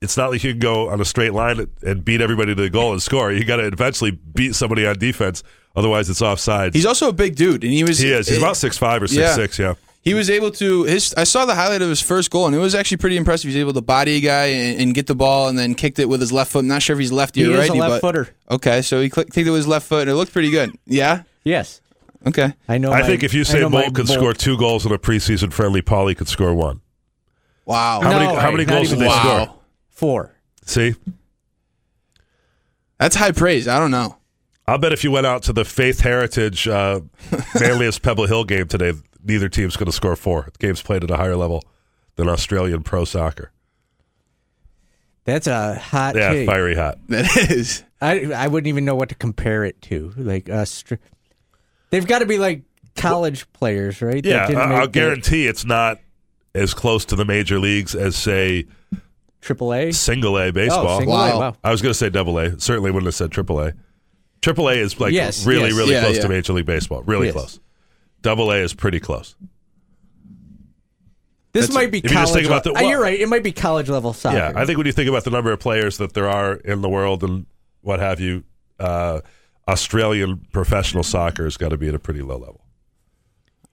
it's 0.00 0.16
not 0.16 0.30
like 0.30 0.42
you 0.42 0.50
can 0.52 0.58
go 0.58 0.88
on 0.88 1.00
a 1.00 1.04
straight 1.04 1.32
line 1.32 1.66
and 1.82 2.04
beat 2.04 2.20
everybody 2.20 2.54
to 2.54 2.60
the 2.62 2.70
goal 2.70 2.92
and 2.92 3.00
score. 3.02 3.32
You 3.32 3.44
got 3.44 3.56
to 3.56 3.66
eventually 3.66 4.10
beat 4.10 4.54
somebody 4.54 4.86
on 4.86 4.98
defense, 4.98 5.42
otherwise 5.76 6.10
it's 6.10 6.20
offside. 6.22 6.74
He's 6.74 6.86
also 6.86 7.08
a 7.08 7.12
big 7.12 7.36
dude, 7.36 7.62
and 7.64 7.72
he 7.72 7.84
was 7.84 7.98
he 7.98 8.10
is. 8.10 8.26
He's 8.26 8.38
it- 8.38 8.42
about 8.42 8.56
six 8.56 8.76
five 8.76 9.02
or 9.02 9.06
six 9.06 9.18
Yeah. 9.20 9.34
six. 9.34 9.58
Yeah. 9.58 9.74
He 10.04 10.14
was 10.14 10.28
able 10.28 10.50
to 10.52 10.82
his. 10.82 11.14
I 11.16 11.22
saw 11.24 11.44
the 11.46 11.54
highlight 11.54 11.80
of 11.80 11.88
his 11.88 12.00
first 12.00 12.30
goal, 12.30 12.46
and 12.46 12.54
it 12.54 12.58
was 12.58 12.74
actually 12.74 12.96
pretty 12.96 13.16
impressive. 13.16 13.44
He 13.50 13.56
was 13.56 13.60
able 13.60 13.72
to 13.74 13.80
body 13.80 14.16
a 14.16 14.20
guy 14.20 14.46
and, 14.46 14.80
and 14.80 14.94
get 14.94 15.06
the 15.06 15.14
ball, 15.14 15.48
and 15.48 15.56
then 15.56 15.74
kicked 15.76 16.00
it 16.00 16.08
with 16.08 16.20
his 16.20 16.32
left 16.32 16.50
foot. 16.50 16.60
I'm 16.60 16.66
not 16.68 16.82
sure 16.82 16.94
if 16.94 17.00
he's 17.00 17.12
lefty 17.12 17.40
He 17.42 17.46
or 17.46 17.50
is 17.52 17.56
a 17.56 17.60
righty, 17.60 17.78
left 17.80 17.90
but 17.90 18.00
footer. 18.00 18.28
okay. 18.50 18.82
So 18.82 19.00
he 19.00 19.08
click, 19.08 19.28
kicked 19.30 19.46
it 19.46 19.50
with 19.50 19.58
his 19.60 19.68
left 19.68 19.86
foot, 19.86 20.02
and 20.02 20.10
it 20.10 20.14
looked 20.14 20.32
pretty 20.32 20.50
good. 20.50 20.76
Yeah. 20.86 21.22
Yes. 21.44 21.80
Okay. 22.26 22.52
I 22.68 22.78
know. 22.78 22.90
I 22.92 23.00
my- 23.02 23.06
think 23.06 23.22
if 23.22 23.32
you 23.32 23.44
say 23.44 23.60
know 23.60 23.68
my 23.68 23.82
Bolt 23.82 23.94
could 23.94 24.06
Bolt. 24.08 24.18
score 24.18 24.32
two 24.34 24.58
goals 24.58 24.84
in 24.84 24.90
a 24.92 24.98
preseason 24.98 25.52
friendly, 25.52 25.82
Paulie 25.82 26.16
could 26.16 26.28
score 26.28 26.52
one. 26.54 26.80
Wow. 27.64 28.00
How 28.02 28.10
many 28.18 28.26
No, 28.32 28.40
how 28.40 28.50
many 28.50 28.64
goals 28.64 28.90
did 28.90 28.98
they 28.98 29.06
wow. 29.06 29.44
score? 29.44 29.56
Four. 29.90 30.34
See? 30.64 30.94
That's 32.98 33.16
high 33.16 33.32
praise. 33.32 33.66
I 33.68 33.78
don't 33.78 33.90
know. 33.90 34.16
I'll 34.66 34.78
bet 34.78 34.92
if 34.92 35.02
you 35.04 35.10
went 35.10 35.26
out 35.26 35.42
to 35.44 35.52
the 35.52 35.64
Faith 35.64 36.00
Heritage 36.00 36.68
uh, 36.68 37.00
Manlius 37.60 37.98
Pebble 37.98 38.26
Hill 38.26 38.44
game 38.44 38.68
today, 38.68 38.92
neither 39.24 39.48
team's 39.48 39.76
going 39.76 39.86
to 39.86 39.92
score 39.92 40.16
four. 40.16 40.48
The 40.52 40.58
game's 40.58 40.82
played 40.82 41.04
at 41.04 41.10
a 41.10 41.16
higher 41.16 41.36
level 41.36 41.62
than 42.16 42.28
Australian 42.28 42.82
pro 42.82 43.04
soccer. 43.04 43.52
That's 45.24 45.46
a 45.46 45.76
hot 45.76 46.16
Yeah, 46.16 46.30
take. 46.32 46.46
fiery 46.48 46.74
hot. 46.74 46.98
That 47.08 47.50
is. 47.50 47.84
I 48.00 48.32
I 48.32 48.48
wouldn't 48.48 48.66
even 48.68 48.84
know 48.84 48.96
what 48.96 49.08
to 49.10 49.14
compare 49.14 49.64
it 49.64 49.80
to. 49.82 50.12
Like 50.16 50.48
uh, 50.50 50.64
str- 50.64 50.96
they've 51.90 52.06
got 52.06 52.18
to 52.18 52.26
be 52.26 52.38
like 52.38 52.62
college 52.96 53.50
players, 53.52 54.02
right? 54.02 54.22
That 54.22 54.28
Yeah, 54.28 54.46
didn't 54.48 54.62
I, 54.62 54.74
I'll 54.74 54.86
the 54.86 54.88
guarantee 54.92 55.46
it's 55.46 55.64
not 55.64 56.00
as 56.54 56.74
close 56.74 57.04
to 57.06 57.16
the 57.16 57.24
major 57.24 57.58
leagues 57.60 57.94
as, 57.94 58.16
say, 58.16 58.66
Triple 59.40 59.72
A. 59.72 59.92
single 59.92 60.36
A 60.38 60.50
baseball. 60.52 60.86
Oh, 60.88 60.98
single 60.98 61.14
A, 61.14 61.30
Wow. 61.30 61.40
wow. 61.40 61.56
I 61.64 61.70
was 61.70 61.80
going 61.80 61.90
to 61.92 61.98
say 61.98 62.10
double 62.10 62.38
A. 62.38 62.58
Certainly 62.60 62.90
wouldn't 62.90 63.06
have 63.06 63.14
said 63.14 63.30
triple 63.30 63.60
A. 63.60 63.72
Triple 64.42 64.68
A 64.68 64.74
is 64.74 64.98
like 65.00 65.12
Yes, 65.12 65.46
really, 65.46 65.68
yes. 65.68 65.76
really 65.78 65.92
Yeah, 65.92 66.00
close 66.02 66.16
yeah. 66.16 66.22
to 66.22 66.28
Major 66.28 66.52
League 66.52 66.66
Baseball. 66.66 67.02
Really 67.04 67.26
Yes. 67.28 67.34
close. 67.34 67.60
Double 68.22 68.50
A 68.52 68.56
is 68.56 68.72
pretty 68.74 69.00
close. 69.00 69.34
This 71.52 71.66
That's- 71.66 71.74
might 71.74 71.90
be 71.92 71.98
if 71.98 72.04
you 72.04 72.10
just 72.10 72.32
college. 72.32 72.32
think 72.32 72.46
about 72.46 72.64
level. 72.66 72.80
the- 72.80 72.86
Uh, 72.86 72.90
you're 72.90 73.00
right. 73.02 73.20
It 73.20 73.28
might 73.28 73.42
be 73.42 73.52
college 73.52 73.88
level 73.90 74.12
soccer. 74.14 74.36
Yeah, 74.38 74.52
I 74.56 74.64
think 74.64 74.78
when 74.78 74.86
you 74.86 74.92
think 74.92 75.08
about 75.08 75.24
the 75.24 75.30
number 75.30 75.52
of 75.52 75.60
players 75.60 75.98
that 75.98 76.14
there 76.14 76.28
are 76.28 76.54
in 76.54 76.80
the 76.80 76.88
world 76.88 77.22
and 77.22 77.44
what 77.82 78.00
have 78.00 78.20
you, 78.20 78.44
uh, 78.80 79.20
Australian 79.68 80.46
professional 80.52 81.02
soccer 81.02 81.44
has 81.44 81.56
got 81.58 81.68
to 81.68 81.76
be 81.76 81.88
at 81.88 81.94
a 81.94 81.98
pretty 81.98 82.22
low 82.22 82.38
level. 82.38 82.60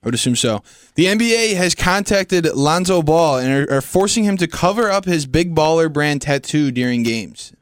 I 0.02 0.06
would 0.06 0.14
assume 0.14 0.36
so. 0.36 0.62
The 0.94 1.06
NBA 1.06 1.54
has 1.54 1.74
contacted 1.74 2.46
Lonzo 2.54 3.02
Ball 3.02 3.38
and 3.38 3.68
are, 3.68 3.76
are 3.76 3.80
forcing 3.82 4.24
him 4.24 4.36
to 4.38 4.46
cover 4.46 4.90
up 4.90 5.04
his 5.04 5.26
Big 5.26 5.54
Baller 5.54 5.92
brand 5.92 6.22
tattoo 6.22 6.70
during 6.70 7.02
games. 7.02 7.52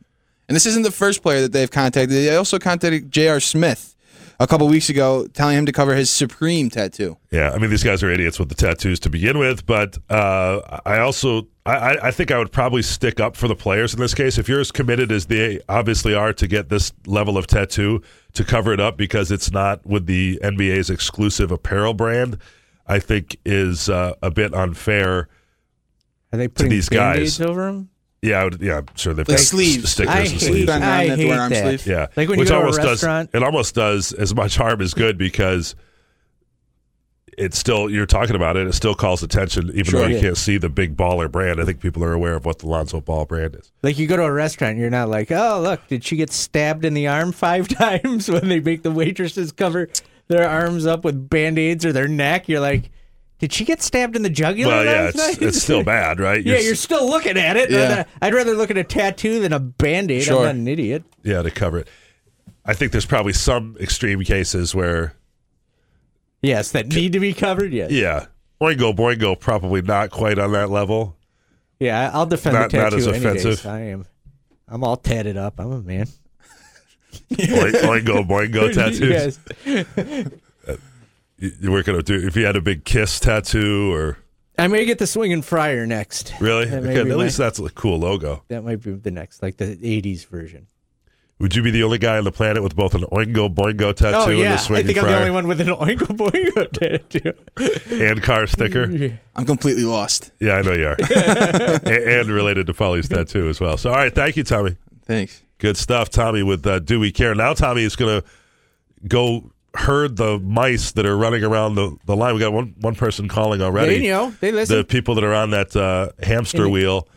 And 0.48 0.54
this 0.56 0.64
isn't 0.66 0.82
the 0.82 0.90
first 0.92 1.22
player 1.22 1.40
that 1.42 1.52
they've 1.52 1.70
contacted. 1.70 2.10
They 2.10 2.34
also 2.34 2.58
contacted 2.58 3.10
J.R. 3.10 3.38
Smith 3.40 3.94
a 4.40 4.46
couple 4.46 4.68
weeks 4.68 4.88
ago, 4.88 5.26
telling 5.28 5.56
him 5.58 5.66
to 5.66 5.72
cover 5.72 5.94
his 5.94 6.10
Supreme 6.10 6.70
tattoo. 6.70 7.16
Yeah, 7.30 7.50
I 7.50 7.58
mean 7.58 7.70
these 7.70 7.82
guys 7.82 8.02
are 8.02 8.10
idiots 8.10 8.38
with 8.38 8.48
the 8.48 8.54
tattoos 8.54 9.00
to 9.00 9.10
begin 9.10 9.38
with, 9.38 9.66
but 9.66 9.98
uh, 10.08 10.80
I 10.86 10.98
also 10.98 11.48
I, 11.66 11.72
I- 11.76 12.06
I 12.08 12.10
think 12.12 12.30
I 12.30 12.38
would 12.38 12.52
probably 12.52 12.82
stick 12.82 13.18
up 13.20 13.36
for 13.36 13.48
the 13.48 13.56
players 13.56 13.92
in 13.94 14.00
this 14.00 14.14
case. 14.14 14.38
If 14.38 14.48
you're 14.48 14.60
as 14.60 14.70
committed 14.70 15.10
as 15.12 15.26
they 15.26 15.60
obviously 15.68 16.14
are 16.14 16.32
to 16.32 16.46
get 16.46 16.68
this 16.68 16.92
level 17.06 17.36
of 17.36 17.46
tattoo 17.46 18.00
to 18.34 18.44
cover 18.44 18.72
it 18.72 18.80
up 18.80 18.96
because 18.96 19.30
it's 19.32 19.50
not 19.50 19.84
with 19.84 20.06
the 20.06 20.38
NBA's 20.42 20.88
exclusive 20.90 21.50
apparel 21.50 21.94
brand, 21.94 22.38
I 22.86 23.00
think 23.00 23.36
is 23.44 23.88
uh, 23.88 24.14
a 24.22 24.30
bit 24.30 24.54
unfair. 24.54 25.28
Are 26.32 26.38
they 26.38 26.46
putting 26.48 26.70
these 26.70 26.88
guys. 26.88 27.40
over 27.40 27.66
them? 27.66 27.88
Yeah, 28.20 28.40
I 28.40 28.44
would, 28.44 28.60
yeah, 28.60 28.78
I'm 28.78 28.86
sure 28.96 29.14
they've 29.14 29.28
Like 29.28 29.36
got 29.38 29.44
sleeves. 29.44 29.84
s- 29.84 29.90
stickers 29.92 30.14
I 30.14 30.18
and 30.20 30.28
hate, 30.28 30.40
sleeves. 30.40 30.66
Bend 30.66 30.82
on 30.82 30.90
I 30.90 31.06
that 31.08 31.16
to 31.16 31.22
hate 31.22 31.28
wear 31.28 31.40
arm 31.40 31.50
that. 31.52 31.62
sleeve. 31.80 31.86
Yeah, 31.86 32.06
Like 32.16 32.28
when 32.28 32.30
you 32.30 32.40
which 32.40 32.48
go 32.48 32.54
to 32.54 32.54
a 32.54 32.58
almost 32.60 32.78
restaurant. 32.82 33.30
does 33.32 33.40
it 33.42 33.44
almost 33.44 33.74
does 33.76 34.12
as 34.12 34.34
much 34.34 34.56
harm 34.56 34.80
as 34.80 34.92
good 34.94 35.16
because 35.18 35.76
it's 37.36 37.56
still 37.56 37.88
you're 37.88 38.06
talking 38.06 38.34
about 38.34 38.56
it. 38.56 38.66
It 38.66 38.72
still 38.74 38.94
calls 38.96 39.22
attention, 39.22 39.68
even 39.70 39.84
Sure. 39.84 40.00
though 40.00 40.06
you 40.08 40.16
Yeah. 40.16 40.20
can't 40.22 40.36
see 40.36 40.58
the 40.58 40.68
big 40.68 40.96
baller 40.96 41.30
brand. 41.30 41.60
I 41.60 41.64
think 41.64 41.80
people 41.80 42.02
are 42.02 42.12
aware 42.12 42.34
of 42.34 42.44
what 42.44 42.58
the 42.58 42.66
Lonzo 42.66 43.00
Ball 43.00 43.24
brand 43.26 43.54
is. 43.54 43.70
Like 43.82 43.96
you 43.98 44.08
go 44.08 44.16
to 44.16 44.24
a 44.24 44.32
restaurant, 44.32 44.78
you're 44.78 44.90
not 44.90 45.08
like, 45.08 45.30
oh 45.30 45.60
look, 45.62 45.86
did 45.86 46.02
she 46.02 46.16
get 46.16 46.32
stabbed 46.32 46.84
in 46.84 46.94
the 46.94 47.06
arm 47.06 47.30
five 47.30 47.68
times 47.78 48.28
when 48.28 48.48
they 48.48 48.58
make 48.58 48.82
the 48.82 48.90
waitresses 48.90 49.52
cover 49.52 49.88
their 50.26 50.48
arms 50.48 50.84
up 50.86 51.04
with 51.04 51.30
band 51.30 51.58
aids 51.60 51.84
or 51.84 51.92
their 51.92 52.08
neck? 52.08 52.48
You're 52.48 52.58
like, 52.60 52.90
did 53.38 53.52
she 53.52 53.64
get 53.64 53.82
stabbed 53.82 54.16
in 54.16 54.22
the 54.22 54.30
jugular? 54.30 54.72
Well, 54.74 54.84
yeah, 54.84 55.08
it's, 55.08 55.16
night?" 55.16 55.42
it's 55.42 55.62
still 55.62 55.82
bad, 55.84 56.18
right? 56.20 56.44
yeah, 56.44 56.58
you're 56.58 56.74
still 56.74 57.08
looking 57.08 57.36
at 57.36 57.56
it. 57.56 57.70
Yeah. 57.70 57.78
Uh, 57.78 58.04
I'd 58.22 58.34
rather 58.34 58.54
look 58.54 58.70
at 58.70 58.78
a 58.78 58.84
tattoo 58.84 59.40
than 59.40 59.52
a 59.52 59.60
band 59.60 60.10
aid. 60.10 60.24
Sure. 60.24 60.38
I'm 60.38 60.42
not 60.44 60.54
an 60.56 60.68
idiot. 60.68 61.04
yeah 61.22 61.42
to 61.42 61.50
cover 61.50 61.78
it. 61.78 61.88
I 62.64 62.74
think 62.74 62.92
there's 62.92 63.06
probably 63.06 63.32
some 63.32 63.76
extreme 63.80 64.22
cases 64.22 64.74
where 64.74 65.14
Yes, 66.42 66.70
that 66.72 66.86
need 66.88 67.12
to 67.14 67.20
be 67.20 67.32
covered. 67.32 67.72
Yes. 67.72 67.90
yeah, 67.90 68.26
Boingo 68.60 68.94
Boingo 68.94 69.38
probably 69.38 69.82
not 69.82 70.10
quite 70.10 70.38
on 70.38 70.52
that 70.52 70.70
level. 70.70 71.16
Yeah, 71.80 72.10
I'll 72.12 72.26
defend 72.26 72.54
Not- 72.54 72.70
the 72.70 72.76
not 72.78 72.82
tattoo 72.90 72.96
as 72.96 73.06
any 73.08 73.18
days. 73.20 73.44
offensive. 73.44 73.66
I 73.66 73.80
am. 73.80 74.06
I'm 74.68 74.84
all 74.84 74.96
tatted 74.96 75.36
up. 75.36 75.58
I'm 75.58 75.72
a 75.72 75.80
man. 75.80 76.06
Boingo 77.32 78.26
Boingo 78.28 78.72
tattoos. 78.72 79.38
Yes. 79.64 80.28
You, 81.38 81.52
you 81.60 81.72
weren't 81.72 81.86
gonna 81.86 82.02
do 82.02 82.14
if 82.26 82.36
you 82.36 82.44
had 82.44 82.56
a 82.56 82.60
big 82.60 82.84
kiss 82.84 83.20
tattoo 83.20 83.92
or 83.92 84.18
I 84.58 84.66
may 84.66 84.84
get 84.84 84.98
the 84.98 85.06
Swinging 85.06 85.42
Friar 85.42 85.86
next. 85.86 86.34
really. 86.40 86.66
Okay, 86.66 87.00
at 87.00 87.06
my- 87.06 87.14
least 87.14 87.38
that's 87.38 87.58
a 87.60 87.70
cool 87.70 87.98
logo. 87.98 88.42
That 88.48 88.64
might 88.64 88.82
be 88.82 88.92
the 88.92 89.10
next, 89.12 89.40
like 89.42 89.56
the 89.56 89.76
'80s 89.76 90.26
version. 90.26 90.66
Would 91.40 91.54
you 91.54 91.62
be 91.62 91.70
the 91.70 91.84
only 91.84 91.98
guy 91.98 92.18
on 92.18 92.24
the 92.24 92.32
planet 92.32 92.64
with 92.64 92.74
both 92.74 92.96
an 92.96 93.02
Oingo 93.12 93.54
Boingo 93.54 93.94
tattoo 93.94 94.16
oh 94.16 94.28
and 94.30 94.38
yeah, 94.40 94.50
a 94.50 94.54
I 94.54 94.56
swinging 94.56 94.86
think 94.86 94.98
I'm 94.98 95.06
the 95.06 95.16
only 95.16 95.30
one 95.30 95.46
with 95.46 95.60
an 95.60 95.68
oingo 95.68 96.08
boingo 96.16 96.68
tattoo. 97.88 98.02
and 98.04 98.20
car 98.20 98.48
sticker? 98.48 99.16
I'm 99.36 99.44
completely 99.44 99.84
lost. 99.84 100.32
Yeah, 100.40 100.54
I 100.54 100.62
know 100.62 100.72
you 100.72 100.86
are. 100.88 100.96
and, 101.14 101.86
and 101.86 102.28
related 102.28 102.66
to 102.66 102.74
Polly's 102.74 103.08
tattoo 103.08 103.48
as 103.48 103.60
well. 103.60 103.76
So, 103.76 103.90
all 103.90 103.96
right, 103.96 104.12
thank 104.12 104.36
you, 104.36 104.42
Tommy. 104.42 104.76
Thanks. 105.04 105.40
Good 105.58 105.76
stuff, 105.76 106.10
Tommy. 106.10 106.42
With 106.42 106.66
uh, 106.66 106.80
Do 106.80 106.98
We 106.98 107.12
Care? 107.12 107.36
Now, 107.36 107.54
Tommy 107.54 107.84
is 107.84 107.94
going 107.94 108.20
to 108.20 108.28
go 109.06 109.52
herd 109.78 110.16
the 110.16 110.38
mice 110.38 110.92
that 110.92 111.06
are 111.06 111.16
running 111.16 111.44
around 111.44 111.74
the, 111.76 111.96
the 112.06 112.16
line. 112.16 112.34
We 112.34 112.40
got 112.40 112.52
one 112.52 112.74
one 112.80 112.94
person 112.94 113.28
calling 113.28 113.62
already. 113.62 113.98
They 113.98 114.08
know 114.08 114.34
they 114.40 114.52
listen. 114.52 114.76
the 114.76 114.84
people 114.84 115.14
that 115.16 115.24
are 115.24 115.34
on 115.34 115.50
that 115.50 115.74
uh, 115.76 116.10
hamster 116.22 116.64
And- 116.64 116.72
wheel, 116.72 117.08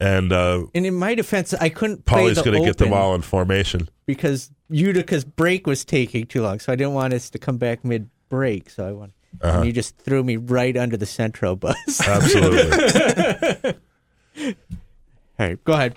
and 0.00 0.32
uh, 0.32 0.64
and 0.74 0.84
in 0.86 0.94
my 0.94 1.14
defense, 1.14 1.54
I 1.54 1.68
couldn't 1.68 2.04
play 2.04 2.22
Polly's 2.22 2.42
going 2.42 2.60
to 2.60 2.66
get 2.66 2.78
them 2.78 2.92
all 2.92 3.14
in 3.14 3.22
formation. 3.22 3.88
because 4.06 4.50
Utica's 4.68 5.24
break 5.24 5.66
was 5.66 5.84
taking 5.84 6.26
too 6.26 6.42
long, 6.42 6.58
so 6.58 6.72
I 6.72 6.76
didn't 6.76 6.94
want 6.94 7.12
us 7.14 7.30
to 7.30 7.38
come 7.38 7.58
back 7.58 7.84
mid 7.84 8.10
break. 8.28 8.68
So 8.70 8.86
I 8.88 8.92
want. 8.92 9.12
Uh-huh. 9.40 9.58
And 9.58 9.66
you 9.66 9.72
just 9.72 9.96
threw 9.96 10.22
me 10.22 10.36
right 10.36 10.76
under 10.76 10.96
the 10.98 11.06
Centro 11.06 11.56
bus. 11.56 12.06
Absolutely. 12.06 13.74
All 14.38 14.52
right, 15.38 15.64
go 15.64 15.72
ahead. 15.72 15.96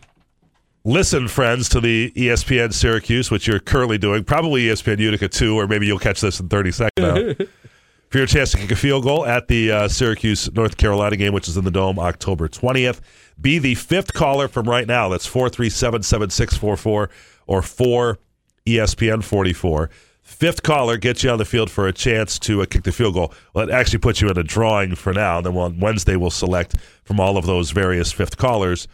Listen, 0.87 1.27
friends, 1.27 1.67
to 1.69 1.81
the 1.81 2.11
ESPN 2.11 2.71
Syracuse, 2.71 3.31
which 3.31 3.47
you're 3.47 3.59
currently 3.59 3.97
doing, 3.97 4.23
probably 4.23 4.65
ESPN 4.65 4.99
Utica 4.99 5.27
too, 5.27 5.55
or 5.59 5.67
maybe 5.67 5.87
you'll 5.87 5.97
catch 5.97 6.21
this 6.21 6.39
in 6.39 6.47
30 6.47 6.71
seconds 6.71 7.39
now. 7.39 7.45
For 8.09 8.19
your 8.19 8.27
chance 8.27 8.51
to 8.51 8.57
kick 8.57 8.69
a 8.69 8.75
field 8.75 9.03
goal 9.03 9.25
at 9.25 9.47
the 9.47 9.71
uh, 9.71 9.87
Syracuse 9.87 10.53
North 10.53 10.77
Carolina 10.77 11.17
game, 11.17 11.33
which 11.33 11.47
is 11.47 11.57
in 11.57 11.65
the 11.65 11.71
Dome 11.71 11.97
October 11.97 12.47
20th, 12.47 13.01
be 13.41 13.57
the 13.57 13.73
fifth 13.73 14.13
caller 14.13 14.47
from 14.47 14.69
right 14.69 14.85
now. 14.85 15.09
That's 15.09 15.25
437 15.25 16.03
7644 16.03 17.09
or 17.47 17.61
4 17.63 18.19
ESPN 18.67 19.23
44. 19.23 19.89
Fifth 20.21 20.61
caller 20.61 20.97
gets 20.97 21.23
you 21.23 21.31
on 21.31 21.39
the 21.39 21.45
field 21.45 21.71
for 21.71 21.87
a 21.87 21.93
chance 21.93 22.37
to 22.37 22.61
uh, 22.61 22.65
kick 22.65 22.83
the 22.83 22.91
field 22.91 23.15
goal. 23.15 23.33
Well, 23.55 23.67
it 23.67 23.71
actually 23.73 23.99
puts 23.99 24.21
you 24.21 24.29
in 24.29 24.37
a 24.37 24.43
drawing 24.43 24.93
for 24.93 25.13
now. 25.13 25.41
Then 25.41 25.57
on 25.57 25.79
Wednesday, 25.79 26.15
we'll 26.15 26.29
select 26.29 26.75
from 27.03 27.19
all 27.19 27.37
of 27.37 27.47
those 27.47 27.71
various 27.71 28.11
fifth 28.11 28.37
callers 28.37 28.87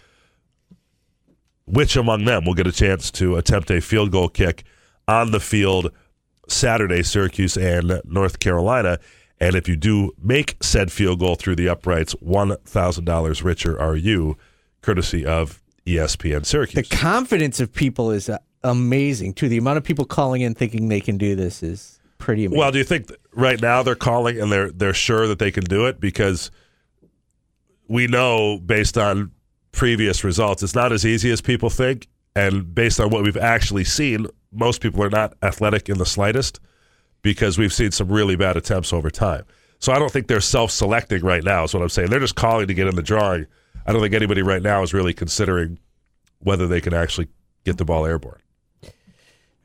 which 1.65 1.95
among 1.95 2.25
them 2.25 2.45
will 2.45 2.53
get 2.53 2.67
a 2.67 2.71
chance 2.71 3.11
to 3.11 3.35
attempt 3.35 3.71
a 3.71 3.81
field 3.81 4.11
goal 4.11 4.29
kick 4.29 4.63
on 5.07 5.31
the 5.31 5.39
field 5.39 5.91
Saturday, 6.47 7.03
Syracuse 7.03 7.57
and 7.57 8.01
North 8.05 8.39
Carolina. 8.39 8.99
And 9.39 9.55
if 9.55 9.67
you 9.67 9.75
do 9.75 10.11
make 10.21 10.57
said 10.61 10.91
field 10.91 11.19
goal 11.19 11.35
through 11.35 11.55
the 11.55 11.69
uprights, 11.69 12.13
$1,000 12.15 13.43
richer 13.43 13.79
are 13.79 13.95
you, 13.95 14.37
courtesy 14.81 15.25
of 15.25 15.61
ESPN 15.85 16.45
Syracuse. 16.45 16.87
The 16.87 16.95
confidence 16.95 17.59
of 17.59 17.73
people 17.73 18.11
is 18.11 18.29
uh, 18.29 18.37
amazing 18.63 19.33
too. 19.33 19.49
The 19.49 19.57
amount 19.57 19.77
of 19.77 19.83
people 19.83 20.05
calling 20.05 20.41
in 20.41 20.53
thinking 20.53 20.89
they 20.89 21.01
can 21.01 21.17
do 21.17 21.35
this 21.35 21.63
is 21.63 21.99
pretty 22.17 22.45
amazing. 22.45 22.59
Well, 22.59 22.71
do 22.71 22.77
you 22.77 22.83
think 22.83 23.11
right 23.33 23.59
now 23.59 23.81
they're 23.83 23.95
calling 23.95 24.39
and 24.39 24.51
they're 24.51 24.71
they're 24.71 24.93
sure 24.93 25.27
that 25.27 25.39
they 25.39 25.51
can 25.51 25.63
do 25.63 25.87
it 25.87 25.99
because 25.99 26.51
we 27.87 28.07
know 28.07 28.59
based 28.59 28.97
on 28.97 29.31
previous 29.71 30.23
results 30.23 30.63
it's 30.63 30.75
not 30.75 30.91
as 30.91 31.05
easy 31.05 31.31
as 31.31 31.41
people 31.41 31.69
think 31.69 32.07
and 32.35 32.73
based 32.73 32.99
on 32.99 33.09
what 33.09 33.23
we've 33.23 33.37
actually 33.37 33.83
seen 33.83 34.27
most 34.51 34.81
people 34.81 35.03
are 35.03 35.09
not 35.09 35.33
athletic 35.41 35.89
in 35.89 35.97
the 35.97 36.05
slightest 36.05 36.59
because 37.21 37.57
we've 37.57 37.73
seen 37.73 37.91
some 37.91 38.09
really 38.09 38.35
bad 38.35 38.57
attempts 38.57 38.91
over 38.91 39.09
time. 39.09 39.45
So 39.79 39.91
I 39.91 39.99
don't 39.99 40.11
think 40.11 40.27
they're 40.27 40.41
self-selecting 40.41 41.23
right 41.23 41.43
now. 41.43 41.63
Is 41.63 41.73
what 41.73 41.83
I'm 41.83 41.89
saying. 41.89 42.09
They're 42.09 42.19
just 42.19 42.35
calling 42.35 42.67
to 42.67 42.73
get 42.73 42.87
in 42.87 42.95
the 42.95 43.01
drawing. 43.01 43.47
I 43.85 43.91
don't 43.91 44.01
think 44.01 44.13
anybody 44.13 44.41
right 44.41 44.61
now 44.61 44.83
is 44.83 44.93
really 44.93 45.13
considering 45.13 45.79
whether 46.39 46.67
they 46.67 46.81
can 46.81 46.93
actually 46.93 47.27
get 47.65 47.77
the 47.77 47.85
ball 47.85 48.05
airborne. 48.05 48.41
All 48.83 48.89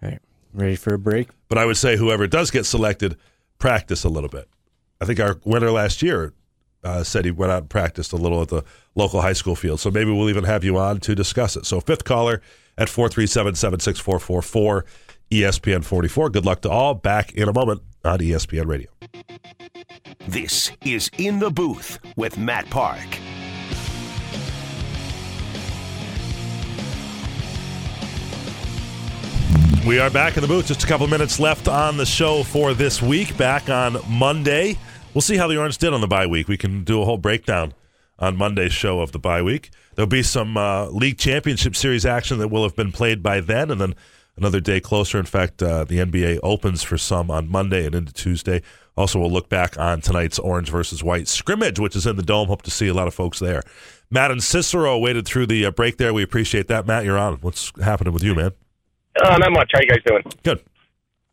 right, 0.03 0.21
ready 0.55 0.77
for 0.77 0.95
a 0.95 0.99
break? 0.99 1.29
But 1.49 1.59
I 1.59 1.67
would 1.67 1.77
say 1.77 1.97
whoever 1.97 2.27
does 2.27 2.51
get 2.51 2.65
selected, 2.65 3.17
practice 3.59 4.05
a 4.05 4.09
little 4.09 4.29
bit. 4.29 4.49
I 5.01 5.05
think 5.05 5.21
our 5.21 5.39
winner 5.45 5.71
last 5.71 6.03
year 6.03 6.33
uh, 6.87 7.03
said 7.03 7.25
he 7.25 7.31
went 7.31 7.51
out 7.51 7.63
and 7.63 7.71
practiced 7.71 8.13
a 8.13 8.17
little 8.17 8.41
at 8.43 8.49
the 8.49 8.63
local 8.95 9.21
high 9.21 9.33
school 9.33 9.57
field. 9.57 9.81
So 9.81 9.91
maybe 9.91 10.13
we'll 10.13 10.31
even 10.31 10.45
have 10.45 10.63
you 10.63 10.79
on 10.79 11.01
to 11.01 11.15
discuss 11.15 11.57
it. 11.57 11.67
So 11.67 11.81
fifth 11.81 12.05
caller 12.05 12.41
at 12.79 12.89
437 12.89 13.57
76444 13.57 14.85
ESPN 15.31 15.85
44. 15.85 16.31
Good 16.31 16.47
luck 16.47 16.61
to 16.63 16.71
all. 16.71 16.95
Back 16.95 17.33
in 17.33 17.49
a 17.49 17.53
moment 17.53 17.83
on 18.05 18.21
ESPN 18.21 18.67
Radio. 18.67 18.89
This 20.29 20.71
is 20.85 21.11
In 21.19 21.41
the 21.41 21.51
Booth 21.51 21.99
with 22.17 22.39
Matt 22.39 22.71
Park. 22.71 23.19
We 29.87 30.01
are 30.01 30.11
back 30.11 30.37
in 30.37 30.43
the 30.43 30.49
booth. 30.49 30.67
Just 30.67 30.83
a 30.83 30.87
couple 30.89 31.07
minutes 31.07 31.39
left 31.39 31.69
on 31.69 31.97
the 31.97 32.07
show 32.07 32.43
for 32.43 32.75
this 32.75 33.01
week. 33.01 33.37
Back 33.37 33.71
on 33.71 33.99
Monday. 34.09 34.79
We'll 35.17 35.23
see 35.23 35.39
how 35.39 35.49
the 35.49 35.57
Orange 35.57 35.79
did 35.79 35.95
on 35.95 36.03
the 36.03 36.07
bye 36.07 36.27
week. 36.27 36.47
We 36.47 36.59
can 36.59 36.85
do 36.85 37.01
a 37.01 37.07
whole 37.07 37.17
breakdown 37.17 37.73
on 38.19 38.37
Monday's 38.37 38.75
show 38.75 39.01
of 39.01 39.13
the 39.13 39.19
bye 39.19 39.41
week. 39.41 39.71
There'll 39.95 40.07
be 40.07 40.23
some 40.23 40.59
uh, 40.59 40.89
league 40.89 41.17
championship 41.17 41.75
series 41.75 42.05
action 42.05 42.37
that 42.37 42.49
will 42.49 42.65
have 42.65 42.77
been 42.77 42.93
played 42.93 43.23
by 43.23 43.41
then, 43.41 43.71
and 43.71 43.81
then 43.81 43.95
another 44.37 44.61
day 44.61 44.79
closer. 44.79 45.19
In 45.19 45.25
fact, 45.25 45.63
uh, 45.63 45.85
the 45.85 46.01
NBA 46.01 46.41
opens 46.43 46.83
for 46.83 46.99
some 46.99 47.31
on 47.31 47.49
Monday 47.49 47.87
and 47.87 47.95
into 47.95 48.13
Tuesday. 48.13 48.61
Also, 48.95 49.19
we'll 49.19 49.31
look 49.31 49.49
back 49.49 49.79
on 49.79 50.03
tonight's 50.03 50.39
Orange 50.39 50.69
versus 50.69 51.03
White 51.03 51.29
scrimmage, 51.29 51.81
which 51.81 51.97
is 51.97 52.07
in 52.07 52.17
the 52.17 52.23
Dome. 52.23 52.49
Hope 52.49 52.61
to 52.61 52.71
see 52.71 52.89
a 52.89 52.93
lot 52.93 53.09
of 53.09 53.15
folks 53.15 53.39
there. 53.39 53.63
Matt 54.11 54.31
and 54.31 54.43
Cicero 54.43 54.99
waited 54.99 55.25
through 55.25 55.47
the 55.47 55.65
uh, 55.65 55.71
break 55.71 55.97
there. 55.97 56.13
We 56.13 56.25
appreciate 56.25 56.69
that. 56.69 56.87
Matt, 56.87 57.07
you're 57.07 57.17
on. 57.17 57.37
What's 57.37 57.73
happening 57.83 58.13
with 58.13 58.23
you, 58.23 58.35
man? 58.35 58.51
Uh, 59.19 59.39
not 59.39 59.53
much. 59.53 59.71
How 59.73 59.81
you 59.81 59.89
guys 59.89 60.03
doing? 60.05 60.25
Good. 60.43 60.63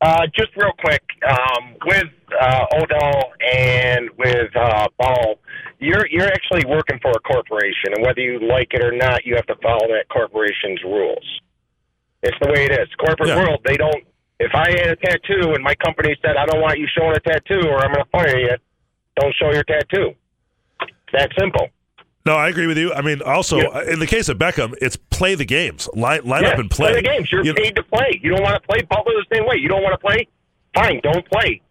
Uh, 0.04 0.28
just 0.36 0.50
real 0.58 0.74
quick, 0.80 1.02
um, 1.26 1.76
with 1.86 2.12
uh, 2.42 2.66
Odell 2.76 3.32
and 3.56 4.10
with 4.18 4.54
uh, 4.54 4.88
Ball, 5.00 5.40
you're 5.80 6.06
you're 6.12 6.28
actually 6.28 6.66
working 6.68 7.00
for 7.02 7.12
a 7.12 7.20
corporation, 7.22 7.96
and 7.96 8.06
whether 8.06 8.20
you 8.20 8.38
like 8.46 8.68
it 8.74 8.84
or 8.84 8.92
not, 8.92 9.26
you 9.26 9.34
have 9.36 9.46
to 9.46 9.56
follow 9.64 9.88
that 9.88 10.04
corporation's 10.12 10.84
rules. 10.84 11.40
It's 12.22 12.36
the 12.42 12.52
way 12.52 12.66
it 12.66 12.72
is. 12.74 12.90
Corporate 13.00 13.30
Yeah. 13.30 13.44
world, 13.44 13.62
they 13.66 13.78
don't. 13.78 14.04
If 14.42 14.52
I 14.54 14.72
had 14.72 14.90
a 14.90 14.96
tattoo 14.98 15.54
and 15.54 15.64
my 15.64 15.76
company 15.76 16.14
said 16.22 16.36
I 16.36 16.46
don't 16.48 16.60
want 16.60 16.80
you 16.80 16.88
showing 16.98 17.16
a 17.16 17.20
tattoo, 17.22 17.66
or 17.70 17.80
I'm 17.80 17.94
going 17.94 18.04
to 18.04 18.12
fire 18.12 18.38
you, 18.38 18.58
don't 19.16 19.34
show 19.36 19.54
your 19.54 19.64
tattoo. 19.64 20.16
That 21.14 21.32
simple. 21.40 21.70
No, 22.26 22.36
I 22.36 22.48
agree 22.48 22.68
with 22.68 22.78
you. 22.78 22.94
I 22.94 23.02
mean, 23.02 23.22
also 23.22 23.60
uh, 23.60 23.82
in 23.82 24.00
the 24.00 24.08
case 24.08 24.30
of 24.30 24.38
Beckham, 24.38 24.74
it's 24.82 24.96
play 24.96 25.36
the 25.36 25.44
games, 25.46 25.90
line, 25.94 26.24
line 26.24 26.44
yeah, 26.44 26.50
up 26.52 26.60
and 26.60 26.72
play. 26.72 26.94
the 26.94 27.02
games. 27.02 27.30
You're 27.32 27.44
You- 27.46 27.54
paid 27.54 27.76
to 27.76 27.84
play. 27.84 28.20
You 28.22 28.32
don't 28.32 28.44
want 28.44 28.62
to 28.62 28.68
play. 28.68 28.82
Butler 28.84 29.14
the 29.14 29.36
same 29.36 29.46
way. 29.46 29.58
You 29.58 29.68
don't 29.68 29.84
want 29.84 29.94
to 29.94 29.98
play. 29.98 30.28
Fine, 30.74 31.02
don't 31.04 31.30
play. 31.30 31.62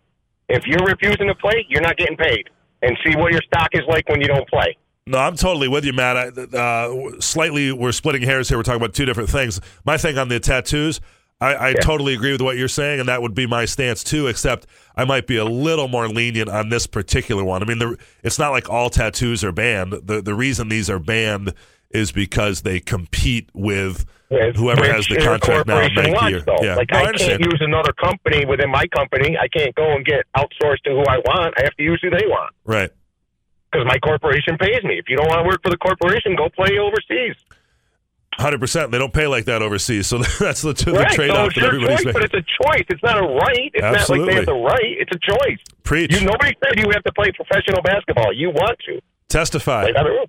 If 0.49 0.67
you're 0.67 0.85
refusing 0.87 1.27
to 1.29 1.35
play, 1.35 1.65
you're 1.69 1.81
not 1.81 1.97
getting 1.97 2.17
paid. 2.17 2.51
And 2.83 2.99
see 3.07 3.17
what 3.17 3.33
your 3.33 3.41
stock 3.43 3.69
is 3.73 3.83
like 3.89 4.09
when 4.09 4.21
you 4.21 4.27
don't 4.27 4.47
play. 4.49 4.77
No, 5.07 5.19
I'm 5.19 5.37
totally 5.37 5.69
with 5.69 5.85
you, 5.85 5.93
Matt. 5.93 6.17
I, 6.17 6.57
uh, 6.57 7.13
slightly, 7.21 7.73
we're 7.73 7.93
splitting 7.93 8.23
hairs 8.23 8.49
here. 8.49 8.59
We're 8.59 8.63
talking 8.63 8.81
about 8.81 8.95
two 8.95 9.05
different 9.05 9.31
things. 9.31 9.61
My 9.85 9.97
thing 9.97 10.19
on 10.19 10.29
the 10.29 10.39
tattoos, 10.39 11.01
I, 11.43 11.71
I 11.71 11.73
totally 11.75 12.15
agree 12.15 12.33
with 12.33 12.41
what 12.41 12.57
you're 12.57 12.69
saying, 12.69 13.01
and 13.01 13.09
that 13.09 13.21
would 13.21 13.35
be 13.35 13.47
my 13.47 13.65
stance 13.65 14.05
too. 14.05 14.29
Except 14.29 14.67
I 14.97 15.05
might 15.05 15.27
be 15.27 15.37
a 15.37 15.45
little 15.45 15.89
more 15.89 16.09
lenient 16.09 16.49
on 16.49 16.69
this 16.69 16.87
particular 16.87 17.43
one. 17.45 17.63
I 17.63 17.67
mean, 17.67 17.79
the, 17.79 17.97
it's 18.23 18.39
not 18.39 18.51
like 18.51 18.71
all 18.71 18.91
tattoos 18.91 19.43
are 19.43 19.53
banned. 19.53 19.93
The 19.93 20.23
the 20.23 20.35
reason 20.35 20.69
these 20.69 20.89
are 20.89 20.99
banned 20.99 21.55
is 21.91 22.13
because 22.13 22.63
they 22.63 22.81
compete 22.81 23.51
with 23.53 24.07
whoever 24.31 24.85
has 24.85 25.07
the 25.09 25.17
contract 25.17 25.67
now. 25.67 25.81
Nike 25.81 26.13
wants, 26.13 26.49
or- 26.49 26.65
yeah, 26.65 26.77
Like 26.77 26.91
No, 26.91 26.99
I 26.99 27.03
I, 27.03 27.13
can't 27.13 27.41
use 27.41 27.61
another 27.61 27.93
company 27.93 28.47
within 28.47 28.71
my 28.71 28.87
company. 28.87 29.37
I 29.37 29.49
can't 29.49 29.75
go 29.75 29.95
and 29.95 30.05
get 30.05 30.25
outsourced 30.37 30.83
to 30.85 30.91
who 30.91 31.05
I 31.05 31.19
want. 31.19 31.55
I 31.59 31.65
have 31.65 31.75
to 31.77 31.83
use 31.83 32.01
who 32.03 32.11
they 32.11 32.27
want 32.27 32.55
right. 32.65 32.91
because 33.71 33.87
my 33.87 33.99
corporation 33.99 34.57
pays 34.59 34.83
me. 34.85 34.99
If 34.99 35.09
you 35.09 35.17
don't 35.17 35.29
want 35.29 35.41
to 35.41 35.47
work 35.49 35.61
for 35.63 35.71
the 35.71 35.77
corporation, 35.77 36.37
go 36.37 36.49
play 36.49 36.79
overseas. 36.79 37.37
Hundred 38.39 38.61
percent. 38.61 38.91
They 38.91 38.99
don't 38.99 39.13
pay 39.13 39.27
like 39.27 39.45
that 39.45 39.61
overseas, 39.63 40.07
so 40.07 40.19
that's 40.41 40.63
the, 40.63 40.73
the 40.73 40.93
right? 40.93 41.13
trade-off 41.13 41.49
it's 41.49 41.57
that 41.57 41.67
everybody's 41.67 41.99
choice, 41.99 42.07
making. 42.07 42.13
but 42.13 42.25
it's 42.25 42.35
a 42.35 42.65
choice. 42.65 42.85
It's 42.89 43.03
not 43.03 43.19
a 43.19 43.27
right. 43.27 43.71
It's 43.75 43.83
not 43.83 44.09
like 44.09 44.27
they 44.27 44.35
have 44.37 44.47
the 44.47 44.55
right. 44.55 44.81
It's 44.83 45.11
a 45.15 45.19
choice. 45.19 45.59
Preach. 45.83 46.13
You 46.13 46.27
nobody 46.27 46.57
said 46.65 46.79
you 46.79 46.91
have 46.93 47.05
to 47.05 47.13
play 47.13 47.31
professional 47.33 47.83
basketball. 47.83 48.33
You 48.33 48.51
want 48.51 48.79
to. 48.87 49.01
Testify. 49.29 49.85
Play 49.85 49.93
by 49.93 50.03
the 50.03 50.11
rules. 50.11 50.29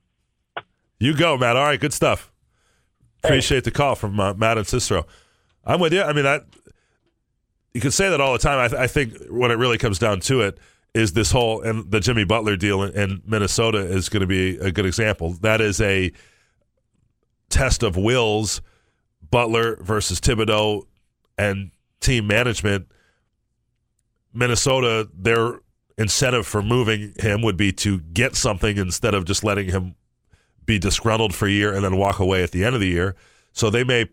You 0.99 1.15
go, 1.15 1.37
Matt. 1.37 1.55
All 1.55 1.63
right, 1.63 1.79
good 1.79 1.93
stuff. 1.93 2.31
Appreciate 3.23 3.63
the 3.63 3.71
call 3.71 3.95
from 3.95 4.19
uh, 4.19 4.33
Matt 4.33 4.57
and 4.57 4.67
Cicero. 4.67 5.05
I'm 5.65 5.79
with 5.79 5.93
you. 5.93 6.01
I 6.01 6.11
mean, 6.11 6.25
that 6.25 6.45
you 7.73 7.81
could 7.81 7.93
say 7.93 8.09
that 8.09 8.19
all 8.21 8.33
the 8.33 8.39
time. 8.39 8.59
I, 8.59 8.67
th- 8.67 8.79
I 8.79 8.87
think 8.87 9.13
when 9.29 9.49
it 9.51 9.55
really 9.55 9.77
comes 9.77 9.97
down 9.97 10.19
to 10.21 10.41
it 10.41 10.57
is 10.93 11.13
this 11.13 11.31
whole 11.31 11.61
and 11.61 11.89
the 11.89 11.99
Jimmy 11.99 12.23
Butler 12.23 12.55
deal 12.55 12.83
in, 12.83 12.93
in 12.97 13.21
Minnesota 13.25 13.79
is 13.79 14.09
going 14.09 14.21
to 14.21 14.27
be 14.27 14.57
a 14.57 14.71
good 14.71 14.85
example. 14.85 15.33
That 15.41 15.61
is 15.61 15.81
a 15.81 16.11
test 17.49 17.83
of 17.83 17.95
wills. 17.97 18.61
Butler 19.29 19.77
versus 19.81 20.19
Thibodeau 20.19 20.85
and 21.37 21.71
team 21.99 22.27
management. 22.27 22.87
Minnesota, 24.33 25.09
their 25.13 25.59
incentive 25.97 26.45
for 26.45 26.61
moving 26.61 27.13
him 27.19 27.41
would 27.41 27.57
be 27.57 27.71
to 27.71 27.99
get 27.99 28.35
something 28.35 28.77
instead 28.77 29.13
of 29.13 29.25
just 29.25 29.43
letting 29.43 29.69
him 29.69 29.95
be 30.65 30.79
disgruntled 30.79 31.35
for 31.35 31.47
a 31.47 31.51
year 31.51 31.73
and 31.73 31.83
then 31.83 31.97
walk 31.97 32.19
away 32.19 32.43
at 32.43 32.51
the 32.51 32.63
end 32.63 32.75
of 32.75 32.81
the 32.81 32.87
year. 32.87 33.15
So 33.51 33.69
they 33.69 33.83
may 33.83 34.07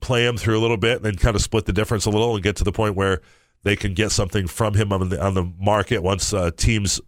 play 0.00 0.26
him 0.26 0.36
through 0.36 0.58
a 0.58 0.60
little 0.62 0.76
bit 0.76 0.96
and 0.96 1.04
then 1.04 1.16
kind 1.16 1.36
of 1.36 1.42
split 1.42 1.66
the 1.66 1.72
difference 1.72 2.06
a 2.06 2.10
little 2.10 2.34
and 2.34 2.42
get 2.42 2.56
to 2.56 2.64
the 2.64 2.72
point 2.72 2.96
where 2.96 3.20
they 3.62 3.76
can 3.76 3.94
get 3.94 4.10
something 4.10 4.46
from 4.46 4.74
him 4.74 4.92
on 4.92 5.08
the 5.08 5.22
on 5.22 5.34
the 5.34 5.52
market 5.58 6.02
once 6.02 6.32
uh, 6.32 6.50
teams 6.56 7.00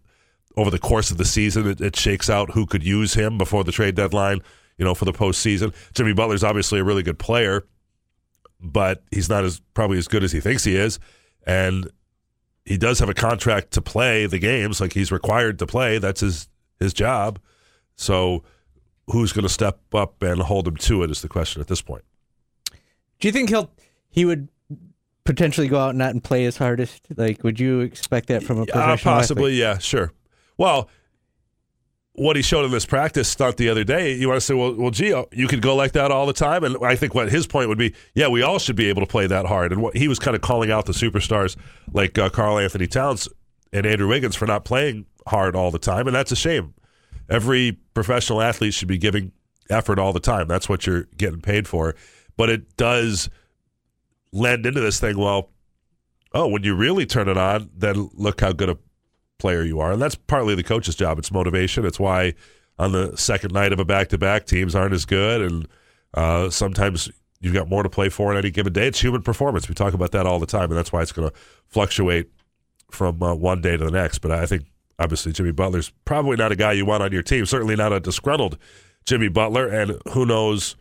over 0.56 0.70
the 0.70 0.78
course 0.78 1.10
of 1.10 1.16
the 1.16 1.24
season 1.24 1.66
it, 1.66 1.80
it 1.80 1.96
shakes 1.96 2.28
out 2.28 2.50
who 2.50 2.66
could 2.66 2.82
use 2.82 3.14
him 3.14 3.38
before 3.38 3.64
the 3.64 3.72
trade 3.72 3.94
deadline. 3.94 4.40
You 4.78 4.84
know, 4.84 4.94
for 4.94 5.04
the 5.04 5.12
postseason. 5.12 5.74
Jimmy 5.92 6.12
Butler's 6.12 6.42
obviously 6.42 6.80
a 6.80 6.84
really 6.84 7.02
good 7.02 7.18
player, 7.18 7.64
but 8.60 9.02
he's 9.10 9.28
not 9.28 9.44
as 9.44 9.60
probably 9.74 9.98
as 9.98 10.08
good 10.08 10.24
as 10.24 10.32
he 10.32 10.40
thinks 10.40 10.64
he 10.64 10.76
is, 10.76 10.98
and 11.46 11.90
he 12.64 12.76
does 12.78 12.98
have 13.00 13.08
a 13.08 13.14
contract 13.14 13.72
to 13.72 13.82
play 13.82 14.26
the 14.26 14.38
games. 14.38 14.80
Like 14.80 14.92
he's 14.92 15.12
required 15.12 15.58
to 15.60 15.66
play. 15.66 15.98
That's 15.98 16.20
his 16.20 16.48
his 16.80 16.92
job. 16.94 17.38
So 17.96 18.42
who's 19.08 19.32
going 19.32 19.42
to 19.42 19.48
step 19.48 19.80
up 19.94 20.22
and 20.22 20.40
hold 20.40 20.66
him 20.66 20.76
to 20.76 21.02
it 21.02 21.10
is 21.10 21.22
the 21.22 21.28
question 21.28 21.60
at 21.60 21.68
this 21.68 21.82
point. 21.82 22.04
Do 23.20 23.28
you 23.28 23.32
think 23.32 23.50
he'll 23.50 23.70
he 24.08 24.24
would 24.24 24.48
potentially 25.24 25.68
go 25.68 25.78
out 25.78 25.90
and 25.90 25.98
not 25.98 26.10
and 26.10 26.22
play 26.24 26.44
his 26.44 26.56
hardest? 26.56 27.02
Like, 27.16 27.44
would 27.44 27.60
you 27.60 27.80
expect 27.80 28.28
that 28.28 28.42
from 28.42 28.58
a 28.60 28.62
Uh, 28.72 28.96
possibly, 28.96 29.44
athlete? 29.52 29.58
yeah, 29.58 29.78
sure. 29.78 30.12
Well, 30.56 30.88
what 32.14 32.36
he 32.36 32.42
showed 32.42 32.64
in 32.64 32.70
this 32.70 32.84
practice 32.84 33.28
stunt 33.28 33.56
the 33.56 33.68
other 33.68 33.84
day, 33.84 34.12
you 34.14 34.28
want 34.28 34.38
to 34.38 34.44
say, 34.44 34.54
well, 34.54 34.74
well, 34.74 34.90
Gio, 34.90 35.26
you 35.32 35.48
could 35.48 35.62
go 35.62 35.74
like 35.74 35.92
that 35.92 36.10
all 36.10 36.26
the 36.26 36.32
time, 36.34 36.62
and 36.62 36.76
I 36.84 36.94
think 36.94 37.14
what 37.14 37.30
his 37.30 37.46
point 37.46 37.68
would 37.68 37.78
be, 37.78 37.94
yeah, 38.14 38.28
we 38.28 38.42
all 38.42 38.58
should 38.58 38.76
be 38.76 38.88
able 38.88 39.00
to 39.00 39.06
play 39.06 39.26
that 39.26 39.46
hard. 39.46 39.72
And 39.72 39.80
what 39.80 39.96
he 39.96 40.08
was 40.08 40.18
kind 40.18 40.34
of 40.34 40.42
calling 40.42 40.70
out 40.70 40.84
the 40.84 40.92
superstars 40.92 41.56
like 41.92 42.18
uh, 42.18 42.28
Karl-Anthony 42.28 42.86
Towns 42.86 43.28
and 43.72 43.86
Andrew 43.86 44.08
Wiggins 44.08 44.36
for 44.36 44.46
not 44.46 44.64
playing 44.64 45.06
hard 45.26 45.56
all 45.56 45.70
the 45.70 45.78
time, 45.78 46.06
and 46.06 46.14
that's 46.14 46.32
a 46.32 46.36
shame. 46.36 46.74
Every 47.30 47.78
professional 47.94 48.42
athlete 48.42 48.74
should 48.74 48.88
be 48.88 48.98
giving 48.98 49.32
effort 49.70 49.98
all 49.98 50.12
the 50.12 50.20
time. 50.20 50.48
That's 50.48 50.68
what 50.68 50.86
you're 50.86 51.04
getting 51.16 51.40
paid 51.40 51.66
for. 51.66 51.94
But 52.36 52.50
it 52.50 52.76
does 52.76 53.30
lend 54.32 54.66
into 54.66 54.80
this 54.80 55.00
thing. 55.00 55.16
Well, 55.16 55.50
oh, 56.34 56.48
when 56.48 56.62
you 56.62 56.74
really 56.74 57.06
turn 57.06 57.28
it 57.28 57.38
on, 57.38 57.70
then 57.74 58.10
look 58.14 58.40
how 58.42 58.52
good 58.52 58.68
a 58.68 58.78
player 59.42 59.64
you 59.64 59.80
are. 59.80 59.92
And 59.92 60.00
that's 60.00 60.14
partly 60.14 60.54
the 60.54 60.62
coach's 60.62 60.94
job. 60.94 61.18
It's 61.18 61.32
motivation. 61.32 61.84
It's 61.84 61.98
why 61.98 62.34
on 62.78 62.92
the 62.92 63.14
second 63.16 63.52
night 63.52 63.72
of 63.72 63.80
a 63.80 63.84
back 63.84 64.08
to 64.10 64.18
back, 64.18 64.46
teams 64.46 64.74
aren't 64.74 64.94
as 64.94 65.04
good. 65.04 65.42
And 65.42 65.68
uh, 66.14 66.48
sometimes 66.48 67.10
you've 67.40 67.52
got 67.52 67.68
more 67.68 67.82
to 67.82 67.90
play 67.90 68.08
for 68.08 68.30
on 68.30 68.38
any 68.38 68.50
given 68.50 68.72
day. 68.72 68.86
It's 68.86 69.00
human 69.00 69.20
performance. 69.20 69.68
We 69.68 69.74
talk 69.74 69.94
about 69.94 70.12
that 70.12 70.26
all 70.26 70.38
the 70.38 70.46
time. 70.46 70.70
And 70.70 70.76
that's 70.78 70.92
why 70.92 71.02
it's 71.02 71.10
going 71.10 71.28
to 71.28 71.34
fluctuate 71.66 72.30
from 72.90 73.20
uh, 73.20 73.34
one 73.34 73.60
day 73.60 73.76
to 73.76 73.84
the 73.84 73.90
next. 73.90 74.20
But 74.20 74.30
I 74.30 74.46
think 74.46 74.64
obviously 74.98 75.32
Jimmy 75.32 75.50
Butler's 75.50 75.92
probably 76.04 76.36
not 76.36 76.52
a 76.52 76.56
guy 76.56 76.72
you 76.72 76.86
want 76.86 77.02
on 77.02 77.10
your 77.10 77.22
team. 77.22 77.44
Certainly 77.44 77.74
not 77.74 77.92
a 77.92 77.98
disgruntled 77.98 78.56
Jimmy 79.04 79.28
Butler. 79.28 79.66
And 79.66 79.98
who 80.12 80.24
knows 80.24 80.76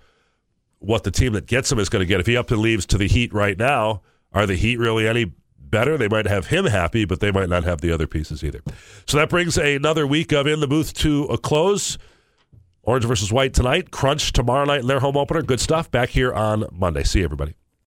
what 0.78 1.04
the 1.04 1.12
team 1.12 1.34
that 1.34 1.48
gets 1.48 1.72
him 1.72 1.80
is 1.80 1.90
going 1.90 2.02
to 2.02 2.06
get. 2.06 2.20
If 2.20 2.28
he 2.28 2.38
up 2.38 2.52
and 2.52 2.62
leaves 2.62 2.86
to 2.88 3.00
the 3.00 3.08
Heat 3.08 3.34
right 3.34 3.58
now, 3.58 4.04
are 4.34 4.46
the 4.46 4.56
Heat 4.56 4.78
really 4.78 5.08
any 5.08 5.34
better? 5.72 5.98
They 5.98 6.08
might 6.08 6.28
have 6.28 6.48
him 6.48 6.66
happy, 6.66 7.06
but 7.06 7.20
they 7.20 7.32
might 7.32 7.50
not 7.50 7.64
have 7.64 7.82
the 7.82 7.92
other 7.92 8.08
pieces 8.08 8.44
either. 8.44 8.62
So 9.08 9.18
that 9.18 9.30
brings 9.30 9.58
another 9.58 10.06
week 10.06 10.32
of 10.32 10.46
In 10.46 10.60
the 10.60 10.68
Booth 10.68 10.94
to 10.96 11.24
a 11.26 11.38
close. 11.38 11.98
Orange 12.84 13.06
versus 13.06 13.32
White 13.32 13.54
tonight, 13.54 13.92
Crunch 13.92 14.34
tomorrow 14.34 14.66
night 14.66 14.82
in 14.82 14.88
their 14.88 15.00
home 15.00 15.16
opener. 15.16 15.42
Good 15.42 15.60
stuff 15.60 15.92
back 15.92 16.10
here 16.10 16.34
on 16.34 16.66
Monday. 16.72 17.04
See 17.04 17.20
you, 17.20 17.26
everybody. 17.26 17.56